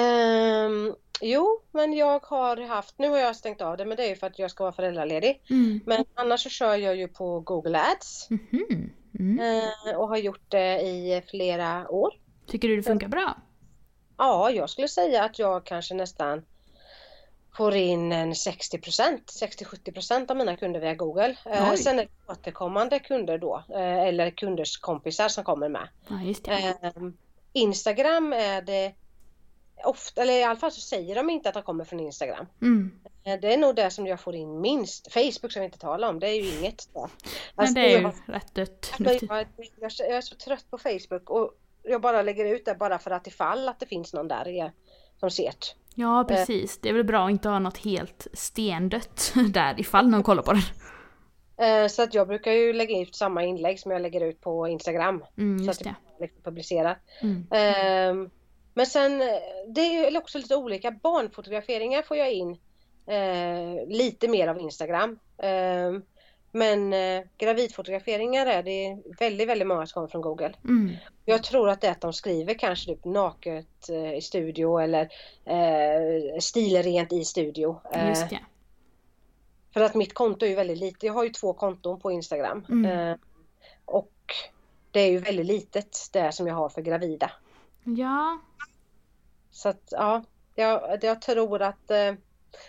Um, 0.00 0.94
Jo, 1.20 1.62
men 1.72 1.92
jag 1.92 2.24
har 2.26 2.56
haft, 2.56 2.98
nu 2.98 3.08
har 3.08 3.18
jag 3.18 3.36
stängt 3.36 3.60
av 3.60 3.76
det 3.76 3.84
men 3.84 3.96
det 3.96 4.04
är 4.04 4.08
ju 4.08 4.16
för 4.16 4.26
att 4.26 4.38
jag 4.38 4.50
ska 4.50 4.64
vara 4.64 4.72
föräldraledig. 4.72 5.42
Mm. 5.50 5.80
Men 5.86 6.04
annars 6.14 6.42
så 6.42 6.48
kör 6.48 6.76
jag 6.76 6.96
ju 6.96 7.08
på 7.08 7.40
Google 7.40 7.80
Ads. 7.80 8.28
Mm. 8.30 8.90
Mm. 9.18 9.38
Eh, 9.38 9.96
och 9.96 10.08
har 10.08 10.16
gjort 10.16 10.44
det 10.50 10.80
i 10.80 11.22
flera 11.30 11.90
år. 11.90 12.10
Tycker 12.46 12.68
du 12.68 12.76
det 12.76 12.82
funkar 12.82 13.08
bra? 13.08 13.36
Ja, 14.16 14.50
jag 14.50 14.70
skulle 14.70 14.88
säga 14.88 15.24
att 15.24 15.38
jag 15.38 15.64
kanske 15.64 15.94
nästan 15.94 16.42
får 17.56 17.74
in 17.74 18.12
en 18.12 18.32
60% 18.32 19.18
60-70% 19.26 20.30
av 20.30 20.36
mina 20.36 20.56
kunder 20.56 20.80
via 20.80 20.94
Google. 20.94 21.36
Eh, 21.44 21.74
sen 21.74 21.98
är 21.98 22.02
det 22.02 22.32
återkommande 22.32 22.98
kunder 22.98 23.38
då, 23.38 23.64
eh, 23.70 23.98
eller 23.98 24.30
kunders 24.30 24.78
kompisar 24.78 25.28
som 25.28 25.44
kommer 25.44 25.68
med. 25.68 25.88
Ja, 26.08 26.34
Instagram 27.52 28.32
är 28.32 28.62
det 28.62 28.94
ofta, 29.84 30.22
eller 30.22 30.32
i 30.32 30.44
alla 30.44 30.56
fall 30.56 30.72
så 30.72 30.80
säger 30.80 31.14
de 31.14 31.30
inte 31.30 31.48
att 31.48 31.54
de 31.54 31.62
kommer 31.62 31.84
från 31.84 32.00
Instagram. 32.00 32.46
Mm. 32.62 32.92
Eh, 33.24 33.40
det 33.40 33.54
är 33.54 33.58
nog 33.58 33.76
det 33.76 33.90
som 33.90 34.06
jag 34.06 34.20
får 34.20 34.34
in 34.34 34.60
minst. 34.60 35.12
Facebook 35.12 35.50
ska 35.50 35.60
vi 35.60 35.66
inte 35.66 35.78
tala 35.78 36.08
om, 36.08 36.20
det 36.20 36.28
är 36.28 36.42
ju 36.42 36.58
inget. 36.58 36.88
Då. 36.94 37.00
Alltså, 37.00 37.14
Men 37.54 37.74
det 37.74 37.80
är 37.80 37.98
ju 37.98 38.02
jag, 38.02 38.14
rätt 38.26 38.54
dött. 38.54 38.92
Alltså, 38.98 39.26
jag, 39.26 39.46
jag, 39.80 39.92
jag, 39.98 40.16
är 40.16 40.20
så 40.20 40.34
trött 40.34 40.70
på 40.70 40.78
Facebook 40.78 41.30
och 41.30 41.52
jag 41.82 42.00
bara 42.00 42.22
lägger 42.22 42.44
ut 42.44 42.64
det 42.64 42.74
bara 42.74 42.98
för 42.98 43.10
att 43.10 43.26
ifall 43.26 43.68
att 43.68 43.80
det 43.80 43.86
finns 43.86 44.12
någon 44.12 44.28
där 44.28 44.72
som 45.20 45.30
ser 45.30 45.44
det. 45.44 45.66
Ja 45.94 46.24
precis, 46.28 46.78
det 46.78 46.88
är 46.88 46.92
väl 46.92 47.04
bra 47.04 47.24
att 47.24 47.30
inte 47.30 47.48
ha 47.48 47.58
något 47.58 47.78
helt 47.78 48.26
stendött 48.32 49.32
där 49.54 49.80
ifall 49.80 50.08
någon 50.08 50.22
kollar 50.22 50.42
på 50.42 50.52
det. 50.52 50.62
Eh, 51.58 51.88
så 51.88 52.02
att 52.02 52.14
jag 52.14 52.28
brukar 52.28 52.52
ju 52.52 52.72
lägga 52.72 53.00
ut 53.00 53.14
samma 53.14 53.44
inlägg 53.44 53.80
som 53.80 53.90
jag 53.90 54.02
lägger 54.02 54.20
ut 54.20 54.40
på 54.40 54.68
Instagram. 54.68 55.24
Mm, 55.38 55.64
så 55.64 55.70
att 55.70 55.78
det 55.78 55.94
blir 56.18 56.30
publicerat. 56.44 56.98
Mm. 57.20 57.46
Um, 58.10 58.30
men 58.76 58.86
sen, 58.86 59.22
eh, 59.22 59.28
det 59.68 59.80
är 59.80 60.18
också 60.18 60.38
lite 60.38 60.56
olika. 60.56 60.90
Barnfotograferingar 60.90 62.02
får 62.02 62.16
jag 62.16 62.32
in 62.32 62.58
eh, 63.06 63.86
lite 63.88 64.28
mer 64.28 64.48
av 64.48 64.58
Instagram. 64.60 65.18
Eh, 65.38 65.92
men 66.52 66.92
eh, 66.92 67.24
gravidfotograferingar 67.38 68.46
är 68.46 68.62
det 68.62 69.02
väldigt, 69.18 69.48
väldigt 69.48 69.68
många 69.68 69.86
som 69.86 69.94
kommer 69.94 70.08
från 70.08 70.22
Google. 70.22 70.54
Mm. 70.64 70.96
Jag 71.24 71.42
tror 71.42 71.70
att 71.70 71.80
det 71.80 71.86
är 71.86 71.90
att 71.90 72.00
de 72.00 72.12
skriver 72.12 72.54
kanske 72.54 72.86
typ 72.86 73.04
naket 73.04 73.88
eh, 73.88 74.14
i 74.14 74.20
studio 74.20 74.78
eller 74.78 75.08
eh, 75.44 76.38
stilrent 76.40 77.12
i 77.12 77.24
studio. 77.24 77.80
Eh, 77.92 78.08
Just 78.08 78.30
det. 78.30 78.40
För 79.74 79.80
att 79.80 79.94
mitt 79.94 80.14
konto 80.14 80.46
är 80.46 80.50
ju 80.50 80.56
väldigt 80.56 80.78
litet. 80.78 81.02
Jag 81.02 81.12
har 81.12 81.24
ju 81.24 81.30
två 81.30 81.52
konton 81.52 82.00
på 82.00 82.12
Instagram. 82.12 82.66
Mm. 82.68 83.10
Eh, 83.10 83.16
och 83.84 84.12
det 84.90 85.00
är 85.00 85.10
ju 85.10 85.18
väldigt 85.18 85.46
litet 85.46 85.98
det 86.12 86.32
som 86.32 86.46
jag 86.46 86.54
har 86.54 86.68
för 86.68 86.82
gravida. 86.82 87.30
Ja. 87.84 88.38
Så 89.56 89.68
att 89.68 89.88
ja, 89.90 90.22
jag, 90.54 90.98
jag 91.02 91.22
tror 91.22 91.62
att 91.62 91.90
eh, 91.90 92.12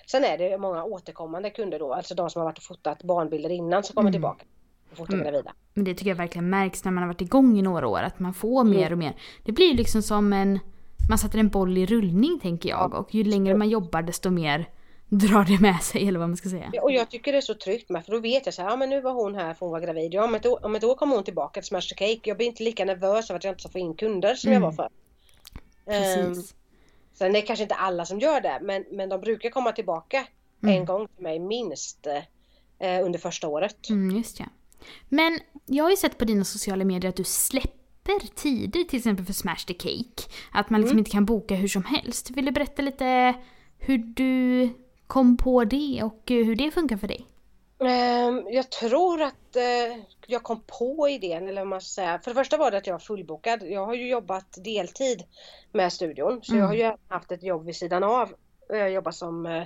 Sen 0.05 0.23
är 0.23 0.37
det 0.37 0.57
många 0.57 0.83
återkommande 0.83 1.49
kunder 1.49 1.79
då, 1.79 1.93
alltså 1.93 2.15
de 2.15 2.29
som 2.29 2.39
har 2.39 2.45
varit 2.45 2.57
och 2.57 2.63
fotat 2.63 3.03
barnbilder 3.03 3.49
innan 3.49 3.83
som 3.83 3.95
kommer 3.95 4.09
mm. 4.09 4.13
tillbaka 4.13 4.45
och 4.91 4.97
fotar 4.97 5.13
mm. 5.13 5.25
gravida. 5.25 5.53
Men 5.73 5.83
det 5.83 5.93
tycker 5.93 6.09
jag 6.09 6.15
verkligen 6.15 6.49
märks 6.49 6.83
när 6.83 6.91
man 6.91 7.03
har 7.03 7.07
varit 7.07 7.21
igång 7.21 7.59
i 7.59 7.61
några 7.61 7.87
år, 7.87 7.99
att 7.99 8.19
man 8.19 8.33
får 8.33 8.61
mm. 8.61 8.77
mer 8.77 8.91
och 8.91 8.97
mer. 8.97 9.15
Det 9.43 9.51
blir 9.51 9.73
liksom 9.73 10.01
som 10.01 10.33
en... 10.33 10.59
Man 11.09 11.17
sätter 11.17 11.39
en 11.39 11.49
boll 11.49 11.77
i 11.77 11.85
rullning 11.85 12.39
tänker 12.39 12.69
jag 12.69 12.93
och 12.93 13.15
ju 13.15 13.23
längre 13.23 13.55
man 13.55 13.69
jobbar 13.69 14.01
desto 14.01 14.29
mer 14.29 14.69
drar 15.09 15.43
det 15.43 15.61
med 15.61 15.81
sig 15.81 16.07
eller 16.07 16.19
vad 16.19 16.29
man 16.29 16.37
ska 16.37 16.49
säga. 16.49 16.69
Ja, 16.73 16.81
och 16.81 16.91
jag 16.91 17.11
tycker 17.11 17.31
det 17.31 17.37
är 17.37 17.41
så 17.41 17.53
tryggt 17.53 17.89
med 17.89 18.05
för 18.05 18.11
då 18.11 18.19
vet 18.19 18.45
jag 18.45 18.53
så 18.53 18.61
här, 18.61 18.69
ja 18.69 18.75
men 18.75 18.89
nu 18.89 19.01
var 19.01 19.13
hon 19.13 19.35
här 19.35 19.53
för 19.53 19.65
hon 19.65 19.71
var 19.71 19.79
gravid. 19.79 20.13
Ja, 20.13 20.23
om 20.23 20.35
ett 20.35 20.45
år, 20.45 20.65
om 20.65 20.75
ett 20.75 20.83
år 20.83 20.95
kommer 20.95 21.15
hon 21.15 21.23
tillbaka 21.23 21.61
till 21.61 21.67
Smash 21.67 21.81
the 21.81 21.95
Cake. 21.95 22.19
Jag 22.23 22.37
blir 22.37 22.47
inte 22.47 22.63
lika 22.63 22.85
nervös 22.85 23.29
av 23.29 23.35
att 23.35 23.43
jag 23.43 23.51
inte 23.51 23.61
ska 23.61 23.71
få 23.71 23.79
in 23.79 23.93
kunder 23.93 24.35
som 24.35 24.51
mm. 24.51 24.63
jag 24.63 24.69
var 24.69 24.75
för. 24.75 24.89
Precis. 25.85 26.51
Um, 26.51 26.57
sen 27.17 27.27
är 27.27 27.33
det 27.33 27.41
kanske 27.41 27.63
inte 27.63 27.75
alla 27.75 28.05
som 28.05 28.19
gör 28.19 28.41
det 28.41 28.59
men, 28.61 28.85
men 28.91 29.09
de 29.09 29.21
brukar 29.21 29.49
komma 29.49 29.71
tillbaka 29.71 30.27
mm. 30.63 30.75
en 30.75 30.85
gång 30.85 31.07
till 31.07 31.23
mig 31.23 31.39
minst 31.39 32.07
eh, 32.79 33.05
under 33.05 33.19
första 33.19 33.47
året. 33.47 33.89
Mm, 33.89 34.17
just 34.17 34.39
ja. 34.39 34.45
Men 35.09 35.39
jag 35.65 35.83
har 35.83 35.91
ju 35.91 35.97
sett 35.97 36.17
på 36.17 36.25
dina 36.25 36.43
sociala 36.43 36.85
medier 36.85 37.09
att 37.09 37.15
du 37.15 37.23
släpper 37.23 38.35
tider 38.35 38.83
till 38.83 38.97
exempel 38.97 39.25
för 39.25 39.33
Smash 39.33 39.65
the 39.67 39.73
Cake. 39.73 40.29
Att 40.51 40.69
man 40.69 40.81
liksom 40.81 40.95
mm. 40.95 40.99
inte 40.99 41.11
kan 41.11 41.25
boka 41.25 41.55
hur 41.55 41.67
som 41.67 41.83
helst. 41.83 42.29
Vill 42.31 42.45
du 42.45 42.51
berätta 42.51 42.81
lite 42.81 43.33
hur 43.77 43.97
du 43.97 44.69
kom 45.07 45.37
på 45.37 45.63
det 45.63 46.03
och 46.03 46.21
hur 46.25 46.55
det 46.55 46.71
funkar 46.71 46.97
för 46.97 47.07
dig? 47.07 47.27
Ehm, 47.79 48.43
Jag 48.49 48.71
tror 48.71 49.21
att 49.21 49.55
eh, 49.55 49.97
jag 50.27 50.43
kom 50.43 50.61
på 50.79 51.09
idén, 51.09 51.47
eller 51.47 51.61
vad 51.61 51.67
man 51.67 51.81
ska 51.81 52.01
säga. 52.01 52.19
För 52.19 52.31
det 52.31 52.35
första 52.35 52.57
var 52.57 52.71
det 52.71 52.77
att 52.77 52.87
jag 52.87 52.93
var 52.93 52.99
fullbokad. 52.99 53.63
Jag 53.63 53.85
har 53.85 53.93
ju 53.93 54.09
jobbat 54.09 54.57
deltid 54.63 55.23
med 55.71 55.93
studion, 55.93 56.39
så 56.43 56.51
Mm. 56.53 56.61
jag 56.61 56.67
har 56.67 56.75
ju 56.75 56.97
haft 57.07 57.31
ett 57.31 57.43
jobb 57.43 57.65
vid 57.65 57.75
sidan 57.75 58.03
av. 58.03 58.33
Jag 58.69 58.91
jobbar 58.91 59.11
som 59.11 59.45
eh, 59.45 59.63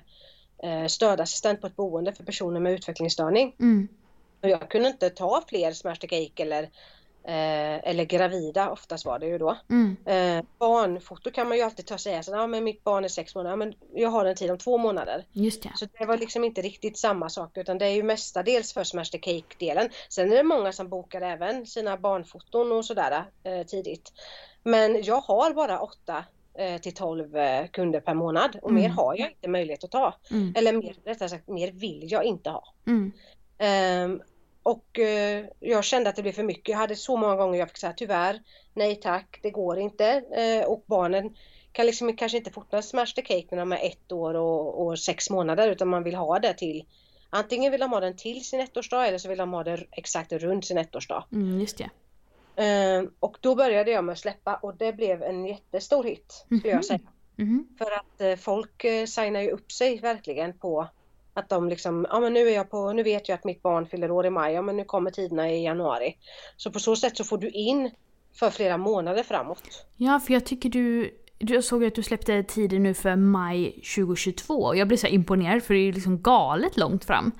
eh, 0.63 0.87
stödassistent 0.87 1.61
på 1.61 1.67
ett 1.67 1.75
boende 1.75 2.13
för 2.13 2.23
personer 2.23 2.59
med 2.59 2.73
utvecklingsstörning. 2.73 3.55
Mm. 3.59 3.87
Och 4.41 4.49
jag 4.49 4.69
kunde 4.69 4.89
inte 4.89 5.09
ta 5.09 5.43
fler 5.47 5.71
smash 5.71 5.95
to 5.95 6.07
cake 6.07 6.43
eller, 6.43 6.69
eh, 7.23 7.89
eller 7.89 8.03
gravida, 8.03 8.71
oftast 8.71 9.05
var 9.05 9.19
det 9.19 9.25
ju 9.27 9.37
då. 9.37 9.57
Mm. 9.69 9.97
Eh, 10.05 10.45
barnfoto 10.59 11.31
kan 11.31 11.47
man 11.47 11.57
ju 11.57 11.63
alltid 11.63 11.85
ta 11.85 11.93
och 11.93 11.99
säga, 11.99 12.23
ja, 12.27 12.47
men 12.47 12.63
mitt 12.63 12.83
barn 12.83 13.03
är 13.03 13.07
sex 13.07 13.35
månader, 13.35 13.51
ja, 13.51 13.55
men 13.55 13.73
jag 13.93 14.09
har 14.09 14.25
en 14.25 14.35
tid 14.35 14.51
om 14.51 14.57
två 14.57 14.77
månader. 14.77 15.25
Just 15.31 15.63
det. 15.63 15.71
Så 15.75 15.85
det 15.99 16.05
var 16.05 16.17
liksom 16.17 16.43
inte 16.43 16.61
riktigt 16.61 16.97
samma 16.97 17.29
sak 17.29 17.57
utan 17.57 17.77
det 17.77 17.85
är 17.85 17.89
ju 17.95 18.03
mestadels 18.03 18.73
för 18.73 18.83
Smash 18.83 19.05
the 19.11 19.17
Cake-delen. 19.17 19.89
Sen 20.09 20.31
är 20.31 20.35
det 20.35 20.43
många 20.43 20.71
som 20.71 20.89
bokar 20.89 21.21
även 21.21 21.65
sina 21.65 21.97
barnfoton 21.97 22.71
och 22.71 22.85
sådär 22.85 23.23
eh, 23.43 23.65
tidigt. 23.65 24.13
Men 24.63 25.03
jag 25.03 25.21
har 25.21 25.53
bara 25.53 25.79
8 25.79 26.25
eh, 26.57 26.81
till 26.81 26.93
12 26.93 27.37
eh, 27.37 27.67
kunder 27.67 27.99
per 27.99 28.13
månad 28.13 28.59
och 28.61 28.73
mer 28.73 28.85
Mm. 28.85 28.97
har 28.97 29.15
jag 29.17 29.29
inte 29.31 29.49
möjlighet 29.49 29.83
att 29.83 29.91
ta. 29.91 30.13
Mm. 30.31 30.53
Eller 30.57 30.73
mer, 30.73 30.95
rättare 31.05 31.29
sagt, 31.29 31.47
mer 31.47 31.71
vill 31.71 32.11
jag 32.11 32.23
inte 32.23 32.49
ha. 32.49 32.63
Mm. 32.87 33.11
Och 34.63 34.99
eh, 34.99 35.45
jag 35.59 35.83
kände 35.83 36.09
att 36.09 36.15
det 36.15 36.21
blev 36.21 36.31
för 36.31 36.43
mycket. 36.43 36.69
Jag 36.69 36.77
hade 36.77 36.95
så 36.95 37.17
många 37.17 37.35
gånger 37.35 37.59
jag 37.59 37.67
fick 37.67 37.77
säga 37.77 37.93
tyvärr, 37.93 38.41
nej 38.73 38.95
tack, 38.95 39.39
det 39.41 39.49
går 39.49 39.79
inte. 39.79 40.05
Eh, 40.31 40.65
och 40.69 40.83
barnen 40.85 41.35
kan 41.71 41.85
liksom 41.85 42.15
kanske 42.15 42.37
inte 42.37 42.51
fota 42.51 42.81
smash 42.81 43.13
the 43.15 43.21
cake 43.21 43.47
när 43.51 43.57
de 43.57 43.71
är 43.71 43.85
ett 43.85 44.11
år 44.11 44.33
och, 44.33 44.85
och 44.85 44.99
sex 44.99 45.29
månader 45.29 45.67
utan 45.67 45.87
man 45.87 46.03
vill 46.03 46.15
ha 46.15 46.39
det 46.39 46.53
till 46.53 46.85
Antingen 47.33 47.71
vill 47.71 47.81
de 47.81 47.91
ha 47.91 47.99
den 47.99 48.15
till 48.15 48.45
sin 48.45 48.59
ettårsdag 48.59 49.07
eller 49.07 49.17
så 49.17 49.29
vill 49.29 49.37
de 49.37 49.53
ha 49.53 49.63
det 49.63 49.85
exakt 49.91 50.31
runt 50.31 50.65
sin 50.65 50.77
ettårsdag. 50.77 51.23
Mm. 51.31 51.59
Just 51.59 51.77
det. 51.77 51.89
Ehm, 52.55 53.11
och 53.19 53.37
då 53.41 53.55
började 53.55 53.91
jag 53.91 54.03
med 54.03 54.13
att 54.13 54.19
släppa 54.19 54.55
och 54.55 54.75
det 54.75 54.93
blev 54.93 55.23
en 55.23 55.45
jättestor 55.45 56.03
hit 56.03 56.31
skulle 56.45 56.59
Mhm. 56.59 56.69
jag 56.69 56.85
säga. 56.85 56.99
Mhm. 57.35 57.67
För 57.77 57.91
att 57.91 58.21
eh, 58.21 58.35
folk 58.35 58.83
eh, 58.83 59.05
signar 59.05 59.41
ju 59.41 59.51
upp 59.51 59.71
sig 59.71 59.99
verkligen 59.99 60.57
på 60.57 60.87
att 61.33 61.49
de 61.49 61.69
liksom, 61.69 62.07
ja 62.09 62.19
men 62.19 62.33
nu 62.33 62.39
är 62.49 62.55
jag 62.55 62.69
på, 62.69 62.93
nu 62.93 63.03
vet 63.03 63.29
jag 63.29 63.35
att 63.35 63.43
mitt 63.43 63.61
barn 63.61 63.85
fyller 63.85 64.11
år 64.11 64.25
i 64.25 64.29
maj, 64.29 64.53
ja 64.53 64.61
men 64.61 64.77
nu 64.77 64.83
kommer 64.83 65.11
tiderna 65.11 65.51
i 65.51 65.63
januari. 65.63 66.17
Så 66.57 66.71
på 66.71 66.79
så 66.79 66.95
sätt 66.95 67.17
så 67.17 67.23
får 67.23 67.37
du 67.37 67.49
in 67.49 67.91
för 68.33 68.49
flera 68.49 68.77
månader 68.77 69.23
framåt. 69.23 69.85
Ja, 69.97 70.19
för 70.19 70.33
jag 70.33 70.45
tycker 70.45 70.69
du... 70.69 71.17
Jag 71.43 71.63
såg 71.63 71.85
att 71.85 71.95
du 71.95 72.03
släppte 72.03 72.43
tider 72.43 72.79
nu 72.79 72.93
för 72.93 73.15
maj 73.15 73.71
2022 73.71 74.53
och 74.53 74.77
jag 74.77 74.87
blev 74.87 74.97
så 74.97 75.07
imponerad 75.07 75.63
för 75.63 75.73
det 75.73 75.79
är 75.79 75.93
liksom 75.93 76.21
galet 76.21 76.77
långt 76.77 77.05
fram. 77.05 77.31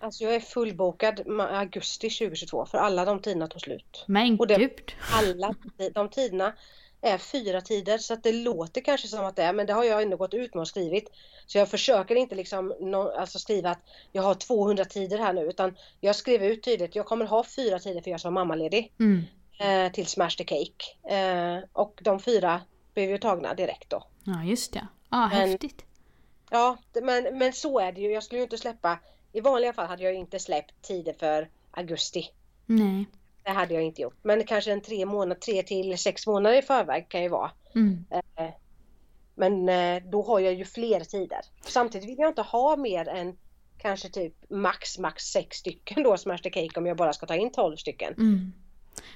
Alltså 0.00 0.24
jag 0.24 0.34
är 0.34 0.40
fullbokad 0.40 1.20
augusti 1.40 2.10
2022 2.10 2.66
för 2.66 2.78
alla 2.78 3.04
de 3.04 3.22
tiderna 3.22 3.46
tog 3.46 3.60
slut. 3.60 4.04
Men 4.08 4.40
Och 4.40 4.46
det- 4.46 4.56
gud. 4.58 4.92
Alla 5.12 5.54
de 5.94 6.08
tiderna 6.08 6.52
är 7.02 7.18
fyra 7.18 7.60
tider 7.60 7.98
så 7.98 8.14
att 8.14 8.22
det 8.22 8.32
låter 8.32 8.80
kanske 8.80 9.08
som 9.08 9.24
att 9.24 9.36
det 9.36 9.42
är 9.42 9.52
men 9.52 9.66
det 9.66 9.72
har 9.72 9.84
jag 9.84 10.02
ändå 10.02 10.16
gått 10.16 10.34
ut 10.34 10.54
med 10.54 10.60
och 10.60 10.68
skrivit. 10.68 11.10
Så 11.46 11.58
jag 11.58 11.68
försöker 11.68 12.14
inte 12.14 12.34
liksom 12.34 12.74
nå- 12.80 13.10
alltså 13.16 13.38
skriva 13.38 13.70
att 13.70 13.80
jag 14.12 14.22
har 14.22 14.34
200 14.34 14.84
tider 14.84 15.18
här 15.18 15.32
nu 15.32 15.40
utan 15.40 15.76
jag 16.00 16.16
skrev 16.16 16.44
ut 16.44 16.62
tydligt 16.64 16.94
jag 16.96 17.06
kommer 17.06 17.24
ha 17.26 17.44
fyra 17.44 17.78
tider 17.78 18.00
för 18.02 18.10
jag 18.10 18.20
som 18.20 18.34
mammaledig 18.34 18.92
Mm. 19.00 19.22
eh, 19.60 19.92
till 19.92 20.06
Smash 20.06 20.30
the 20.38 20.44
Cake. 20.44 21.14
Eh, 21.16 21.58
och 21.72 22.00
de 22.02 22.20
fyra 22.20 22.60
blev 22.94 23.10
ju 23.10 23.18
tagna 23.18 23.54
direkt 23.54 23.90
då. 23.90 24.02
Ja, 24.24 24.44
just 24.44 24.72
det. 24.72 24.86
Ja, 25.10 25.28
Men- 25.28 25.48
häftigt. 25.50 25.84
Ja, 26.50 26.76
men, 27.02 27.38
men 27.38 27.52
så 27.52 27.78
är 27.80 27.92
det 27.92 28.00
ju. 28.00 28.12
Jag 28.12 28.22
skulle 28.22 28.38
ju 28.38 28.42
inte 28.44 28.58
släppa, 28.58 28.98
i 29.32 29.40
vanliga 29.40 29.72
fall 29.72 29.86
hade 29.86 30.02
jag 30.04 30.14
inte 30.14 30.38
släppt 30.38 30.82
tider 30.82 31.12
för 31.18 31.48
augusti. 31.70 32.30
Nej. 32.66 33.06
Det 33.42 33.50
hade 33.50 33.74
jag 33.74 33.82
inte 33.82 34.02
gjort. 34.02 34.18
Men 34.22 34.44
kanske 34.44 34.72
en 34.72 34.80
tre 34.80 35.06
månader, 35.06 35.40
tre 35.40 35.62
till 35.62 35.98
sex 35.98 36.26
månader 36.26 36.58
i 36.58 36.62
förväg 36.62 37.08
kan 37.08 37.22
ju 37.22 37.28
vara. 37.28 37.50
Mm. 37.74 38.04
Eh, 38.10 38.50
Men 39.34 39.68
eh, 39.68 40.02
då 40.10 40.22
har 40.22 40.40
jag 40.40 40.54
ju 40.54 40.64
fler 40.64 41.00
tider. 41.00 41.40
Samtidigt 41.60 42.08
vill 42.08 42.18
jag 42.18 42.30
inte 42.30 42.42
ha 42.42 42.76
mer 42.76 43.08
än 43.08 43.36
kanske 43.78 44.08
typ 44.08 44.50
max, 44.50 44.98
max 44.98 45.24
sex 45.24 45.56
stycken 45.56 46.02
då 46.02 46.16
Smash 46.16 46.38
the 46.38 46.50
Cake 46.50 46.80
om 46.80 46.86
jag 46.86 46.96
bara 46.96 47.12
ska 47.12 47.26
ta 47.26 47.34
in 47.34 47.52
12 47.52 47.76
stycken. 47.76 48.14
Mm. 48.14 48.52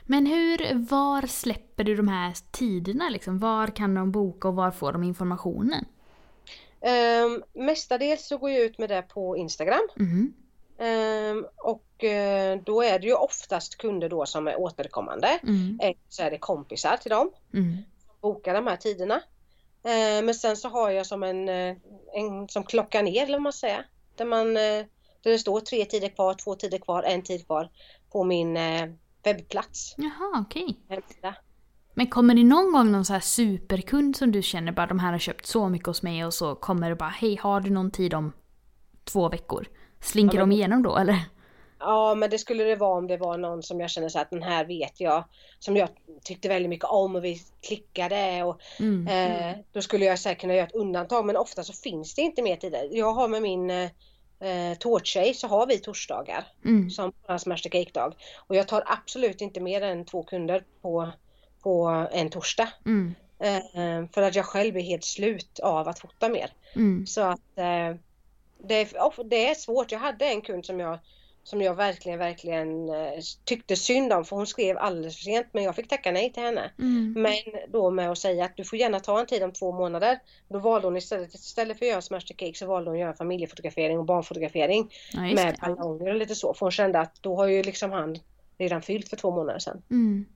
Men 0.04 0.26
hur, 0.26 0.88
var 0.88 1.26
släpper 1.26 1.84
du 1.84 1.96
de 1.96 2.08
här 2.08 2.32
tiderna 2.50 3.08
liksom? 3.08 3.38
Var 3.38 3.66
kan 3.66 3.94
de 3.94 4.12
boka 4.12 4.48
och 4.48 4.54
var 4.54 4.70
får 4.70 4.92
de 4.92 5.02
informationen? 5.02 5.84
Um, 6.80 7.42
mestadels 7.64 8.26
så 8.26 8.38
går 8.38 8.50
jag 8.50 8.60
ut 8.60 8.78
med 8.78 8.88
det 8.88 9.02
på 9.02 9.36
Instagram. 9.36 9.88
Mhm. 9.96 10.34
Ehm, 10.78 11.46
och 11.56 11.84
då 12.64 12.82
är 12.82 12.98
det 12.98 13.06
ju 13.06 13.14
oftast 13.14 13.78
kunder 13.78 14.08
då 14.08 14.26
som 14.26 14.48
är 14.48 14.60
återkommande. 14.60 15.26
Mm. 15.42 15.78
Eller 15.82 15.96
så 16.08 16.22
är 16.22 16.30
det 16.30 16.38
kompisar 16.38 16.96
till 16.96 17.10
dem 17.10 17.30
Mm. 17.54 17.76
som 18.06 18.14
bokar 18.20 18.54
de 18.54 18.66
här 18.66 18.76
tiderna. 18.76 19.20
Ehm, 19.84 20.24
men 20.26 20.34
sen 20.34 20.56
så 20.56 20.68
har 20.68 20.90
jag 20.90 21.06
som 21.06 21.22
en, 21.22 21.48
eh, 21.48 21.76
en 22.14 22.48
som 22.48 22.62
klockar 22.64 23.02
ner 23.02 23.22
eller 23.26 23.38
man 23.38 23.52
säger. 23.52 23.86
Där, 24.16 24.24
man, 24.24 24.46
eh, 24.56 24.86
där 25.22 25.30
det 25.30 25.38
står 25.38 25.60
tre 25.60 25.84
tider 25.84 26.08
kvar, 26.08 26.34
två 26.34 26.54
tider 26.54 26.78
kvar, 26.78 27.02
en 27.02 27.22
tid 27.22 27.46
kvar 27.46 27.70
på 28.12 28.24
min 28.24 28.56
eh, 28.56 28.86
webbplats. 29.24 29.94
Jaha, 29.96 30.44
okej. 30.48 30.78
hemsida. 30.88 31.34
Men 31.96 32.06
kommer 32.06 32.34
det 32.34 32.44
någon 32.44 32.72
gång 32.72 32.92
någon 32.92 33.04
så 33.04 33.12
här 33.12 33.20
superkund 33.20 34.16
som 34.16 34.32
du 34.32 34.42
känner 34.42 34.72
bara 34.72 34.86
de 34.86 34.98
här 34.98 35.12
har 35.12 35.18
köpt 35.18 35.46
så 35.46 35.68
mycket 35.68 35.86
hos 35.86 36.02
mig 36.02 36.24
och 36.24 36.34
så 36.34 36.54
kommer 36.54 36.88
det 36.90 36.96
bara 36.96 37.08
hej 37.08 37.36
har 37.36 37.60
du 37.60 37.70
någon 37.70 37.90
tid 37.90 38.14
om 38.14 38.32
två 39.04 39.28
veckor? 39.28 39.66
Slinker 40.00 40.38
Ja, 40.38 40.42
men- 40.42 40.50
de 40.50 40.56
igenom 40.56 40.82
då 40.82 40.96
eller? 40.96 41.18
Ja 41.78 42.14
men 42.14 42.30
det 42.30 42.38
skulle 42.38 42.64
det 42.64 42.76
vara 42.76 42.98
om 42.98 43.06
det 43.06 43.16
var 43.16 43.38
någon 43.38 43.62
som 43.62 43.80
jag 43.80 43.90
känner 43.90 44.08
så 44.08 44.18
att 44.18 44.30
den 44.30 44.42
här 44.42 44.64
vet 44.64 45.00
jag. 45.00 45.24
Som 45.58 45.76
jag 45.76 45.88
tyckte 46.22 46.48
väldigt 46.48 46.70
mycket 46.70 46.88
om 46.88 47.16
och 47.16 47.24
vi 47.24 47.42
klickade 47.66 48.42
och 48.42 48.60
Mm. 48.80 49.08
Eh, 49.08 49.56
då 49.72 49.82
skulle 49.82 50.04
jag 50.04 50.18
säkert 50.18 50.40
kunna 50.40 50.54
göra 50.54 50.66
ett 50.66 50.74
undantag 50.74 51.24
men 51.26 51.36
ofta 51.36 51.64
så 51.64 51.72
finns 51.72 52.14
det 52.14 52.22
inte 52.22 52.42
mer 52.42 52.56
tider. 52.56 52.88
Jag 52.92 53.12
har 53.12 53.28
med 53.28 53.42
min 53.42 53.70
eh, 53.70 53.90
eh, 54.40 54.78
tårttjej 54.78 55.34
så 55.34 55.46
har 55.46 55.66
vi 55.66 55.78
torsdagar 55.78 56.44
Mm. 56.64 56.90
som 56.90 57.12
vår 57.28 57.38
Smash 57.38 57.56
Cake-dag. 57.56 58.14
Och 58.46 58.56
jag 58.56 58.68
tar 58.68 58.82
absolut 58.86 59.40
inte 59.40 59.60
mer 59.60 59.82
än 59.82 60.04
två 60.04 60.22
kunder 60.22 60.64
på, 60.82 61.10
på 61.62 62.06
en 62.12 62.30
torsdag. 62.30 62.68
Mm. 62.86 63.14
Eh, 63.38 64.08
för 64.12 64.22
att 64.22 64.34
jag 64.34 64.44
själv 64.46 64.76
är 64.76 64.80
helt 64.80 65.04
slut 65.04 65.60
av 65.60 65.88
att 65.88 65.98
fota 65.98 66.28
mer. 66.28 66.50
Mm. 66.74 67.06
Så 67.06 67.20
att 67.20 67.58
eh, 67.58 67.96
det, 68.58 68.74
är, 68.74 69.24
det 69.24 69.48
är 69.48 69.54
svårt. 69.54 69.92
Jag 69.92 69.98
hade 69.98 70.24
en 70.24 70.42
kund 70.42 70.66
som 70.66 70.80
jag 70.80 70.98
som 71.44 71.62
jag 71.62 71.74
verkligen, 71.74 72.18
verkligen 72.18 72.88
eh, 72.88 73.20
tyckte 73.44 73.76
synd 73.76 74.12
om 74.12 74.24
för 74.24 74.36
hon 74.36 74.46
skrev 74.46 74.78
alldeles 74.78 75.16
för 75.16 75.22
sent 75.22 75.46
men 75.52 75.64
jag 75.64 75.76
fick 75.76 75.88
tacka 75.88 76.12
nej 76.12 76.32
till 76.32 76.42
henne. 76.42 76.70
Mm. 76.78 77.12
Men 77.16 77.34
då 77.68 77.90
med 77.90 78.10
att 78.10 78.18
säga 78.18 78.44
att 78.44 78.56
du 78.56 78.64
får 78.64 78.78
gärna 78.78 79.00
ta 79.00 79.20
en 79.20 79.26
tid 79.26 79.42
om 79.42 79.52
två 79.52 79.72
månader. 79.72 80.18
Då 80.48 80.58
valde 80.58 80.86
hon 80.86 80.96
istället, 80.96 81.34
istället 81.34 81.78
för 81.78 81.86
att 81.86 81.90
göra 81.90 82.02
Smash 82.02 82.20
the 82.20 82.34
Cake 82.34 82.58
så 82.58 82.66
valde 82.66 82.90
hon 82.90 82.96
att 82.96 83.00
göra 83.00 83.14
familjefotografering 83.14 83.98
och 83.98 84.04
barnfotografering 84.04 84.92
Ja, 85.12 85.20
med 85.20 85.58
ballonger 85.60 86.08
och 86.08 86.14
lite 86.14 86.34
så. 86.34 86.54
För 86.54 86.66
hon 86.66 86.70
kände 86.70 87.00
att 87.00 87.22
då 87.22 87.36
har 87.36 87.46
ju 87.46 87.62
liksom 87.62 87.92
han 87.92 88.18
redan 88.58 88.82
fyllt 88.82 89.08
för 89.08 89.16
två 89.16 89.30
månader 89.30 89.58
sedan. 89.58 89.82
Mm. 89.90 90.26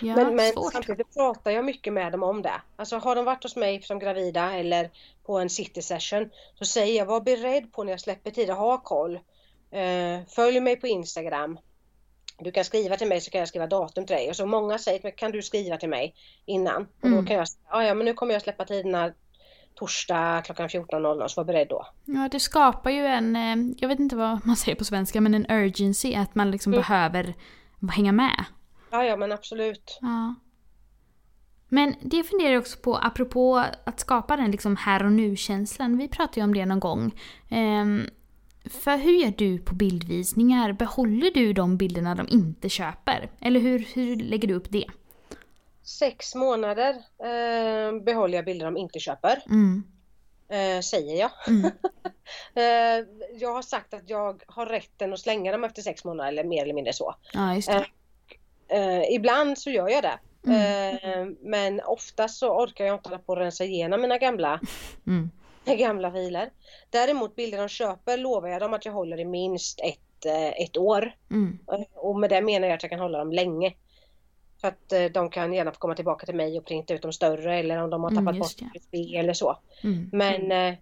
Ja, 0.00 0.16
men 0.16 0.36
men 0.36 0.52
samtidigt 0.72 1.14
pratar 1.14 1.50
jag 1.50 1.64
mycket 1.64 1.92
med 1.92 2.12
dem 2.12 2.22
om 2.22 2.42
det. 2.42 2.60
Alltså 2.76 2.96
har 2.96 3.16
de 3.16 3.24
varit 3.24 3.42
hos 3.42 3.56
mig 3.56 3.82
som 3.82 3.98
gravida 3.98 4.52
eller 4.52 4.90
på 5.26 5.38
en 5.38 5.50
city 5.50 5.82
session 5.82 6.30
så 6.58 6.64
säger 6.64 6.98
jag 6.98 7.06
var 7.06 7.20
beredd 7.20 7.72
på 7.72 7.84
när 7.84 7.92
jag 7.92 8.00
släpper 8.00 8.30
tider, 8.30 8.54
ha 8.54 8.78
koll. 8.78 9.18
Eh, 9.74 10.20
följ 10.28 10.60
mig 10.60 10.76
på 10.76 10.86
Instagram. 10.86 11.58
Du 12.38 12.52
kan 12.52 12.64
skriva 12.64 12.96
till 12.96 13.08
mig 13.08 13.20
så 13.20 13.30
kan 13.30 13.38
jag 13.38 13.48
skriva 13.48 13.66
datum 13.66 14.06
till 14.06 14.16
dig. 14.16 14.28
Och 14.30 14.36
så 14.36 14.46
många 14.46 14.78
säger 14.78 14.98
till 14.98 15.06
mig, 15.06 15.14
kan 15.16 15.30
du 15.32 15.42
skriva 15.42 15.76
till 15.76 15.88
mig 15.88 16.14
innan? 16.46 16.82
Och 17.00 17.04
Mm. 17.06 17.18
då 17.20 17.26
kan 17.28 17.36
jag 17.36 17.48
säga, 17.48 17.84
"Ja, 17.86 17.94
men 17.94 18.04
nu 18.04 18.14
kommer 18.14 18.32
jag 18.32 18.42
släppa 18.42 18.64
tiderna 18.64 19.12
torsdag 19.74 20.42
klockan 20.44 20.68
14.00 20.68 21.28
så 21.28 21.40
var 21.40 21.44
beredd 21.44 21.68
då. 21.68 21.86
Ja, 22.04 22.28
det 22.32 22.40
skapar 22.40 22.90
ju 22.90 23.06
en, 23.06 23.36
eh, 23.36 23.74
jag 23.78 23.88
vet 23.88 24.00
inte 24.00 24.16
vad 24.16 24.46
man 24.46 24.56
säger 24.56 24.76
på 24.76 24.84
svenska, 24.84 25.20
men 25.20 25.34
en 25.34 25.50
urgency, 25.50 26.14
att 26.14 26.34
man 26.34 26.50
liksom 26.50 26.72
Mm. 26.72 26.80
behöver 26.82 27.34
hänga 27.92 28.12
med. 28.12 28.44
Ja 28.90 29.04
ja 29.04 29.16
men 29.16 29.32
absolut. 29.32 29.98
Ja. 30.00 30.34
Men 31.68 31.94
det 32.00 32.22
funderar 32.24 32.52
jag 32.52 32.60
också 32.60 32.78
på, 32.78 32.96
apropå 32.96 33.64
att 33.86 34.00
skapa 34.00 34.36
den 34.36 34.50
liksom 34.50 34.76
här 34.76 35.04
och 35.04 35.12
nu-känslan. 35.12 35.96
Vi 35.98 36.08
pratade 36.08 36.40
ju 36.40 36.44
om 36.44 36.54
det 36.54 36.66
någon 36.66 36.80
gång. 36.80 37.14
För 38.70 38.96
hur 38.96 39.12
gör 39.12 39.34
du 39.36 39.58
på 39.58 39.74
bildvisningar? 39.74 40.72
Behåller 40.72 41.30
du 41.30 41.52
de 41.52 41.76
bilderna 41.76 42.14
de 42.14 42.28
inte 42.28 42.68
köper? 42.68 43.30
Eller 43.40 43.60
hur, 43.60 43.78
hur 43.94 44.16
lägger 44.16 44.48
du 44.48 44.54
upp 44.54 44.70
det? 44.70 44.86
Sex 45.82 46.34
månader 46.34 46.90
eh, 47.18 48.02
behåller 48.04 48.38
jag 48.38 48.44
bilder 48.44 48.64
de 48.64 48.76
inte 48.76 49.00
köper. 49.00 49.42
Mm. 49.46 49.84
Eh, 50.48 50.80
säger 50.80 51.20
jag. 51.20 51.30
Mm. 51.48 51.70
Eh, 52.54 53.06
jag 53.40 53.54
har 53.54 53.62
sagt 53.62 53.94
att 53.94 54.10
jag 54.10 54.42
har 54.46 54.66
rätten 54.66 55.12
att 55.12 55.20
slänga 55.20 55.52
dem 55.52 55.64
efter 55.64 55.82
sex 55.82 56.04
månader 56.04 56.28
eller 56.28 56.44
mer 56.44 56.62
eller 56.62 56.74
mindre 56.74 56.92
så. 56.92 57.14
Ja, 57.32 57.54
just 57.54 57.68
det. 57.68 57.86
Eh, 58.68 59.14
ibland 59.14 59.58
så 59.58 59.70
gör 59.70 59.88
jag 59.88 60.02
det. 60.02 60.18
Mm. 60.46 60.96
Eh, 60.96 61.36
men 61.40 61.80
ofta 61.80 62.28
så 62.28 62.62
orkar 62.62 62.84
jag 62.84 62.94
inte 62.94 63.08
hålla 63.08 63.18
på 63.18 63.32
och 63.32 63.38
rensa 63.38 63.64
igenom 63.64 64.00
mina 64.00 64.18
gamla 64.18 64.60
Mm. 65.06 65.30
gamla 65.78 66.12
filer. 66.12 66.50
Däremot 66.90 67.36
bilder 67.36 67.58
de 67.58 67.68
köper 67.68 68.18
lovar 68.18 68.48
jag 68.48 68.60
dem 68.60 68.74
att 68.74 68.84
jag 68.84 68.92
håller 68.92 69.20
i 69.20 69.24
minst 69.24 69.80
ett, 69.80 70.24
eh, 70.26 70.62
ett 70.62 70.76
år. 70.76 71.14
Mm. 71.30 71.58
Och 71.94 72.18
med 72.18 72.30
det 72.30 72.42
menar 72.42 72.68
jag 72.68 72.74
att 72.74 72.82
jag 72.82 72.90
kan 72.90 73.00
hålla 73.00 73.18
dem 73.18 73.32
länge. 73.32 73.74
För 74.60 74.68
att 74.68 74.92
eh, 74.92 75.04
de 75.04 75.30
kan 75.30 75.52
gärna 75.52 75.72
få 75.72 75.78
komma 75.78 75.94
tillbaka 75.94 76.26
till 76.26 76.34
mig 76.34 76.58
och 76.58 76.64
printa 76.66 76.94
ut 76.94 77.02
dem 77.02 77.12
större 77.12 77.58
eller 77.58 77.82
om 77.82 77.90
de 77.90 78.02
har 78.02 78.10
Mm, 78.10 78.24
tappat 78.24 78.36
just 78.36 78.60
bort 78.60 78.70
det. 78.72 78.78
USB 78.78 79.14
eller 79.16 79.32
så. 79.32 79.58
Mm. 79.84 80.10
Men 80.12 80.52
eh, 80.52 80.74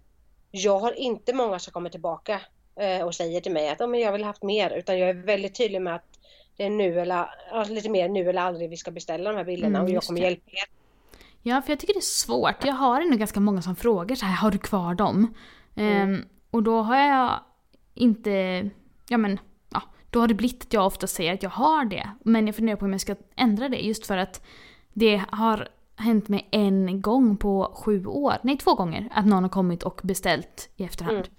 jag 0.51 0.79
har 0.79 0.99
inte 0.99 1.33
många 1.33 1.59
som 1.59 1.73
kommer 1.73 1.89
tillbaka 1.89 2.41
eh, 2.75 3.05
och 3.05 3.15
säger 3.15 3.41
till 3.41 3.51
mig 3.51 3.69
att 3.69 3.81
oh, 3.81 3.87
men 3.87 3.99
jag 3.99 4.11
vill 4.11 4.21
ha 4.23 4.27
haft 4.29 4.43
mer 4.43 4.69
utan 4.69 4.99
jag 4.99 5.09
är 5.09 5.13
väldigt 5.13 5.55
tydlig 5.55 5.81
med 5.81 5.95
att 5.95 6.19
det 6.57 6.63
är 6.63 6.69
nu 6.69 6.99
eller 6.99 7.29
lite 7.69 7.89
mer 7.89 8.09
nu 8.09 8.29
eller 8.29 8.41
aldrig 8.41 8.69
vi 8.69 8.77
ska 8.77 8.91
beställa 8.91 9.29
de 9.31 9.37
här 9.37 9.43
bilderna 9.45 9.79
Mm, 9.79 9.83
och 9.83 9.89
jag 9.89 10.03
kommer 10.03 10.21
hjälpa 10.21 10.51
er. 10.51 10.82
Ja, 11.45 11.61
för 11.61 11.71
jag 11.71 11.79
tycker 11.79 11.93
det 11.93 11.99
är 11.99 12.01
svårt. 12.01 12.65
Jag 12.65 12.73
har 12.73 13.01
ändå 13.01 13.17
ganska 13.17 13.39
många 13.39 13.61
som 13.61 13.75
frågar 13.75 14.15
så 14.15 14.25
här, 14.25 14.35
har 14.35 14.51
du 14.51 14.57
kvar 14.57 14.95
dem? 14.95 15.33
Mm. 15.75 16.13
Ehm, 16.13 16.25
och 16.51 16.63
då 16.63 16.81
har 16.81 16.95
jag 16.95 17.39
inte, 17.93 18.69
ja 19.09 19.17
men, 19.17 19.39
ja, 19.69 19.81
då 20.09 20.19
har 20.19 20.27
det 20.27 20.33
blivit 20.33 20.63
att 20.63 20.73
jag 20.73 20.85
ofta 20.85 21.07
säger 21.07 21.33
att 21.33 21.43
jag 21.43 21.49
har 21.49 21.85
det. 21.85 22.09
Men 22.23 22.47
jag 22.47 22.55
funderar 22.55 22.77
på 22.77 22.85
om 22.85 22.91
jag 22.91 23.01
ska 23.01 23.15
ändra 23.35 23.69
det 23.69 23.77
just 23.77 24.05
för 24.05 24.17
att 24.17 24.45
det 24.93 25.21
har 25.29 25.67
hänt 25.95 26.29
mig 26.29 26.47
en 26.51 27.01
gång 27.01 27.37
på 27.37 27.71
sju 27.75 28.05
år, 28.05 28.33
nej 28.43 28.57
två 28.57 28.75
gånger, 28.75 29.09
att 29.11 29.25
någon 29.25 29.43
har 29.43 29.49
kommit 29.49 29.83
och 29.83 30.01
beställt 30.03 30.69
i 30.75 30.83
efterhand. 30.83 31.17
Mm. 31.17 31.29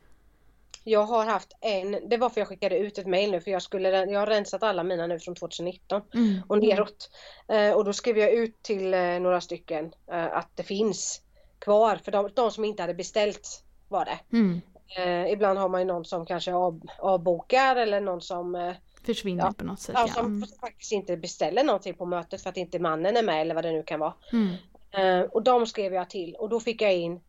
Jag 0.86 1.02
har 1.04 1.24
haft 1.26 1.52
en, 1.60 2.08
det 2.08 2.16
var 2.16 2.28
för 2.28 2.40
jag 2.40 2.48
skickade 2.48 2.78
ut 2.78 2.98
ett 2.98 3.06
mail 3.06 3.30
nu 3.30 3.40
för 3.40 3.50
jag 3.50 3.62
skulle, 3.62 3.88
jag 4.04 4.20
har 4.20 4.26
rensat 4.26 4.62
alla 4.62 4.82
mina 4.82 5.06
nu 5.06 5.18
från 5.18 5.34
2019 5.34 6.02
Mm. 6.14 6.40
och 6.48 6.58
neråt. 6.58 7.10
Eh, 7.48 7.70
och 7.72 7.84
då 7.84 7.92
skrev 7.92 8.18
jag 8.18 8.30
ut 8.32 8.62
till 8.62 8.94
eh, 8.94 9.00
några 9.20 9.40
stycken 9.40 9.92
eh, 10.12 10.24
att 10.36 10.48
det 10.54 10.62
finns 10.62 11.20
kvar 11.58 11.96
för 12.04 12.12
de, 12.12 12.30
de 12.34 12.50
som 12.50 12.64
inte 12.64 12.82
hade 12.82 12.94
beställt 12.94 13.64
var 13.88 14.04
det. 14.04 14.18
Mm. 14.36 14.60
Eh, 14.98 15.32
ibland 15.32 15.58
har 15.58 15.68
man 15.68 15.80
ju 15.80 15.86
någon 15.86 16.04
som 16.04 16.26
kanske 16.26 16.54
av, 16.54 16.80
avbokar 16.98 17.76
eller 17.76 18.00
någon 18.00 18.20
som, 18.20 18.54
eh, 18.54 18.72
Försvinner 19.06 19.44
Ja. 19.44 19.52
på 19.58 19.64
något 19.64 19.80
sätt. 19.80 19.94
ja, 19.98 20.08
som 20.08 20.26
Mm. 20.26 20.48
faktiskt 20.60 20.92
inte 20.92 21.16
beställer 21.16 21.64
någonting 21.64 21.94
på 21.94 22.06
mötet 22.06 22.42
för 22.42 22.50
att 22.50 22.56
inte 22.56 22.78
mannen 22.78 23.16
är 23.16 23.22
med 23.22 23.40
eller 23.40 23.54
vad 23.54 23.64
det 23.64 23.72
nu 23.72 23.82
kan 23.82 24.00
vara. 24.00 24.14
Mm. 24.32 24.54
Eh, 24.90 25.24
och 25.30 25.42
de 25.42 25.66
skrev 25.66 25.94
jag 25.94 26.10
till 26.10 26.34
och 26.34 26.48
då 26.48 26.60
fick 26.60 26.82
jag 26.82 26.94
in 26.94 27.20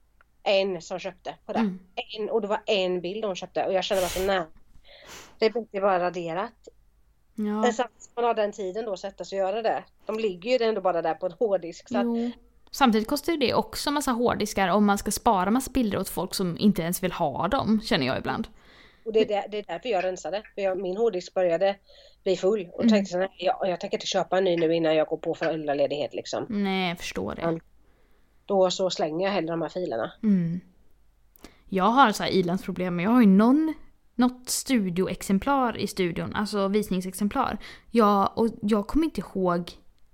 en 0.46 0.82
som 0.82 1.00
köpte 1.00 1.36
på 1.46 1.54
det. 1.54 1.60
Mm. 1.60 1.80
En, 2.20 2.30
och 2.30 2.42
det 2.42 2.48
var 2.48 2.62
en 2.66 3.02
bild 3.02 3.26
hon 3.26 3.36
köpte 3.36 3.66
och 3.66 3.74
jag 3.74 3.84
kände 3.84 4.02
bara 4.02 4.10
så 4.10 4.20
nej. 4.26 4.42
Det 5.40 5.46
är 5.46 5.50
bättre 5.50 5.82
bara 5.82 6.00
raderat. 6.00 6.54
Ja. 7.36 7.44
Men 7.44 7.74
samtidigt 7.74 8.10
man 8.16 8.26
har 8.26 8.34
den 8.34 8.52
tiden 8.52 8.86
då 8.86 8.94
att 8.94 9.00
sätta 9.00 9.26
sig 9.26 9.44
och 9.44 9.50
göra 9.50 9.62
det. 9.62 9.84
De 10.06 10.20
ligger 10.20 10.60
ju 10.60 10.66
ändå 10.66 10.82
bara 10.82 11.02
där 11.02 11.14
på 11.14 11.26
en 11.26 11.32
hårddisk. 11.32 11.90
Så 11.90 11.98
att. 11.98 12.06
Samtidigt 12.72 13.08
kostar 13.08 13.34
ju 13.34 13.40
det 13.40 13.54
också 13.54 13.92
massa 13.92 14.12
hårddiskar 14.12 14.68
om 14.70 14.86
man 14.86 14.98
ska 14.98 15.12
spara 15.12 15.52
massa 15.52 15.72
bilder 15.72 16.00
åt 16.00 16.10
folk 16.10 16.34
som 16.34 16.58
inte 16.58 16.82
ens 16.82 17.04
vill 17.04 17.12
ha 17.12 17.48
dem, 17.48 17.82
känner 17.84 18.06
jag 18.06 18.18
ibland. 18.18 18.48
och 19.06 19.14
det 19.14 19.20
är, 19.20 19.26
där, 19.26 19.46
det 19.50 19.58
är 19.58 19.64
därför 19.68 19.90
jag 19.90 20.04
rensade. 20.04 20.44
För 20.56 20.62
jag, 20.62 20.82
min 20.82 20.98
hårddisk 20.98 21.34
började 21.34 21.76
bli 22.24 22.38
full 22.38 22.70
och 22.74 22.80
Mm. 22.84 22.92
tänkte 22.94 23.12
så 23.12 23.18
nej, 23.18 23.30
jag, 23.38 23.58
jag 23.62 23.80
tänker 23.80 23.98
inte 23.98 24.08
köpa 24.08 24.38
en 24.38 24.44
ny 24.44 24.58
nu 24.58 24.76
innan 24.76 24.96
jag 24.96 25.08
går 25.08 25.18
på 25.18 25.36
föräldraledighet 25.36 26.14
liksom. 26.14 26.46
Nej, 26.50 26.90
jag 26.90 26.98
förstår 27.00 27.36
det. 27.36 27.42
Mm. 27.42 27.60
Då 28.46 28.72
så 28.72 28.90
slänger 28.90 29.26
jag 29.26 29.34
hellre 29.34 29.52
de 29.52 29.62
här 29.62 29.70
filerna. 29.70 30.12
Mm. 30.24 30.60
Jag 31.70 31.84
har 31.84 32.12
så 32.12 32.24
här 32.24 32.30
ilandsproblem, 32.30 32.96
men 32.96 33.06
jag 33.06 33.12
har 33.12 33.22
ju 33.22 33.28
någon, 33.28 33.74
något 34.16 34.50
studioexemplar 34.50 35.78
i 35.78 35.88
studion, 35.88 36.36
alltså 36.36 36.68
visningsexemplar. 36.68 37.58
Jag, 37.92 38.32
och 38.36 38.48
jag 38.62 38.88
kommer 38.88 39.06
inte 39.06 39.22
ihåg 39.22 39.72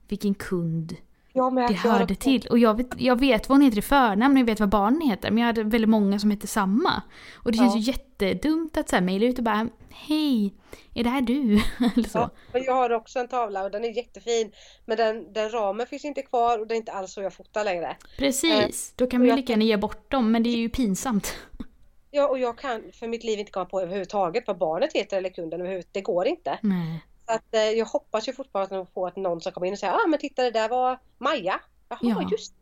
vilken 0.07 0.33
kund 0.33 0.95
Jag 1.33 1.55
det 1.55 1.73
hörde 1.73 2.15
till. 2.15 2.47
Och 2.49 2.59
jag 2.59 2.77
vet, 2.77 2.87
jag 2.97 3.19
vet 3.19 3.49
vad 3.49 3.57
hon 3.57 3.65
heter 3.65 3.77
i 3.77 3.81
förnamn 3.81 4.35
och 4.35 4.39
jag 4.39 4.45
vet 4.45 4.59
vad 4.59 4.69
barnen 4.69 5.01
heter. 5.01 5.31
Men 5.31 5.37
jag 5.37 5.45
hade 5.45 5.63
väldigt 5.63 5.89
många 5.89 6.19
som 6.19 6.31
hette 6.31 6.47
samma. 6.47 7.01
Och 7.33 7.51
det 7.51 7.57
känns 7.57 7.75
Ja. 7.75 7.79
ju 7.79 7.91
jättedumt 7.91 8.77
att 8.77 8.89
så 8.89 8.95
här 8.95 9.03
mejla 9.03 9.25
ut 9.25 9.37
och 9.37 9.43
bara 9.43 9.67
Hej, 9.93 10.53
är 10.93 11.03
det 11.03 11.09
här 11.09 11.21
du? 11.21 11.53
Eller 11.95 12.09
så. 12.09 12.29
Ja, 12.53 12.59
jag 12.59 12.73
har 12.73 12.89
också 12.89 13.19
en 13.19 13.27
tavla 13.27 13.63
och 13.63 13.71
den 13.71 13.83
är 13.85 13.89
jättefin. 13.97 14.51
Men 14.85 14.97
den, 14.97 15.33
den 15.33 15.49
ramen 15.51 15.87
finns 15.87 16.05
inte 16.05 16.21
kvar 16.21 16.59
och 16.59 16.67
det 16.67 16.75
är 16.75 16.77
inte 16.77 16.91
alls 16.91 17.13
så 17.13 17.21
jag 17.21 17.33
fotar 17.33 17.63
längre. 17.63 17.97
Precis, 18.17 18.93
då 18.95 19.07
kan 19.07 19.21
vi 19.21 19.29
ju 19.29 19.35
lika 19.35 19.53
gärna 19.53 19.63
ge 19.63 19.77
bort 19.77 20.11
dem 20.11 20.31
men 20.31 20.43
det 20.43 20.49
är 20.49 20.57
ju 20.57 20.69
pinsamt. 20.69 21.33
Ja, 22.13 22.27
och 22.27 22.39
jag 22.39 22.57
kan 22.57 22.91
för 22.93 23.07
mitt 23.07 23.23
liv 23.23 23.39
inte 23.39 23.51
komma 23.51 23.65
på 23.65 23.81
överhuvudtaget 23.81 24.43
vad 24.47 24.57
barnet 24.57 24.93
heter 24.93 25.17
eller 25.17 25.29
kunden 25.29 25.61
överhuvudtaget. 25.61 25.93
Det 25.93 26.01
går 26.01 26.27
inte. 26.27 26.59
Nej. 26.61 27.05
Så 27.25 27.33
att, 27.33 27.53
eh, 27.55 27.61
jag 27.61 27.85
hoppas 27.85 28.27
ju 28.27 28.33
fortfarande 28.33 28.85
på 28.93 29.07
att 29.07 29.15
någon 29.15 29.41
ska 29.41 29.51
komma 29.51 29.67
in 29.67 29.73
och 29.73 29.79
säga 29.79 29.93
ah 29.93 30.07
men 30.07 30.19
titta 30.19 30.43
det 30.43 30.51
där 30.51 30.69
var 30.69 30.99
Maja. 31.17 31.59
Jaha 31.89 31.99
Ja. 32.01 32.29
just 32.31 32.53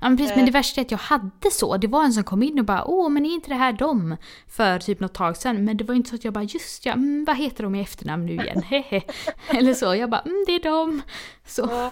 Ja, 0.00 0.08
men 0.08 0.16
precis, 0.16 0.30
men 0.36 0.40
Eh. 0.40 0.46
det 0.46 0.52
värsta 0.52 0.80
är 0.80 0.84
att 0.84 0.90
jag 0.90 0.98
hade 0.98 1.50
så. 1.52 1.76
Det 1.76 1.86
var 1.86 2.04
en 2.04 2.12
som 2.12 2.24
kom 2.24 2.42
in 2.42 2.58
och 2.58 2.64
bara 2.64 2.84
åh 2.84 3.08
men 3.08 3.26
är 3.26 3.30
inte 3.34 3.48
det 3.48 3.54
här 3.54 3.72
dem? 3.72 4.16
För 4.48 4.78
typ 4.78 5.00
något 5.00 5.14
tag 5.14 5.36
sedan. 5.36 5.64
Men 5.64 5.76
det 5.76 5.84
var 5.84 5.94
inte 5.94 6.08
så 6.10 6.14
att 6.16 6.24
jag 6.24 6.34
bara 6.34 6.44
just 6.44 6.86
ja, 6.86 6.92
mm, 6.92 7.24
vad 7.24 7.36
heter 7.36 7.62
de 7.62 7.74
i 7.74 7.80
efternamn 7.80 8.26
nu 8.26 8.32
igen? 8.32 8.62
Eller 9.50 9.74
så. 9.74 9.94
Jag 9.94 10.10
bara 10.10 10.20
mm, 10.20 10.44
det 10.46 10.52
är 10.54 10.62
dem. 10.62 11.02
Så 11.46 11.90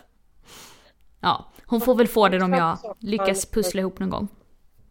Ja, 1.21 1.45
hon 1.67 1.81
får 1.81 1.95
väl 1.95 2.09
få 2.09 2.29
det 2.29 2.43
om 2.45 2.53
jag 2.53 2.79
lyckas 3.01 3.47
pussla 3.51 3.81
ihop 3.81 3.99
någon 3.99 4.11
gång. 4.11 4.29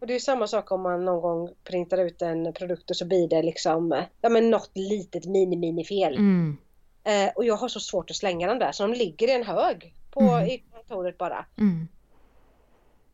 och 0.00 0.06
det 0.06 0.14
är 0.14 0.18
samma 0.18 0.46
sak 0.46 0.72
om 0.72 0.80
man 0.82 1.04
någon 1.04 1.20
gång 1.22 1.50
printar 1.64 1.98
ut 1.98 2.22
en 2.22 2.52
produkt 2.52 2.90
och 2.90 2.96
så 2.96 3.04
blir 3.06 3.28
det 3.28 3.42
liksom 3.42 3.92
eh, 3.92 4.04
ja 4.20 4.28
men 4.28 4.50
något 4.50 4.70
litet 4.74 5.26
mini-mini-fel. 5.26 6.14
Mm. 6.14 6.56
Eh, 7.04 7.30
och 7.36 7.44
jag 7.44 7.56
har 7.56 7.68
så 7.68 7.80
svårt 7.80 8.10
att 8.10 8.16
slänga 8.16 8.46
dem 8.48 8.58
där 8.58 8.72
så 8.72 8.86
de 8.86 8.92
ligger 8.92 9.28
i 9.28 9.32
en 9.34 9.44
hög 9.44 9.94
på, 10.10 10.20
Mm. 10.20 10.44
i 10.48 10.58
kontoret 10.74 11.18
bara. 11.18 11.44
Mm. 11.58 11.88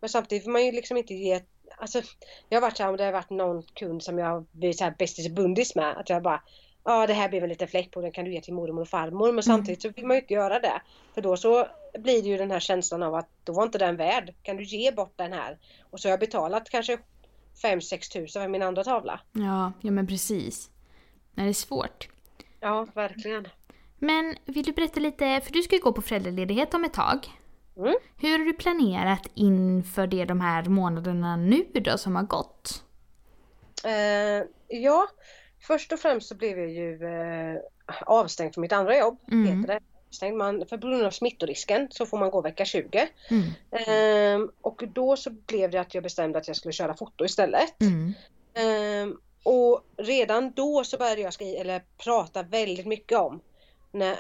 Men 0.02 0.08
samtidigt 0.08 0.44
får 0.44 0.50
man 0.50 0.64
ju 0.64 0.72
liksom 0.72 0.96
inte 0.96 1.14
ge 1.14 1.40
Alltså 1.76 2.02
jag 2.48 2.56
har 2.56 2.62
varit 2.62 2.76
så 2.76 2.82
här 2.82 2.90
om 2.90 2.96
det 2.96 3.04
har 3.04 3.12
varit 3.12 3.30
någon 3.30 3.62
kund 3.62 4.02
som 4.02 4.18
jag 4.18 4.26
har 4.26 4.44
blivit 4.52 4.78
så 4.78 4.84
här 4.84 4.94
bästis 4.98 5.28
bundis 5.28 5.74
med 5.74 5.96
att 5.96 6.10
jag 6.10 6.22
bara 6.22 6.42
Ja 6.84 7.06
det 7.06 7.12
här 7.12 7.28
blev 7.28 7.42
en 7.42 7.48
liten 7.48 7.68
fläck 7.68 7.90
på 7.90 8.00
den 8.00 8.12
kan 8.12 8.24
du 8.24 8.32
ge 8.32 8.40
till 8.40 8.54
mormor 8.54 8.82
och 8.82 8.88
farmor 8.88 9.32
men 9.32 9.42
samtidigt 9.42 9.82
så 9.82 9.88
vill 9.88 10.06
man 10.06 10.16
ju 10.16 10.20
inte 10.20 10.34
göra 10.34 10.60
det. 10.60 10.82
För 11.14 11.22
då 11.22 11.36
så 11.36 11.66
blir 11.98 12.22
det 12.22 12.28
ju 12.28 12.36
den 12.36 12.50
här 12.50 12.60
känslan 12.60 13.02
av 13.02 13.14
att 13.14 13.28
då 13.44 13.52
var 13.52 13.62
inte 13.62 13.78
den 13.78 13.96
värd. 13.96 14.34
Kan 14.42 14.56
du 14.56 14.64
ge 14.64 14.92
bort 14.92 15.12
den 15.16 15.32
här? 15.32 15.58
Och 15.90 16.00
så 16.00 16.08
har 16.08 16.10
jag 16.10 16.20
betalat 16.20 16.70
kanske 16.70 16.98
5-6 17.62 18.12
tusen 18.12 18.42
för 18.42 18.48
min 18.48 18.62
andra 18.62 18.84
tavla. 18.84 19.20
Ja, 19.32 19.72
ja 19.80 19.90
men 19.90 20.06
precis. 20.06 20.70
Nej, 21.34 21.46
det 21.46 21.50
är 21.50 21.54
svårt. 21.54 22.08
Ja 22.60 22.86
verkligen. 22.94 23.48
Men 23.98 24.36
vill 24.44 24.64
du 24.64 24.72
berätta 24.72 25.00
lite, 25.00 25.40
för 25.40 25.52
du 25.52 25.62
ska 25.62 25.76
ju 25.76 25.82
gå 25.82 25.92
på 25.92 26.02
föräldraledighet 26.02 26.74
om 26.74 26.84
ett 26.84 26.92
tag. 26.92 27.28
Mm. 27.76 27.94
Hur 28.16 28.38
har 28.38 28.44
du 28.44 28.52
planerat 28.52 29.26
inför 29.34 30.06
det 30.06 30.24
de 30.24 30.40
här 30.40 30.64
månaderna 30.64 31.36
nu 31.36 31.64
då 31.74 31.98
som 31.98 32.16
har 32.16 32.22
gått? 32.22 32.84
Eh, 33.84 34.46
ja, 34.68 35.08
först 35.60 35.92
och 35.92 35.98
främst 35.98 36.28
så 36.28 36.34
blev 36.34 36.58
jag 36.58 36.70
ju 36.70 37.04
eh, 37.04 37.60
avstängd 38.06 38.54
från 38.54 38.62
mitt 38.62 38.72
andra 38.72 38.98
jobb. 38.98 39.18
Mm. 39.30 39.46
Heter 39.46 39.74
det. 39.74 39.80
Avstängd. 40.08 40.36
Man, 40.36 40.66
för 40.66 40.76
grund 40.76 41.02
av 41.02 41.10
smittorisken 41.10 41.88
så 41.90 42.06
får 42.06 42.18
man 42.18 42.30
gå 42.30 42.40
vecka 42.40 42.64
20. 42.64 43.08
Mm. 43.30 43.44
Ehm, 43.70 44.50
och 44.60 44.82
då 44.92 45.16
så 45.16 45.30
blev 45.30 45.70
det 45.70 45.78
att 45.78 45.94
jag 45.94 46.02
bestämde 46.02 46.38
att 46.38 46.48
jag 46.48 46.56
skulle 46.56 46.72
köra 46.72 46.96
foto 46.96 47.24
istället. 47.24 47.80
Mm. 47.80 48.14
Ehm, 48.54 49.16
och 49.44 49.80
redan 49.96 50.52
då 50.52 50.84
så 50.84 50.98
började 50.98 51.20
jag 51.20 51.32
skriva, 51.32 51.60
eller 51.60 51.82
prata 52.04 52.42
väldigt 52.42 52.86
mycket 52.86 53.18
om 53.18 53.40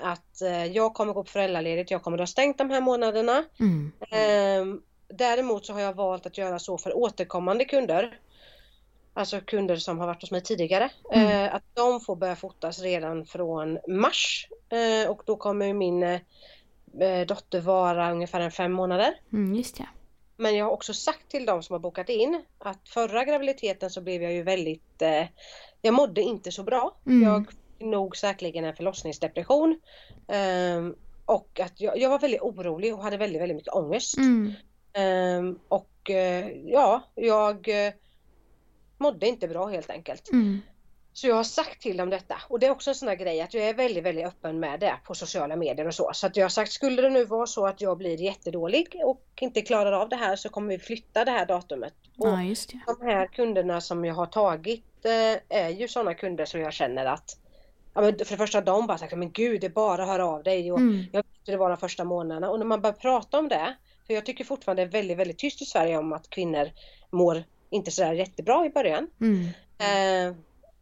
att 0.02 0.42
eh, 0.42 0.66
jag 0.66 0.94
kommer 0.94 1.12
gå 1.12 1.24
på 1.24 1.30
föräldraledigt, 1.30 1.90
jag 1.90 2.02
kommer 2.02 2.16
att 2.16 2.20
ha 2.20 2.26
stängt 2.26 2.58
de 2.58 2.70
här 2.70 2.80
månaderna. 2.80 3.44
Mm. 3.60 3.92
Ehm, 4.10 4.82
däremot 5.08 5.66
så 5.66 5.72
har 5.72 5.80
jag 5.80 5.94
valt 5.94 6.26
att 6.26 6.38
göra 6.38 6.58
så 6.58 6.78
för 6.78 6.96
återkommande 6.96 7.64
kunder. 7.64 8.18
Alltså 9.14 9.40
kunder 9.40 9.76
som 9.76 9.98
har 9.98 10.06
varit 10.06 10.20
hos 10.20 10.30
mig 10.30 10.42
tidigare. 10.42 10.90
Mm. 11.12 11.28
eh, 11.28 11.54
att 11.54 11.62
de 11.74 12.00
får 12.00 12.16
börja 12.16 12.36
fotas 12.36 12.80
redan 12.80 13.26
från 13.26 13.78
mars. 13.88 14.48
Eh, 14.68 15.10
och 15.10 15.22
då 15.26 15.36
kommer 15.36 15.74
min 15.74 16.02
eh, 16.02 17.26
dotter 17.26 17.60
vara 17.60 18.12
ungefär 18.12 18.40
en 18.40 18.50
fem 18.50 18.72
månader. 18.72 19.14
Mm, 19.32 19.54
just 19.54 19.78
ja. 19.78 19.86
Men 20.36 20.56
jag 20.56 20.64
har 20.64 20.72
också 20.72 20.94
sagt 20.94 21.28
till 21.28 21.46
de 21.46 21.62
som 21.62 21.74
har 21.74 21.80
bokat 21.80 22.08
in 22.08 22.42
att 22.58 22.88
förra 22.88 23.24
graviditeten 23.24 23.90
så 23.90 24.00
blev 24.00 24.22
jag 24.22 24.32
ju 24.32 24.42
väldigt, 24.42 25.02
eh, 25.02 25.26
jag 25.82 25.94
mådde 25.94 26.20
inte 26.20 26.52
så 26.52 26.62
bra. 26.62 26.96
Mm. 27.06 27.22
Jag 27.22 27.46
nog 27.82 28.16
säkerligen 28.16 28.64
en 28.64 28.76
förlossningsdepression. 28.76 29.80
Ehm, 30.28 30.94
och 31.26 31.60
att 31.60 31.80
jag, 31.80 31.98
jag 31.98 32.10
var 32.10 32.18
väldigt 32.18 32.40
orolig 32.40 32.94
och 32.94 33.02
hade 33.02 33.16
väldigt, 33.16 33.42
väldigt 33.42 33.56
mycket 33.56 33.74
ångest. 33.74 34.16
Mm. 34.16 34.52
Ehm, 34.92 35.58
och 35.68 36.10
eh, 36.10 36.50
ja, 36.64 37.02
jag 37.14 37.86
eh, 37.86 37.92
mådde 38.98 39.26
inte 39.26 39.48
bra 39.48 39.66
helt 39.66 39.90
enkelt. 39.90 40.30
Mm. 40.32 40.60
Så 41.14 41.26
jag 41.26 41.34
har 41.34 41.44
sagt 41.44 41.82
till 41.82 41.96
dem 41.96 42.10
detta 42.10 42.36
och 42.48 42.58
det 42.58 42.66
är 42.66 42.70
också 42.70 42.90
en 42.90 42.94
sån 42.94 43.08
där 43.08 43.14
grej 43.14 43.40
att 43.40 43.54
jag 43.54 43.68
är 43.68 43.74
väldigt, 43.74 44.04
väldigt 44.04 44.26
öppen 44.26 44.60
med 44.60 44.80
det 44.80 44.94
på 45.04 45.14
sociala 45.14 45.56
medier 45.56 45.86
och 45.86 45.94
så. 45.94 46.10
Så 46.14 46.26
att 46.26 46.36
jag 46.36 46.44
har 46.44 46.48
sagt, 46.48 46.72
skulle 46.72 47.02
det 47.02 47.10
nu 47.10 47.24
vara 47.24 47.46
så 47.46 47.66
att 47.66 47.80
jag 47.80 47.98
blir 47.98 48.20
jättedålig 48.20 49.00
och 49.04 49.24
inte 49.40 49.62
klarar 49.62 49.92
av 49.92 50.08
det 50.08 50.16
här 50.16 50.36
så 50.36 50.48
kommer 50.48 50.68
vi 50.68 50.78
flytta 50.78 51.24
det 51.24 51.30
här 51.30 51.46
datumet. 51.46 51.94
Och 52.18 52.28
ja. 52.28 52.54
de 52.86 53.06
här 53.06 53.26
kunderna 53.26 53.80
som 53.80 54.04
jag 54.04 54.14
har 54.14 54.26
tagit 54.26 55.04
eh, 55.04 55.58
är 55.58 55.68
ju 55.68 55.88
sådana 55.88 56.14
kunder 56.14 56.44
som 56.44 56.60
jag 56.60 56.72
känner 56.72 57.06
att 57.06 57.36
Ja, 57.94 58.00
men 58.00 58.18
för 58.18 58.30
det 58.30 58.36
första 58.36 58.60
de 58.60 58.86
bara 58.86 58.98
sagt 58.98 59.16
men 59.16 59.32
gud 59.32 59.60
det 59.60 59.66
är 59.66 59.70
bara 59.70 60.02
att 60.02 60.08
höra 60.08 60.26
av 60.26 60.42
dig 60.42 60.72
och 60.72 60.78
Mm. 60.78 61.04
jag 61.12 61.24
hur 61.46 61.52
det 61.52 61.56
var 61.58 61.68
de 61.68 61.78
första 61.78 62.04
månaderna 62.04 62.50
och 62.50 62.58
när 62.58 62.66
man 62.66 62.80
börjar 62.80 62.94
prata 62.94 63.38
om 63.38 63.48
det 63.48 63.76
för 64.06 64.14
jag 64.14 64.26
tycker 64.26 64.44
fortfarande 64.44 64.82
det 64.82 64.88
är 64.88 64.92
väldigt 64.92 65.18
väldigt 65.18 65.38
tyst 65.38 65.62
i 65.62 65.64
Sverige 65.64 65.98
om 65.98 66.12
att 66.12 66.30
kvinnor 66.30 66.70
mår 67.10 67.44
inte 67.70 67.90
sådär 67.90 68.12
jättebra 68.12 68.66
i 68.66 68.70
början. 68.70 69.10
Mm. 69.20 69.46
Eh, 69.78 70.36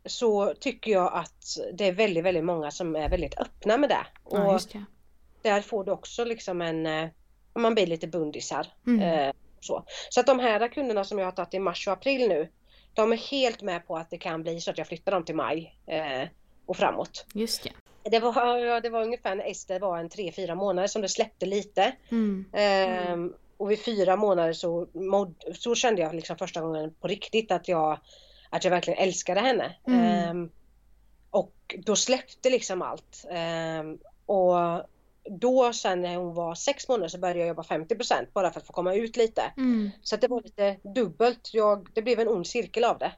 så 0.04 0.54
tycker 0.60 0.90
jag 0.92 1.12
att 1.14 1.58
det 1.72 1.84
är 1.84 1.92
väldigt, 1.92 2.24
väldigt 2.24 2.44
många 2.44 2.70
som 2.70 2.96
är 2.96 3.08
väldigt 3.08 3.38
öppna 3.40 3.76
med 3.76 3.88
det. 3.88 4.06
Ja, 4.30 4.46
Och 4.46 4.52
just 4.52 4.72
det. 4.72 4.84
där 5.42 5.60
får 5.60 5.84
du 5.84 5.92
också 5.92 6.24
liksom 6.24 6.62
en, 6.62 6.86
eh, 6.86 7.08
man 7.54 7.74
blir 7.74 7.86
lite 7.86 8.06
bundisar. 8.06 8.66
Mm. 8.86 9.02
Eh, 9.02 9.32
så. 9.60 9.84
så 10.10 10.20
att 10.20 10.26
de 10.26 10.38
här 10.38 10.68
kunderna 10.68 11.04
som 11.04 11.18
jag 11.18 11.26
har 11.26 11.32
tagit 11.32 11.54
i 11.54 11.58
mars 11.58 11.86
och 11.86 11.92
april 11.92 12.28
nu, 12.28 12.48
de 12.94 13.12
är 13.12 13.16
helt 13.16 13.62
med 13.62 13.86
på 13.86 13.96
att 13.96 14.10
det 14.10 14.18
kan 14.18 14.42
bli 14.42 14.60
så 14.60 14.70
att 14.70 14.78
jag 14.78 14.86
flyttar 14.86 15.12
dem 15.12 15.24
till 15.24 15.34
maj 15.34 15.74
eh, 15.86 16.28
och 16.70 16.76
framåt. 16.76 17.26
Just 17.34 17.62
det. 17.62 17.72
Det 18.10 18.18
var, 18.20 18.58
ja, 18.58 18.80
det 18.80 18.90
var 18.90 19.02
ungefär 19.02 19.34
när 19.34 19.50
Ester 19.50 19.80
var 19.80 19.98
en 19.98 20.08
tre 20.08 20.32
fyra 20.32 20.54
månader 20.54 20.88
som 20.88 21.02
det 21.02 21.08
släppte 21.08 21.46
lite. 21.46 21.92
Mm. 22.10 22.44
Ehm, 22.52 23.34
och 23.56 23.70
vid 23.70 23.84
fyra 23.84 24.16
månader 24.16 24.52
så, 24.52 24.86
så 25.54 25.74
kände 25.74 26.02
jag 26.02 26.14
liksom 26.14 26.36
första 26.36 26.60
gången 26.60 26.94
på 27.00 27.08
riktigt 27.08 27.52
att 27.52 27.68
jag, 27.68 27.98
att 28.50 28.64
jag 28.64 28.70
verkligen 28.70 28.98
älskade 28.98 29.40
henne. 29.40 29.76
Mm. 29.86 30.00
Ehm, 30.00 30.50
och 31.30 31.76
då 31.78 31.96
släppte 31.96 32.50
liksom 32.50 32.82
allt. 32.82 33.24
Ehm, 33.30 33.98
och 34.26 34.54
då 35.30 35.72
sen 35.72 36.00
när 36.00 36.16
hon 36.16 36.34
var 36.34 36.54
sex 36.54 36.88
månader 36.88 37.08
så 37.08 37.18
började 37.18 37.40
jag 37.40 37.48
jobba 37.48 37.62
50% 37.62 38.26
bara 38.32 38.50
för 38.50 38.60
att 38.60 38.66
få 38.66 38.72
komma 38.72 38.94
ut 38.94 39.16
lite. 39.16 39.42
Mm. 39.56 39.90
Så 40.02 40.16
det 40.16 40.28
var 40.28 40.42
lite 40.42 40.76
dubbelt. 40.94 41.50
Jag, 41.52 41.88
det 41.94 42.02
blev 42.02 42.20
en 42.20 42.28
ond 42.28 42.46
cirkel 42.46 42.84
av 42.84 42.98
det. 42.98 43.12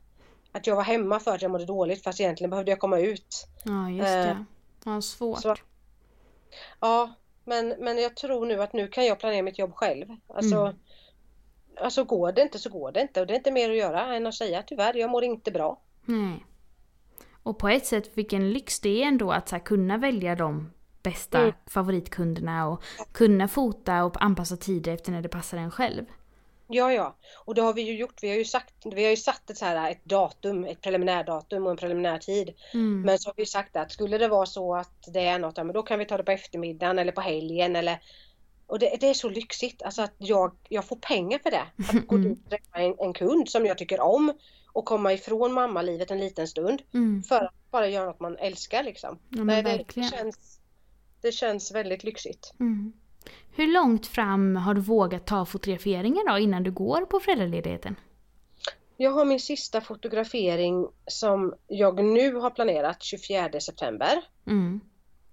Att 0.53 0.67
jag 0.67 0.77
var 0.77 0.83
hemma 0.83 1.21
för 1.21 1.35
att 1.35 1.43
jag 1.43 1.51
mådde 1.51 1.65
dåligt 1.65 2.03
fast 2.05 2.21
egentligen 2.21 2.51
behövde 2.51 2.71
jag 2.73 2.79
komma 2.81 2.99
ut. 2.99 3.47
Ja, 3.65 3.91
just 3.91 4.09
Eh, 4.09 4.15
det. 4.15 4.45
Ja, 4.85 5.01
svårt. 5.03 5.41
så- 5.41 5.55
Ja, 6.81 7.15
men, 7.45 7.69
men 7.69 7.99
jag 7.99 8.17
tror 8.17 8.47
nu 8.47 8.63
att 8.63 8.73
nu 8.73 8.89
kan 8.89 9.07
jag 9.07 9.19
planera 9.21 9.43
mitt 9.43 9.59
jobb 9.59 9.75
själv. 9.75 10.07
Alltså, 10.29 10.57
Mm. 10.57 10.77
alltså 11.81 12.05
går 12.05 12.33
det 12.33 12.43
inte 12.43 12.59
så 12.59 12.71
går 12.71 12.93
det 12.93 13.01
inte 13.01 13.21
och 13.21 13.27
det 13.27 13.35
är 13.35 13.37
inte 13.39 13.51
mer 13.51 13.71
att 13.71 13.77
göra 13.77 14.15
än 14.17 14.27
att 14.27 14.35
säga 14.35 14.63
tyvärr, 14.67 14.95
jag 14.97 15.11
mår 15.11 15.25
inte 15.25 15.51
bra. 15.51 15.81
Nej. 16.05 16.45
Och 17.43 17.59
på 17.59 17.69
ett 17.69 17.87
sätt 17.87 18.11
vilken 18.15 18.51
lyx 18.53 18.81
det 18.81 19.03
är 19.03 19.07
ändå 19.09 19.33
att 19.33 19.49
så 19.49 19.57
här, 19.57 19.63
kunna 19.63 19.99
välja 19.99 20.35
de 20.35 20.73
bästa 21.03 21.39
Mm. 21.39 21.53
favoritkunderna 21.67 22.69
och 22.69 22.83
kunna 23.13 23.49
fota 23.49 24.05
och 24.05 24.23
anpassa 24.25 24.57
tider 24.57 24.93
efter 24.95 25.13
när 25.13 25.23
det 25.23 25.29
passar 25.29 25.59
en 25.59 25.71
själv. 25.71 26.05
Ja, 26.73 26.93
ja, 26.93 27.17
och 27.45 27.55
det 27.55 27.63
har 27.63 27.75
vi 27.75 27.83
ju 27.83 27.97
gjort. 27.97 28.23
Vi 28.23 28.29
har 28.29 28.37
ju 28.37 28.45
sagt, 28.45 28.75
vi 28.85 29.05
har 29.05 29.11
ju 29.11 29.17
satt 29.17 29.51
ett, 29.51 29.59
så 29.59 29.65
här, 29.65 29.91
ett 29.91 30.05
datum, 30.05 30.65
ett 30.65 30.81
preliminärdatum 30.81 31.65
och 31.65 31.71
en 31.71 31.77
preliminär 31.77 32.19
tid. 32.19 32.55
Mm. 32.75 33.03
Men 33.03 33.19
så 33.19 33.29
har 33.29 33.35
vi 33.37 33.47
sagt 33.47 33.77
att 33.77 33.93
skulle 33.93 34.19
det 34.19 34.29
vara 34.29 34.47
så 34.47 34.75
att 34.75 35.13
det 35.13 35.21
är 35.21 35.39
något, 35.39 35.57
ja, 35.57 35.65
men 35.65 35.75
då 35.75 35.83
kan 35.83 35.99
vi 35.99 36.05
ta 36.05 36.17
det 36.17 36.25
på 36.25 36.33
eftermiddagen 36.33 36.99
eller 36.99 37.13
på 37.13 37.21
helgen 37.21 37.77
eller 37.77 37.99
och 38.67 38.79
det, 38.79 38.97
det 39.01 39.09
är 39.09 39.15
så 39.15 39.29
lyxigt, 39.29 39.83
alltså 39.83 40.03
att 40.03 40.15
jag, 40.19 40.53
jag 40.69 40.85
får 40.85 40.97
pengar 40.97 41.39
för 41.39 41.51
det. 41.51 41.65
Att 41.89 42.07
gå 42.07 42.17
dit 42.17 42.39
och 42.45 42.51
träffa 42.51 42.79
en, 42.79 42.95
en 42.99 43.13
kund 43.13 43.49
som 43.49 43.67
jag 43.67 43.79
tycker 43.79 44.01
om 44.01 44.33
och 44.73 44.85
komma 44.85 45.13
ifrån 45.13 45.53
mammalivet 45.53 46.11
en 46.11 46.21
liten 46.21 46.49
stund 46.49 46.83
Mm. 46.95 47.23
för 47.23 47.45
att 47.45 47.71
bara 47.71 47.89
göra 47.89 48.07
något 48.07 48.21
man 48.21 48.37
älskar 48.37 48.83
liksom. 48.83 49.19
Ja, 49.29 49.45
men 49.45 49.65
Nej, 49.65 49.85
det, 49.95 50.01
det, 50.01 50.09
känns, 50.09 50.61
det 51.21 51.33
känns 51.33 51.73
väldigt 51.73 52.05
lyxigt. 52.05 52.55
Mm. 52.61 52.93
Hur 53.57 53.67
långt 53.73 54.07
fram 54.07 54.57
har 54.57 54.75
du 54.75 54.81
vågat 54.81 55.27
ta 55.27 55.45
fotograferingar 55.47 56.33
då 56.33 56.39
innan 56.39 56.63
du 56.63 56.71
går 56.71 57.01
på 57.01 57.21
föräldraledigheten? 57.21 57.97
Jag 58.97 59.11
har 59.11 59.25
min 59.25 59.41
sista 59.41 59.81
fotografering 59.81 60.89
som 61.07 61.55
jag 61.69 62.05
nu 62.05 62.35
har 62.35 62.51
planerat 62.51 63.03
24 63.03 63.61
september. 63.61 64.25
Mm. 64.47 64.81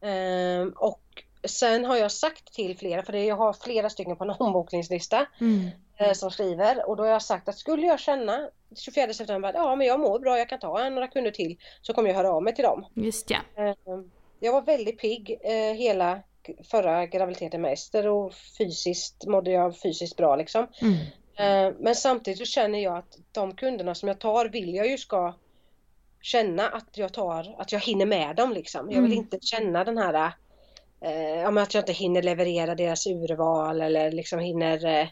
Ehm, 0.01 0.69
och 0.75 1.01
sen 1.47 1.85
har 1.85 1.95
jag 1.95 2.11
sagt 2.11 2.53
till 2.53 2.77
flera, 2.77 3.03
för 3.03 3.13
jag 3.13 3.35
har 3.35 3.53
flera 3.53 3.89
stycken 3.89 4.15
på 4.15 4.23
en 4.23 4.29
ombokningslista 4.39 5.25
Mm. 5.41 5.67
eh, 5.97 6.13
som 6.13 6.31
skriver 6.31 6.89
och 6.89 6.95
då 6.97 7.03
har 7.03 7.09
jag 7.09 7.21
sagt 7.21 7.49
att 7.49 7.57
skulle 7.57 7.87
jag 7.87 7.99
känna 7.99 8.49
24 8.75 9.13
september 9.13 9.49
att 9.49 9.55
ja 9.55 9.75
men 9.75 9.87
jag 9.87 9.99
mår 9.99 10.19
bra, 10.19 10.37
jag 10.37 10.49
kan 10.49 10.59
ta 10.59 10.89
några 10.89 11.07
kunder 11.07 11.31
till 11.31 11.57
så 11.81 11.93
kommer 11.93 12.09
jag 12.09 12.15
höra 12.15 12.31
av 12.31 12.43
mig 12.43 12.55
till 12.55 12.63
dem. 12.63 12.85
Just 12.93 13.29
ja. 13.29 13.39
Ehm, 13.55 14.11
jag 14.39 14.53
var 14.53 14.61
väldigt 14.61 14.99
pigg 14.99 15.39
eh, 15.43 15.73
hela 15.73 16.19
förra 16.63 17.05
graviditeten 17.05 17.61
med 17.61 17.73
Ester 17.73 18.07
och 18.07 18.33
fysiskt 18.57 19.25
mådde 19.25 19.51
jag 19.51 19.77
fysiskt 19.77 20.17
bra 20.17 20.35
liksom. 20.35 20.67
Mm. 20.81 20.93
Eh, 21.35 21.75
Men 21.79 21.95
samtidigt 21.95 22.39
så 22.39 22.45
känner 22.45 22.79
jag 22.79 22.97
att 22.97 23.17
de 23.31 23.55
kunderna 23.55 23.95
som 23.95 24.07
jag 24.07 24.19
tar 24.19 24.45
vill 24.45 24.75
jag 24.75 24.87
ju 24.87 24.97
ska 24.97 25.33
känna 26.21 26.69
att 26.69 26.97
jag 26.97 27.13
tar, 27.13 27.55
att 27.57 27.71
jag 27.71 27.79
hinner 27.79 28.05
med 28.05 28.35
dem 28.35 28.53
liksom. 28.53 28.91
Jag 28.91 29.01
vill 29.01 29.11
Mm. 29.11 29.23
inte 29.23 29.39
känna 29.41 29.83
den 29.83 29.97
här 29.97 30.31
eh, 31.01 31.47
att 31.47 31.73
jag 31.73 31.81
inte 31.81 31.93
hinner 31.93 32.21
leverera 32.21 32.75
deras 32.75 33.07
urval 33.07 33.81
eller 33.81 34.11
liksom 34.11 34.39
hinner 34.39 34.85
eh, 34.85 35.07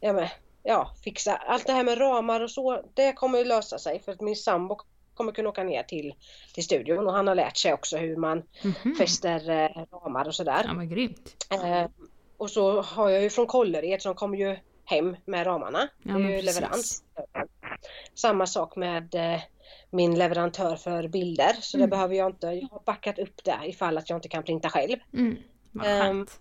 ja, 0.00 0.12
men, 0.12 0.28
ja, 0.62 0.90
fixa 1.04 1.36
allt 1.36 1.66
det 1.66 1.72
här 1.72 1.84
med 1.84 2.00
ramar 2.00 2.40
och 2.40 2.50
så. 2.50 2.82
Det 2.94 3.12
kommer 3.12 3.38
ju 3.38 3.44
lösa 3.44 3.78
sig 3.78 4.00
för 4.00 4.12
att 4.12 4.20
min 4.20 4.36
sambo 4.36 4.78
kommer 5.16 5.32
kunna 5.32 5.48
åka 5.48 5.64
ner 5.64 5.82
till, 5.82 6.14
till 6.54 6.64
studion 6.64 7.06
och 7.06 7.12
han 7.12 7.26
har 7.26 7.34
lärt 7.34 7.56
sig 7.56 7.72
också 7.72 7.96
hur 7.96 8.16
man 8.16 8.42
Mhm. 8.62 8.94
fäster 8.98 9.50
eh, 9.50 9.84
ramar 9.92 10.26
och 10.28 10.34
sådär. 10.34 10.62
Ja 10.64 10.74
men 10.74 10.88
grymt. 10.88 11.46
Eh, 11.52 11.86
och 12.36 12.50
så 12.50 12.82
har 12.82 13.08
jag 13.10 13.22
ju 13.22 13.30
från 13.30 13.46
Kållered 13.46 14.02
som 14.02 14.14
kommer 14.14 14.38
ju 14.38 14.56
hem 14.84 15.16
med 15.24 15.46
ramarna. 15.46 15.88
Ja, 16.02 16.14
det 16.14 16.24
är 16.24 16.36
ju 16.36 16.42
leverans. 16.42 17.02
Samma 18.14 18.46
sak 18.46 18.76
med 18.76 19.14
eh, 19.14 19.40
min 19.90 20.18
leverantör 20.18 20.76
för 20.76 21.08
bilder. 21.08 21.52
Så 21.60 21.76
Mm. 21.76 21.86
det 21.90 21.90
behöver 21.96 22.14
jag 22.14 22.30
inte. 22.30 22.46
Jag 22.46 22.68
har 22.70 22.82
backat 22.84 23.18
upp 23.18 23.44
det 23.44 23.58
ifall 23.64 23.98
att 23.98 24.10
jag 24.10 24.16
inte 24.16 24.28
kan 24.28 24.42
printa 24.42 24.68
själv. 24.70 24.96
Mm. 25.12 25.36
Skönt. 25.80 26.40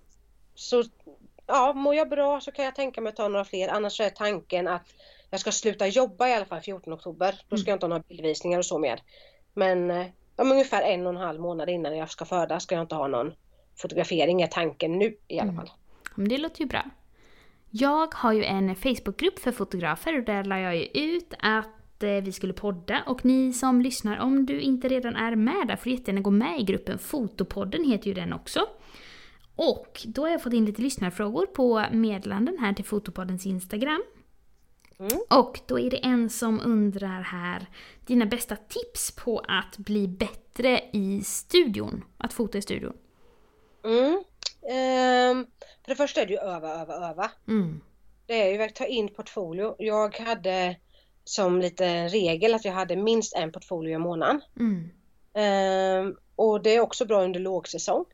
Så 0.56 0.84
ja, 1.48 1.74
mår 1.74 1.96
jag 1.96 2.10
bra 2.10 2.42
så 2.42 2.52
kan 2.52 2.66
jag 2.66 2.76
tänka 2.76 3.02
mig 3.02 3.10
att 3.10 3.16
ta 3.16 3.28
några 3.28 3.46
fler. 3.46 3.68
Annars 3.70 3.98
så 3.98 4.04
är 4.04 4.10
tanken 4.10 4.68
att 4.68 4.82
jag 5.36 5.40
ska 5.40 5.52
sluta 5.52 5.88
jobba 5.88 6.28
i 6.28 6.34
alla 6.34 6.46
fall 6.46 6.62
14 6.62 6.94
oktober. 6.94 7.40
Då 7.50 7.58
ska 7.58 7.64
Mm. 7.64 7.70
jag 7.72 7.76
inte 7.76 7.86
ha 7.86 7.90
några 7.90 8.04
bildvisningar 8.08 8.58
och 8.60 8.66
så 8.66 8.80
mer. 8.80 9.00
Men 9.54 9.92
eh, 9.92 10.06
om 10.36 10.52
ungefär 10.52 10.82
en 10.82 11.08
och 11.08 11.14
en 11.14 11.18
halv 11.20 11.42
månad 11.42 11.70
innan 11.70 11.98
jag 11.98 12.10
ska 12.10 12.26
föda 12.26 12.60
ska 12.60 12.76
jag 12.76 12.84
inte 12.84 12.96
ha 12.96 13.08
någon 13.08 13.34
fotografering 13.76 14.42
är 14.42 14.48
tanken 14.48 15.00
nu 15.00 15.18
i 15.28 15.40
alla 15.40 15.52
Mm. 15.52 15.56
fall. 15.56 15.72
Men 16.16 16.30
det 16.30 16.38
låter 16.38 16.62
ju 16.62 16.66
bra. 16.68 16.84
Jag 17.70 18.14
har 18.14 18.34
ju 18.34 18.44
en 18.44 18.76
Facebookgrupp 18.76 19.40
för 19.40 19.52
fotografer 19.52 20.18
och 20.18 20.24
där 20.26 20.44
la 20.44 20.60
jag 20.60 20.76
ju 20.76 20.86
ut 20.94 21.34
att 21.40 22.04
eh, 22.04 22.10
vi 22.10 22.32
skulle 22.32 22.54
podda 22.54 23.04
och 23.08 23.26
ni 23.26 23.54
som 23.54 23.82
lyssnar, 23.82 24.18
om 24.18 24.46
du 24.46 24.62
inte 24.62 24.88
redan 24.88 25.16
är 25.16 25.36
med 25.36 25.68
där 25.68 25.76
får 25.76 25.92
jättegärna 25.92 26.22
gå 26.22 26.30
med 26.32 26.60
i 26.60 26.64
gruppen. 26.64 27.00
Fotopodden 27.00 27.84
heter 27.84 28.08
ju 28.08 28.14
den 28.14 28.34
också. 28.34 28.60
Och 29.56 30.02
då 30.06 30.22
har 30.22 30.30
jag 30.30 30.44
fått 30.44 30.54
in 30.54 30.66
lite 30.66 30.82
lyssnarfrågor 30.82 31.46
på 31.46 31.86
meddelanden 31.92 32.58
här 32.60 32.74
till 32.74 32.86
Fotopoddens 32.86 33.46
Instagram. 33.46 34.04
Mm. 35.00 35.20
Och 35.30 35.60
då 35.66 35.80
är 35.80 35.90
det 35.90 35.98
en 35.98 36.30
som 36.30 36.62
undrar 36.66 37.22
här, 37.22 37.66
dina 38.06 38.26
bästa 38.26 38.56
tips 38.56 39.12
på 39.12 39.40
att 39.48 39.78
bli 39.78 40.08
bättre 40.08 40.82
i 40.94 41.22
studion? 41.24 42.04
Att 42.18 42.34
fota 42.34 42.58
i 42.58 42.62
studion. 42.62 42.98
Mm. 43.84 44.24
Ehm, 44.70 45.48
för 45.84 45.90
det 45.90 45.96
första 45.96 46.22
är 46.22 46.26
det 46.26 46.34
ju 46.34 46.40
öva, 46.40 46.82
öva, 46.82 46.94
öva. 47.10 47.32
Mm. 47.48 47.82
Det 48.26 48.42
är 48.42 48.54
ju 48.54 48.64
att 48.64 48.76
ta 48.76 48.86
in 48.86 49.08
portfolio. 49.08 49.76
Jag 49.80 50.20
hade 50.20 50.76
som 51.24 51.62
lite 51.62 52.08
regel 52.08 52.54
att 52.54 52.66
jag 52.66 52.74
hade 52.74 52.96
minst 52.96 53.36
en 53.36 53.52
portfolio 53.52 53.96
i 53.96 53.98
månaden. 53.98 54.42
Mm. 54.60 54.90
Ehm, 55.34 56.16
och 56.36 56.64
det 56.64 56.76
är 56.76 56.80
också 56.80 57.06
bra 57.06 57.24
under 57.24 57.40
lågsäsong. 57.40 58.06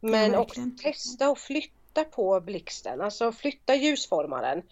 Men 0.00 0.32
Ja, 0.32 0.38
också 0.38 0.60
testa 0.82 1.30
och 1.30 1.38
flytta 1.38 2.04
på 2.04 2.40
blixten, 2.40 3.00
alltså 3.00 3.32
flytta 3.32 3.74
ljusformaren. 3.74 4.62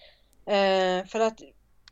Ehm, 0.47 1.07
för 1.07 1.21
att 1.21 1.41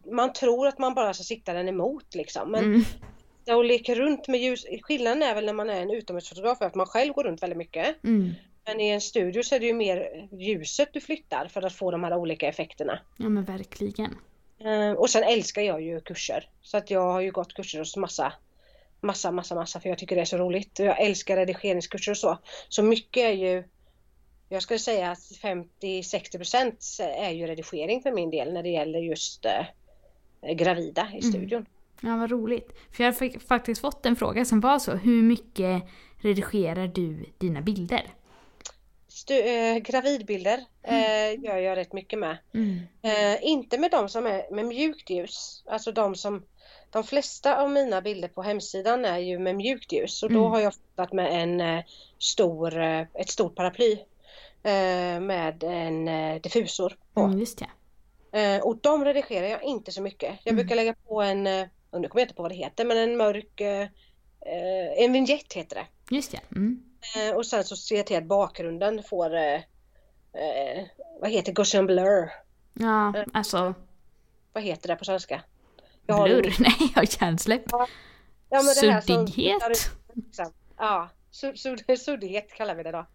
man 0.05 0.32
tror 0.32 0.66
att 0.68 0.78
man 0.78 0.94
bara 0.94 1.14
ska 1.14 1.24
sitta 1.24 1.53
den 1.53 1.68
emot 1.68 2.14
liksom. 2.14 2.51
Men 2.51 2.64
Mm. 2.64 3.57
och 3.57 3.64
leka 3.64 3.94
runt 3.94 4.28
med 4.28 4.40
ljus. 4.40 4.64
Skillnaden 4.82 5.22
är 5.22 5.34
väl 5.34 5.46
när 5.46 5.53
man 5.53 5.70
är 5.70 5.80
en 5.82 5.90
utomhusfotograf 5.90 6.62
att 6.62 6.74
man 6.74 6.86
själv 6.86 7.12
går 7.14 7.24
runt 7.24 7.42
väldigt 7.42 7.57
mycket. 7.59 8.05
Mm. 8.05 8.30
Men 8.66 8.80
i 8.80 8.88
en 8.88 9.01
studio 9.01 9.42
så 9.42 9.55
är 9.55 9.61
det 9.61 9.66
ju 9.66 9.74
mer 9.74 10.28
ljuset 10.32 10.88
du 10.92 11.01
flyttar 11.01 11.48
för 11.48 11.62
att 11.62 11.72
få 11.72 11.90
de 11.90 12.05
här 12.05 12.16
olika 12.16 12.48
effekterna. 12.48 13.01
Ja 13.16 13.28
men 13.28 13.44
verkligen. 13.44 14.16
Eh, 14.59 14.92
Och 14.92 15.11
sen 15.11 15.22
älskar 15.22 15.62
jag 15.62 15.82
ju 15.82 16.01
kurser. 16.01 16.48
Så 16.62 16.76
att 16.76 16.90
jag 16.90 17.12
har 17.12 17.20
ju 17.20 17.30
gått 17.30 17.55
kurser 17.55 17.78
hos 17.78 17.96
massa, 17.96 18.32
massa, 19.01 19.30
massa, 19.30 19.55
massa 19.55 19.80
för 19.80 19.88
jag 19.88 19.98
tycker 19.98 20.16
det 20.16 20.22
är 20.22 20.26
så 20.26 20.36
roligt. 20.38 20.78
Och 20.78 20.86
jag 20.86 21.01
älskar 21.01 21.36
redigeringskurser 21.36 22.12
och 22.12 22.18
så. 22.18 22.38
Så 22.68 22.82
mycket 22.82 23.22
är 23.22 23.32
ju, 23.32 23.64
jag 24.53 24.62
skulle 24.62 24.78
säga 24.78 25.11
att 25.11 25.18
50-60% 25.18 27.03
är 27.03 27.30
ju 27.30 27.46
redigering 27.46 28.03
för 28.03 28.12
min 28.12 28.30
del 28.30 28.53
när 28.53 28.62
det 28.62 28.68
gäller 28.68 28.98
just 28.98 29.44
eh, 29.44 29.64
gravida 30.55 31.03
i 31.14 31.18
Mm. 31.18 31.32
studion. 31.32 31.66
Ja, 32.01 32.16
vad 32.16 32.30
roligt. 32.30 32.72
För 32.92 33.05
jag 33.05 33.12
har 33.12 33.38
faktiskt 33.38 33.80
fått 33.80 34.07
en 34.07 34.16
fråga 34.16 34.44
som 34.44 34.61
var 34.61 34.78
så. 34.78 34.92
Hur 34.92 35.22
mycket 35.22 35.82
redigerar 36.22 36.86
du 36.86 37.24
dina 37.38 37.61
bilder? 37.61 38.03
Stu- 39.09 39.74
eh, 39.74 39.76
gravidbilder 39.78 40.64
eh, 40.82 41.40
gör 41.44 41.57
jag 41.57 41.76
rätt 41.76 41.92
mycket 41.92 42.18
med. 42.18 42.36
Mm. 42.55 42.78
Eh, 43.03 43.38
inte 43.42 43.78
med 43.78 43.90
de 43.90 44.09
som 44.09 44.26
är 44.26 44.55
med 44.55 44.64
mjukt 44.66 45.11
ljus. 45.11 45.64
Alltså 45.66 45.92
de 45.92 46.14
som 46.14 46.42
de 46.90 47.05
flesta 47.05 47.62
av 47.62 47.70
mina 47.70 48.01
bilder 48.03 48.28
på 48.28 48.42
hemsidan 48.42 49.05
är 49.05 49.18
ju 49.18 49.38
med 49.38 49.57
mjukt 49.57 49.92
ljus 49.92 50.22
och 50.22 50.30
då 50.30 50.38
Mm. 50.38 50.51
har 50.51 50.61
jag 50.61 50.74
fotat 50.74 51.12
med 51.12 51.42
en 51.42 51.61
eh, 51.61 51.84
stor, 52.18 52.78
eh, 52.82 53.01
ett 53.14 53.28
stort 53.30 53.55
paraply 53.55 53.98
med 55.20 55.62
en 55.64 56.08
eh, 56.08 56.40
diffusor 56.40 56.96
på. 57.14 57.20
Mm, 57.20 57.38
just 57.38 57.58
det. 57.58 57.66
Eh, 58.40 58.62
och 58.62 58.76
de 58.76 59.04
redigerar 59.04 59.46
jag 59.46 59.62
inte 59.62 59.92
så 59.92 60.02
mycket. 60.02 60.34
Jag 60.44 60.52
Mm. 60.52 60.56
brukar 60.66 60.76
lägga 60.76 60.94
på 60.94 61.22
en, 61.22 61.46
eh, 61.46 61.66
nu 61.92 62.08
kommer 62.08 62.20
jag 62.20 62.24
inte 62.24 62.34
på 62.34 62.42
vad 62.42 62.50
det 62.50 62.54
heter, 62.56 62.84
men 62.84 62.96
en 62.98 63.16
mörk, 63.16 63.61
eh, 63.61 63.80
eh, 64.46 65.04
en 65.04 65.12
vignett 65.12 65.52
heter 65.52 65.76
det. 65.76 66.14
Just 66.14 66.30
det. 66.32 66.40
Mm. 66.56 66.82
Eh, 67.16 67.36
och 67.36 67.46
sen 67.46 67.64
så 67.64 67.76
ser 67.76 67.96
jag 67.96 68.06
till 68.06 68.16
att 68.16 68.24
bakgrunden 68.24 69.02
får, 69.02 69.34
eh, 69.36 69.54
eh, 70.34 70.84
vad 71.20 71.30
heter 71.30 71.52
Gaussian 71.52 71.86
blur? 71.86 72.30
Ja, 72.74 73.16
Eh. 73.18 73.24
alltså 73.32 73.74
Vad 74.52 74.62
heter 74.62 74.88
det 74.88 74.96
på 74.96 75.04
svenska? 75.04 75.42
Jag 76.06 76.28
ingen- 76.28 76.42
Nej, 76.58 76.74
jag 76.78 76.88
har 77.02 77.22
hjärnsläpp. 77.22 77.62
Ja, 77.70 77.86
men 78.50 78.62
det 78.82 78.90
här 78.92 79.00
som- 79.00 79.26
Suddighet. 79.26 79.62
Liksom. 80.14 80.52
Ja, 80.76 81.08
sud, 81.30 81.58
suddighet 82.00 82.52
kallar 82.52 82.74
vi 82.74 82.82
det 82.82 82.90
då. 82.92 83.06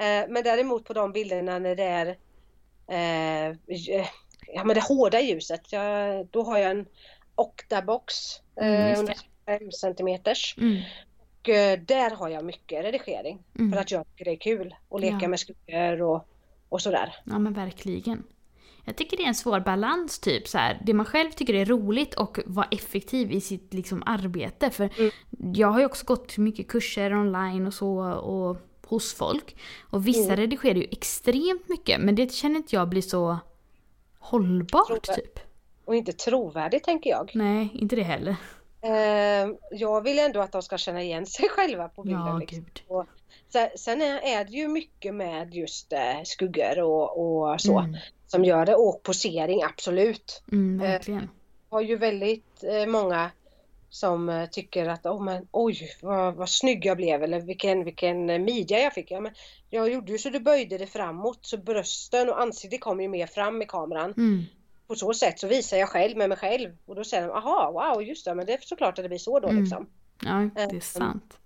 Eh, 0.00 0.24
men 0.28 0.44
däremot 0.44 0.84
på 0.84 0.92
de 0.92 1.12
bilderna 1.12 1.58
när 1.58 1.76
det 1.76 1.84
är 1.84 2.06
eh, 2.88 3.56
ja, 4.54 4.64
men 4.64 4.74
det 4.74 4.82
hårda 4.88 5.20
ljuset, 5.20 5.72
jag, 5.72 6.26
då 6.26 6.42
har 6.42 6.58
jag 6.58 6.70
en 6.70 6.86
Octabox 7.34 8.14
Mm, 8.56 8.74
eh, 8.74 8.86
det. 8.86 8.92
125 8.92 9.72
centimeters. 9.72 10.54
Mm. 10.58 10.82
Och 11.40 11.48
där 11.86 12.10
har 12.16 12.28
jag 12.28 12.44
mycket 12.44 12.84
redigering 12.84 13.38
Mm. 13.58 13.72
för 13.72 13.80
att 13.80 13.90
jag 13.90 14.06
tycker 14.06 14.24
det 14.24 14.30
är 14.30 14.36
kul 14.40 14.74
att 14.90 15.00
leka 15.00 15.18
Ja. 15.20 15.28
med 15.28 15.40
skuggor 15.40 16.02
och, 16.02 16.28
och 16.68 16.80
sådär. 16.82 17.16
Ja 17.24 17.38
men 17.38 17.52
verkligen. 17.52 18.22
Jag 18.84 18.96
tycker 18.96 19.16
det 19.16 19.22
är 19.22 19.26
en 19.28 19.34
svår 19.34 19.60
balans 19.60 20.18
typ 20.18 20.48
så 20.48 20.58
här. 20.58 20.82
Det 20.86 20.94
man 20.94 21.06
själv 21.06 21.30
tycker 21.30 21.54
är 21.54 21.64
roligt 21.64 22.14
och 22.14 22.38
vara 22.46 22.66
effektiv 22.70 23.32
i 23.32 23.40
sitt 23.40 23.74
liksom, 23.74 24.02
arbete. 24.06 24.70
För 24.70 24.90
Mm. 24.98 25.10
jag 25.54 25.68
har 25.68 25.80
ju 25.80 25.86
också 25.86 26.06
gått 26.06 26.38
mycket 26.38 26.68
kurser 26.68 27.14
online 27.14 27.66
och 27.66 27.74
så 27.74 27.98
och 28.12 28.56
hos 28.90 29.14
folk. 29.14 29.56
Och 29.90 30.06
vissa 30.08 30.24
Mm. 30.32 30.36
redigerar 30.36 30.74
ju 30.74 30.86
extremt 30.90 31.68
mycket 31.68 32.00
men 32.00 32.14
det 32.14 32.32
känner 32.32 32.56
inte 32.56 32.76
jag 32.76 32.88
blir 32.88 33.02
så 33.02 33.38
hållbart 34.18 34.86
Trovärdigt. 34.86 35.34
typ. 35.34 35.38
Och 35.84 35.96
inte 35.96 36.12
trovärdigt 36.12 36.84
tänker 36.84 37.10
jag. 37.10 37.30
Nej, 37.34 37.68
inte 37.74 37.96
det 37.96 38.02
heller. 38.02 38.36
Eh, 38.82 39.50
jag 39.70 40.02
vill 40.02 40.18
ändå 40.18 40.40
att 40.40 40.52
de 40.52 40.62
ska 40.62 40.78
känna 40.78 41.02
igen 41.02 41.26
sig 41.26 41.48
själva 41.56 41.88
på 41.88 42.02
bilden. 42.02 42.26
Ja, 42.26 42.38
liksom. 42.38 42.64
Och 42.88 43.06
sen, 43.52 43.68
sen 43.76 44.02
är, 44.02 44.20
är 44.40 44.44
det 44.44 44.50
ju 44.52 44.68
mycket 44.68 45.14
med 45.14 45.54
just 45.54 45.92
eh, 45.92 46.22
skuggor 46.24 46.80
och, 46.80 47.18
och 47.52 47.60
så 47.60 47.78
Mm, 47.78 47.96
som 48.26 48.44
gör 48.44 48.66
det 48.66 48.74
och 48.74 49.02
posering 49.02 49.62
absolut. 49.62 50.42
mm, 50.52 50.78
verkligen. 50.78 51.28
Jag 51.70 51.76
har 51.76 51.82
ju 51.82 51.96
väldigt 51.96 52.64
eh, 52.64 52.86
många 52.86 53.30
som 53.90 54.28
eh, 54.28 54.46
tycker 54.50 54.86
att 54.88 55.06
oh, 55.06 55.22
men, 55.24 55.48
oj 55.52 55.90
vad, 56.02 56.34
vad 56.34 56.50
snygg 56.50 56.84
jag 56.86 56.96
blev 56.96 57.22
eller 57.22 57.40
vilken, 57.40 57.84
vilken 57.84 58.30
eh, 58.30 58.38
midja 58.38 58.78
jag 58.78 58.92
fick. 58.94 59.10
Ja, 59.10 59.20
men 59.20 59.32
jag 59.70 59.92
gjorde 59.92 60.12
ju 60.12 60.18
så 60.18 60.30
du 60.30 60.40
böjde 60.40 60.78
det 60.78 60.86
framåt 60.86 61.38
så 61.42 61.56
brösten 61.56 62.28
och 62.28 62.40
ansiktet 62.40 62.80
kom 62.80 63.00
ju 63.00 63.08
mer 63.08 63.26
fram 63.26 63.62
i 63.62 63.66
kameran. 63.66 64.14
Mm, 64.16 64.42
På 64.86 64.94
så 64.94 65.14
sätt 65.14 65.38
så 65.38 65.46
visar 65.46 65.76
jag 65.76 65.88
själv 65.88 66.16
med 66.16 66.28
mig 66.28 66.38
själv 66.38 66.76
och 66.86 66.94
då 66.94 67.04
säger 67.04 67.26
de 67.28 67.32
aha 67.36 67.70
wow 67.70 68.02
just 68.02 68.24
det 68.24 68.34
men 68.34 68.46
det 68.46 68.52
är 68.52 68.58
såklart 68.62 68.98
att 68.98 69.04
det 69.04 69.08
blir 69.08 69.18
så 69.18 69.40
då 69.40 69.48
Mm. 69.48 69.62
liksom. 69.62 69.86
ja, 70.24 70.50
det 70.54 70.60
är 70.62 70.74
Eh, 70.74 70.80
sant. 70.80 71.38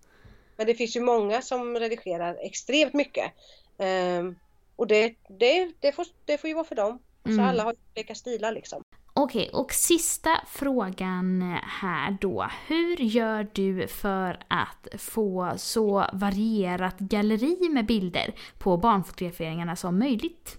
Men 0.56 0.66
det 0.66 0.74
finns 0.74 0.96
ju 0.96 1.00
många 1.00 1.42
som 1.42 1.76
redigerar 1.78 2.38
extremt 2.42 2.92
mycket. 2.94 3.32
Ehm, 3.78 4.36
och 4.76 4.86
det, 4.86 5.14
det, 5.28 5.72
det, 5.80 5.92
får, 5.92 6.06
det 6.24 6.38
får 6.38 6.48
ju 6.48 6.54
vara 6.54 6.64
för 6.64 6.74
dem. 6.74 6.98
Så 7.24 7.30
Mm. 7.30 7.44
alla 7.44 7.62
har 7.62 7.74
olika 7.96 8.14
stilar 8.14 8.52
liksom. 8.52 8.82
Okej, 9.16 9.50
och 9.52 9.72
sista 9.72 10.40
frågan 10.46 11.42
här 11.62 12.16
då. 12.20 12.48
Hur 12.66 12.96
gör 12.96 13.48
du 13.52 13.88
för 13.88 14.44
att 14.48 15.00
få 15.00 15.52
så 15.56 16.06
varierat 16.12 16.98
galleri 16.98 17.68
med 17.70 17.86
bilder 17.86 18.34
på 18.58 18.76
barnfotograferingarna 18.76 19.76
som 19.76 19.98
möjligt? 19.98 20.58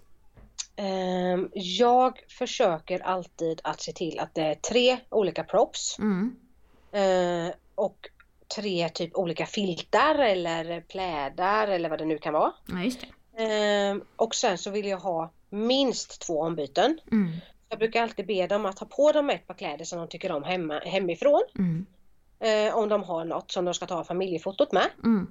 Ehm, 0.75 1.49
jag 1.53 2.19
försöker 2.29 2.99
alltid 2.99 3.61
att 3.63 3.81
se 3.81 3.91
till 3.93 4.19
att 4.19 4.35
det 4.35 4.41
är 4.41 4.55
tre 4.55 4.97
olika 5.09 5.43
props. 5.43 5.99
Mm. 5.99 6.35
eh, 6.91 7.53
och 7.75 8.09
tre 8.55 8.89
typ 8.89 9.15
olika 9.15 9.45
filtar 9.45 10.15
eller 10.15 10.81
plädar 10.81 11.67
eller 11.67 11.89
vad 11.89 11.99
det 11.99 12.05
nu 12.05 12.17
kan 12.17 12.33
vara. 12.33 12.53
Ja, 12.65 12.83
just 12.83 13.01
det. 13.01 13.43
Ehm, 13.43 14.03
och 14.15 14.35
sen 14.35 14.57
så 14.57 14.69
vill 14.69 14.85
jag 14.85 14.97
ha 14.97 15.31
minst 15.49 16.21
två 16.21 16.41
ombyten. 16.41 16.99
Mm. 17.11 17.31
Jag 17.69 17.79
brukar 17.79 18.03
alltid 18.03 18.27
be 18.27 18.47
dem 18.47 18.65
att 18.65 18.77
ta 18.77 18.85
på 18.85 19.11
dem 19.11 19.29
ett 19.29 19.47
par 19.47 19.53
kläder 19.53 19.85
som 19.85 19.99
de 19.99 20.07
tycker 20.07 20.31
om 20.31 20.43
hemma, 20.43 20.79
hemifrån. 20.79 21.43
Mm. 21.57 21.85
Eh, 22.39 22.77
om 22.77 22.89
de 22.89 23.03
har 23.03 23.25
något 23.25 23.51
som 23.51 23.65
de 23.65 23.73
ska 23.73 23.85
ta 23.85 24.03
familjefotot 24.03 24.71
med. 24.71 24.89
Mm. 25.03 25.27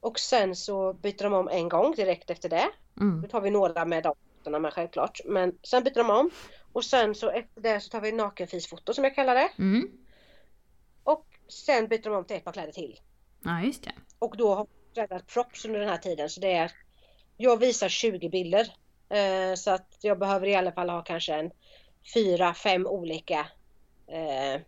Och 0.00 0.18
sen 0.18 0.56
så 0.56 0.92
byter 0.92 1.22
de 1.22 1.34
om 1.34 1.48
en 1.48 1.68
gång 1.68 1.94
direkt 1.94 2.30
efter 2.30 2.48
det. 2.48 2.68
Mm. 3.00 3.22
Då 3.22 3.28
tar 3.28 3.40
vi 3.40 3.50
några 3.50 3.84
med 3.84 4.02
de 4.02 4.14
fotona 4.38 4.58
med 4.58 4.72
självklart. 4.72 5.20
Men 5.24 5.58
sen 5.62 5.84
byter 5.84 5.94
de 5.94 6.10
om. 6.10 6.30
Och 6.72 6.84
sen 6.84 7.14
så 7.14 7.30
efter 7.30 7.60
det 7.60 7.80
så 7.80 7.88
tar 7.88 8.00
vi 8.00 8.12
nakenfisfoto 8.12 8.94
som 8.94 9.04
jag 9.04 9.14
kallar 9.14 9.34
det. 9.34 9.50
Mm. 9.58 9.90
Och 11.04 11.26
sen 11.48 11.88
byter 11.88 12.02
de 12.02 12.14
om 12.14 12.24
till 12.24 12.36
ett 12.36 12.44
par 12.44 12.52
kläder 12.52 12.72
till. 12.72 13.00
Ja, 13.44 13.60
just 13.60 13.82
det. 13.84 13.92
Och 14.18 14.36
då 14.36 14.54
har 14.54 14.66
jag 14.92 15.02
räddat 15.02 15.26
props 15.26 15.64
under 15.64 15.80
den 15.80 15.88
här 15.88 15.98
tiden. 15.98 16.28
Så 16.30 16.40
det 16.40 16.52
är 16.52 16.72
Jag 17.36 17.56
visar 17.56 17.88
20 17.88 18.28
bilder. 18.28 18.72
Eh, 19.08 19.54
så 19.54 19.70
att 19.70 19.96
jag 20.00 20.18
behöver 20.18 20.46
i 20.46 20.54
alla 20.54 20.72
fall 20.72 20.90
ha 20.90 21.02
kanske 21.02 21.34
en 21.34 21.50
fyra, 22.14 22.54
fem 22.54 22.86
olika 22.86 23.46
eh, 24.08 24.54
eh, 24.54 24.60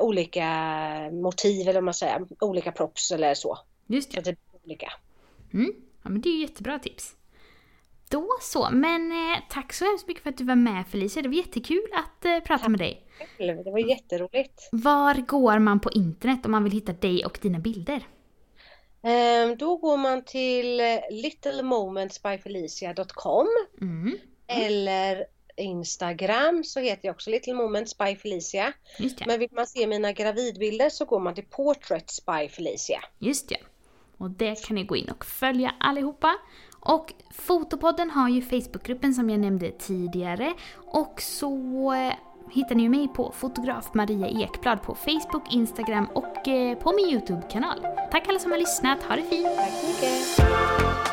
olika 0.00 0.46
motiv 1.12 1.68
eller 1.68 1.80
man 1.80 1.94
säger, 1.94 2.26
olika 2.40 2.72
props 2.72 3.10
eller 3.12 3.34
så. 3.34 3.58
Just 3.86 4.12
Så 4.12 4.14
det. 4.14 4.18
att 4.18 4.24
det 4.24 4.32
blir 4.52 4.60
olika. 4.64 4.92
Mm. 5.54 5.72
Ja, 6.02 6.10
men 6.10 6.20
det 6.20 6.28
är 6.28 6.32
ju 6.34 6.40
jättebra 6.40 6.78
tips. 6.78 7.12
Då 8.10 8.28
så, 8.40 8.68
men 8.72 9.12
eh, 9.12 9.38
tack 9.50 9.72
så 9.72 9.84
hemskt 9.84 10.08
mycket 10.08 10.22
för 10.22 10.30
att 10.30 10.38
du 10.38 10.44
var 10.44 10.54
med 10.54 10.84
Felicia. 10.88 11.22
Det 11.22 11.28
var 11.28 11.34
jättekul 11.36 11.86
att 11.94 12.24
eh, 12.24 12.40
prata 12.40 12.68
med 12.68 12.80
dig. 12.80 13.02
Det 13.38 13.70
var 13.70 13.78
jätteroligt. 13.78 14.68
Var 14.72 15.14
går 15.14 15.58
man 15.58 15.80
på 15.80 15.90
internet 15.90 16.44
om 16.46 16.52
man 16.52 16.64
vill 16.64 16.72
hitta 16.72 16.92
dig 16.92 17.24
och 17.26 17.38
dina 17.42 17.58
bilder? 17.58 18.06
Ehm, 19.02 19.56
Då 19.56 19.76
går 19.76 19.96
man 19.96 20.24
till 20.24 20.80
eh, 20.80 20.98
littlemomentsbyfelicia.com 21.10 23.46
Mm. 23.80 24.18
eller 24.46 25.24
Instagram 25.56 26.64
så 26.64 26.80
heter 26.80 27.08
jag 27.08 27.14
också 27.14 27.30
Little 27.30 27.54
Moments 27.54 27.98
by 27.98 28.16
Felicia. 28.16 28.72
Men 29.26 29.38
vill 29.38 29.48
man 29.52 29.66
se 29.66 29.86
mina 29.86 30.12
gravidbilder 30.12 30.90
så 30.90 31.04
går 31.04 31.20
man 31.20 31.34
till 31.34 31.44
Portraits 31.44 32.26
by 32.26 32.48
Felicia. 32.48 33.02
Just 33.18 33.48
det. 33.48 33.58
Och 34.18 34.30
det 34.30 34.66
kan 34.66 34.74
ni 34.74 34.84
gå 34.84 34.96
in 34.96 35.08
och 35.08 35.24
följa 35.24 35.74
allihopa. 35.80 36.38
Och 36.80 37.12
Fotopodden 37.34 38.10
har 38.10 38.28
ju 38.28 38.42
Facebookgruppen 38.42 39.14
som 39.14 39.30
jag 39.30 39.40
nämnde 39.40 39.70
tidigare. 39.70 40.54
Och 40.76 41.22
så 41.22 41.92
eh, 41.92 42.14
hittar 42.50 42.74
ni 42.74 42.88
mig 42.88 43.08
på 43.08 43.32
fotograf 43.32 43.94
Maria 43.94 44.28
Ekblad 44.28 44.82
på 44.82 44.94
Facebook, 44.94 45.54
Instagram 45.54 46.08
och 46.14 46.48
eh, 46.48 46.78
på 46.78 46.92
min 46.92 47.06
YouTube-kanal. 47.06 47.86
Tack 48.10 48.28
alla 48.28 48.38
som 48.38 48.50
har 48.50 48.58
lyssnat, 48.58 49.02
ha 49.02 49.16
det 49.16 49.22
fint! 49.22 49.56
Tack 49.56 49.72
så 49.72 49.86
mycket! 49.86 51.05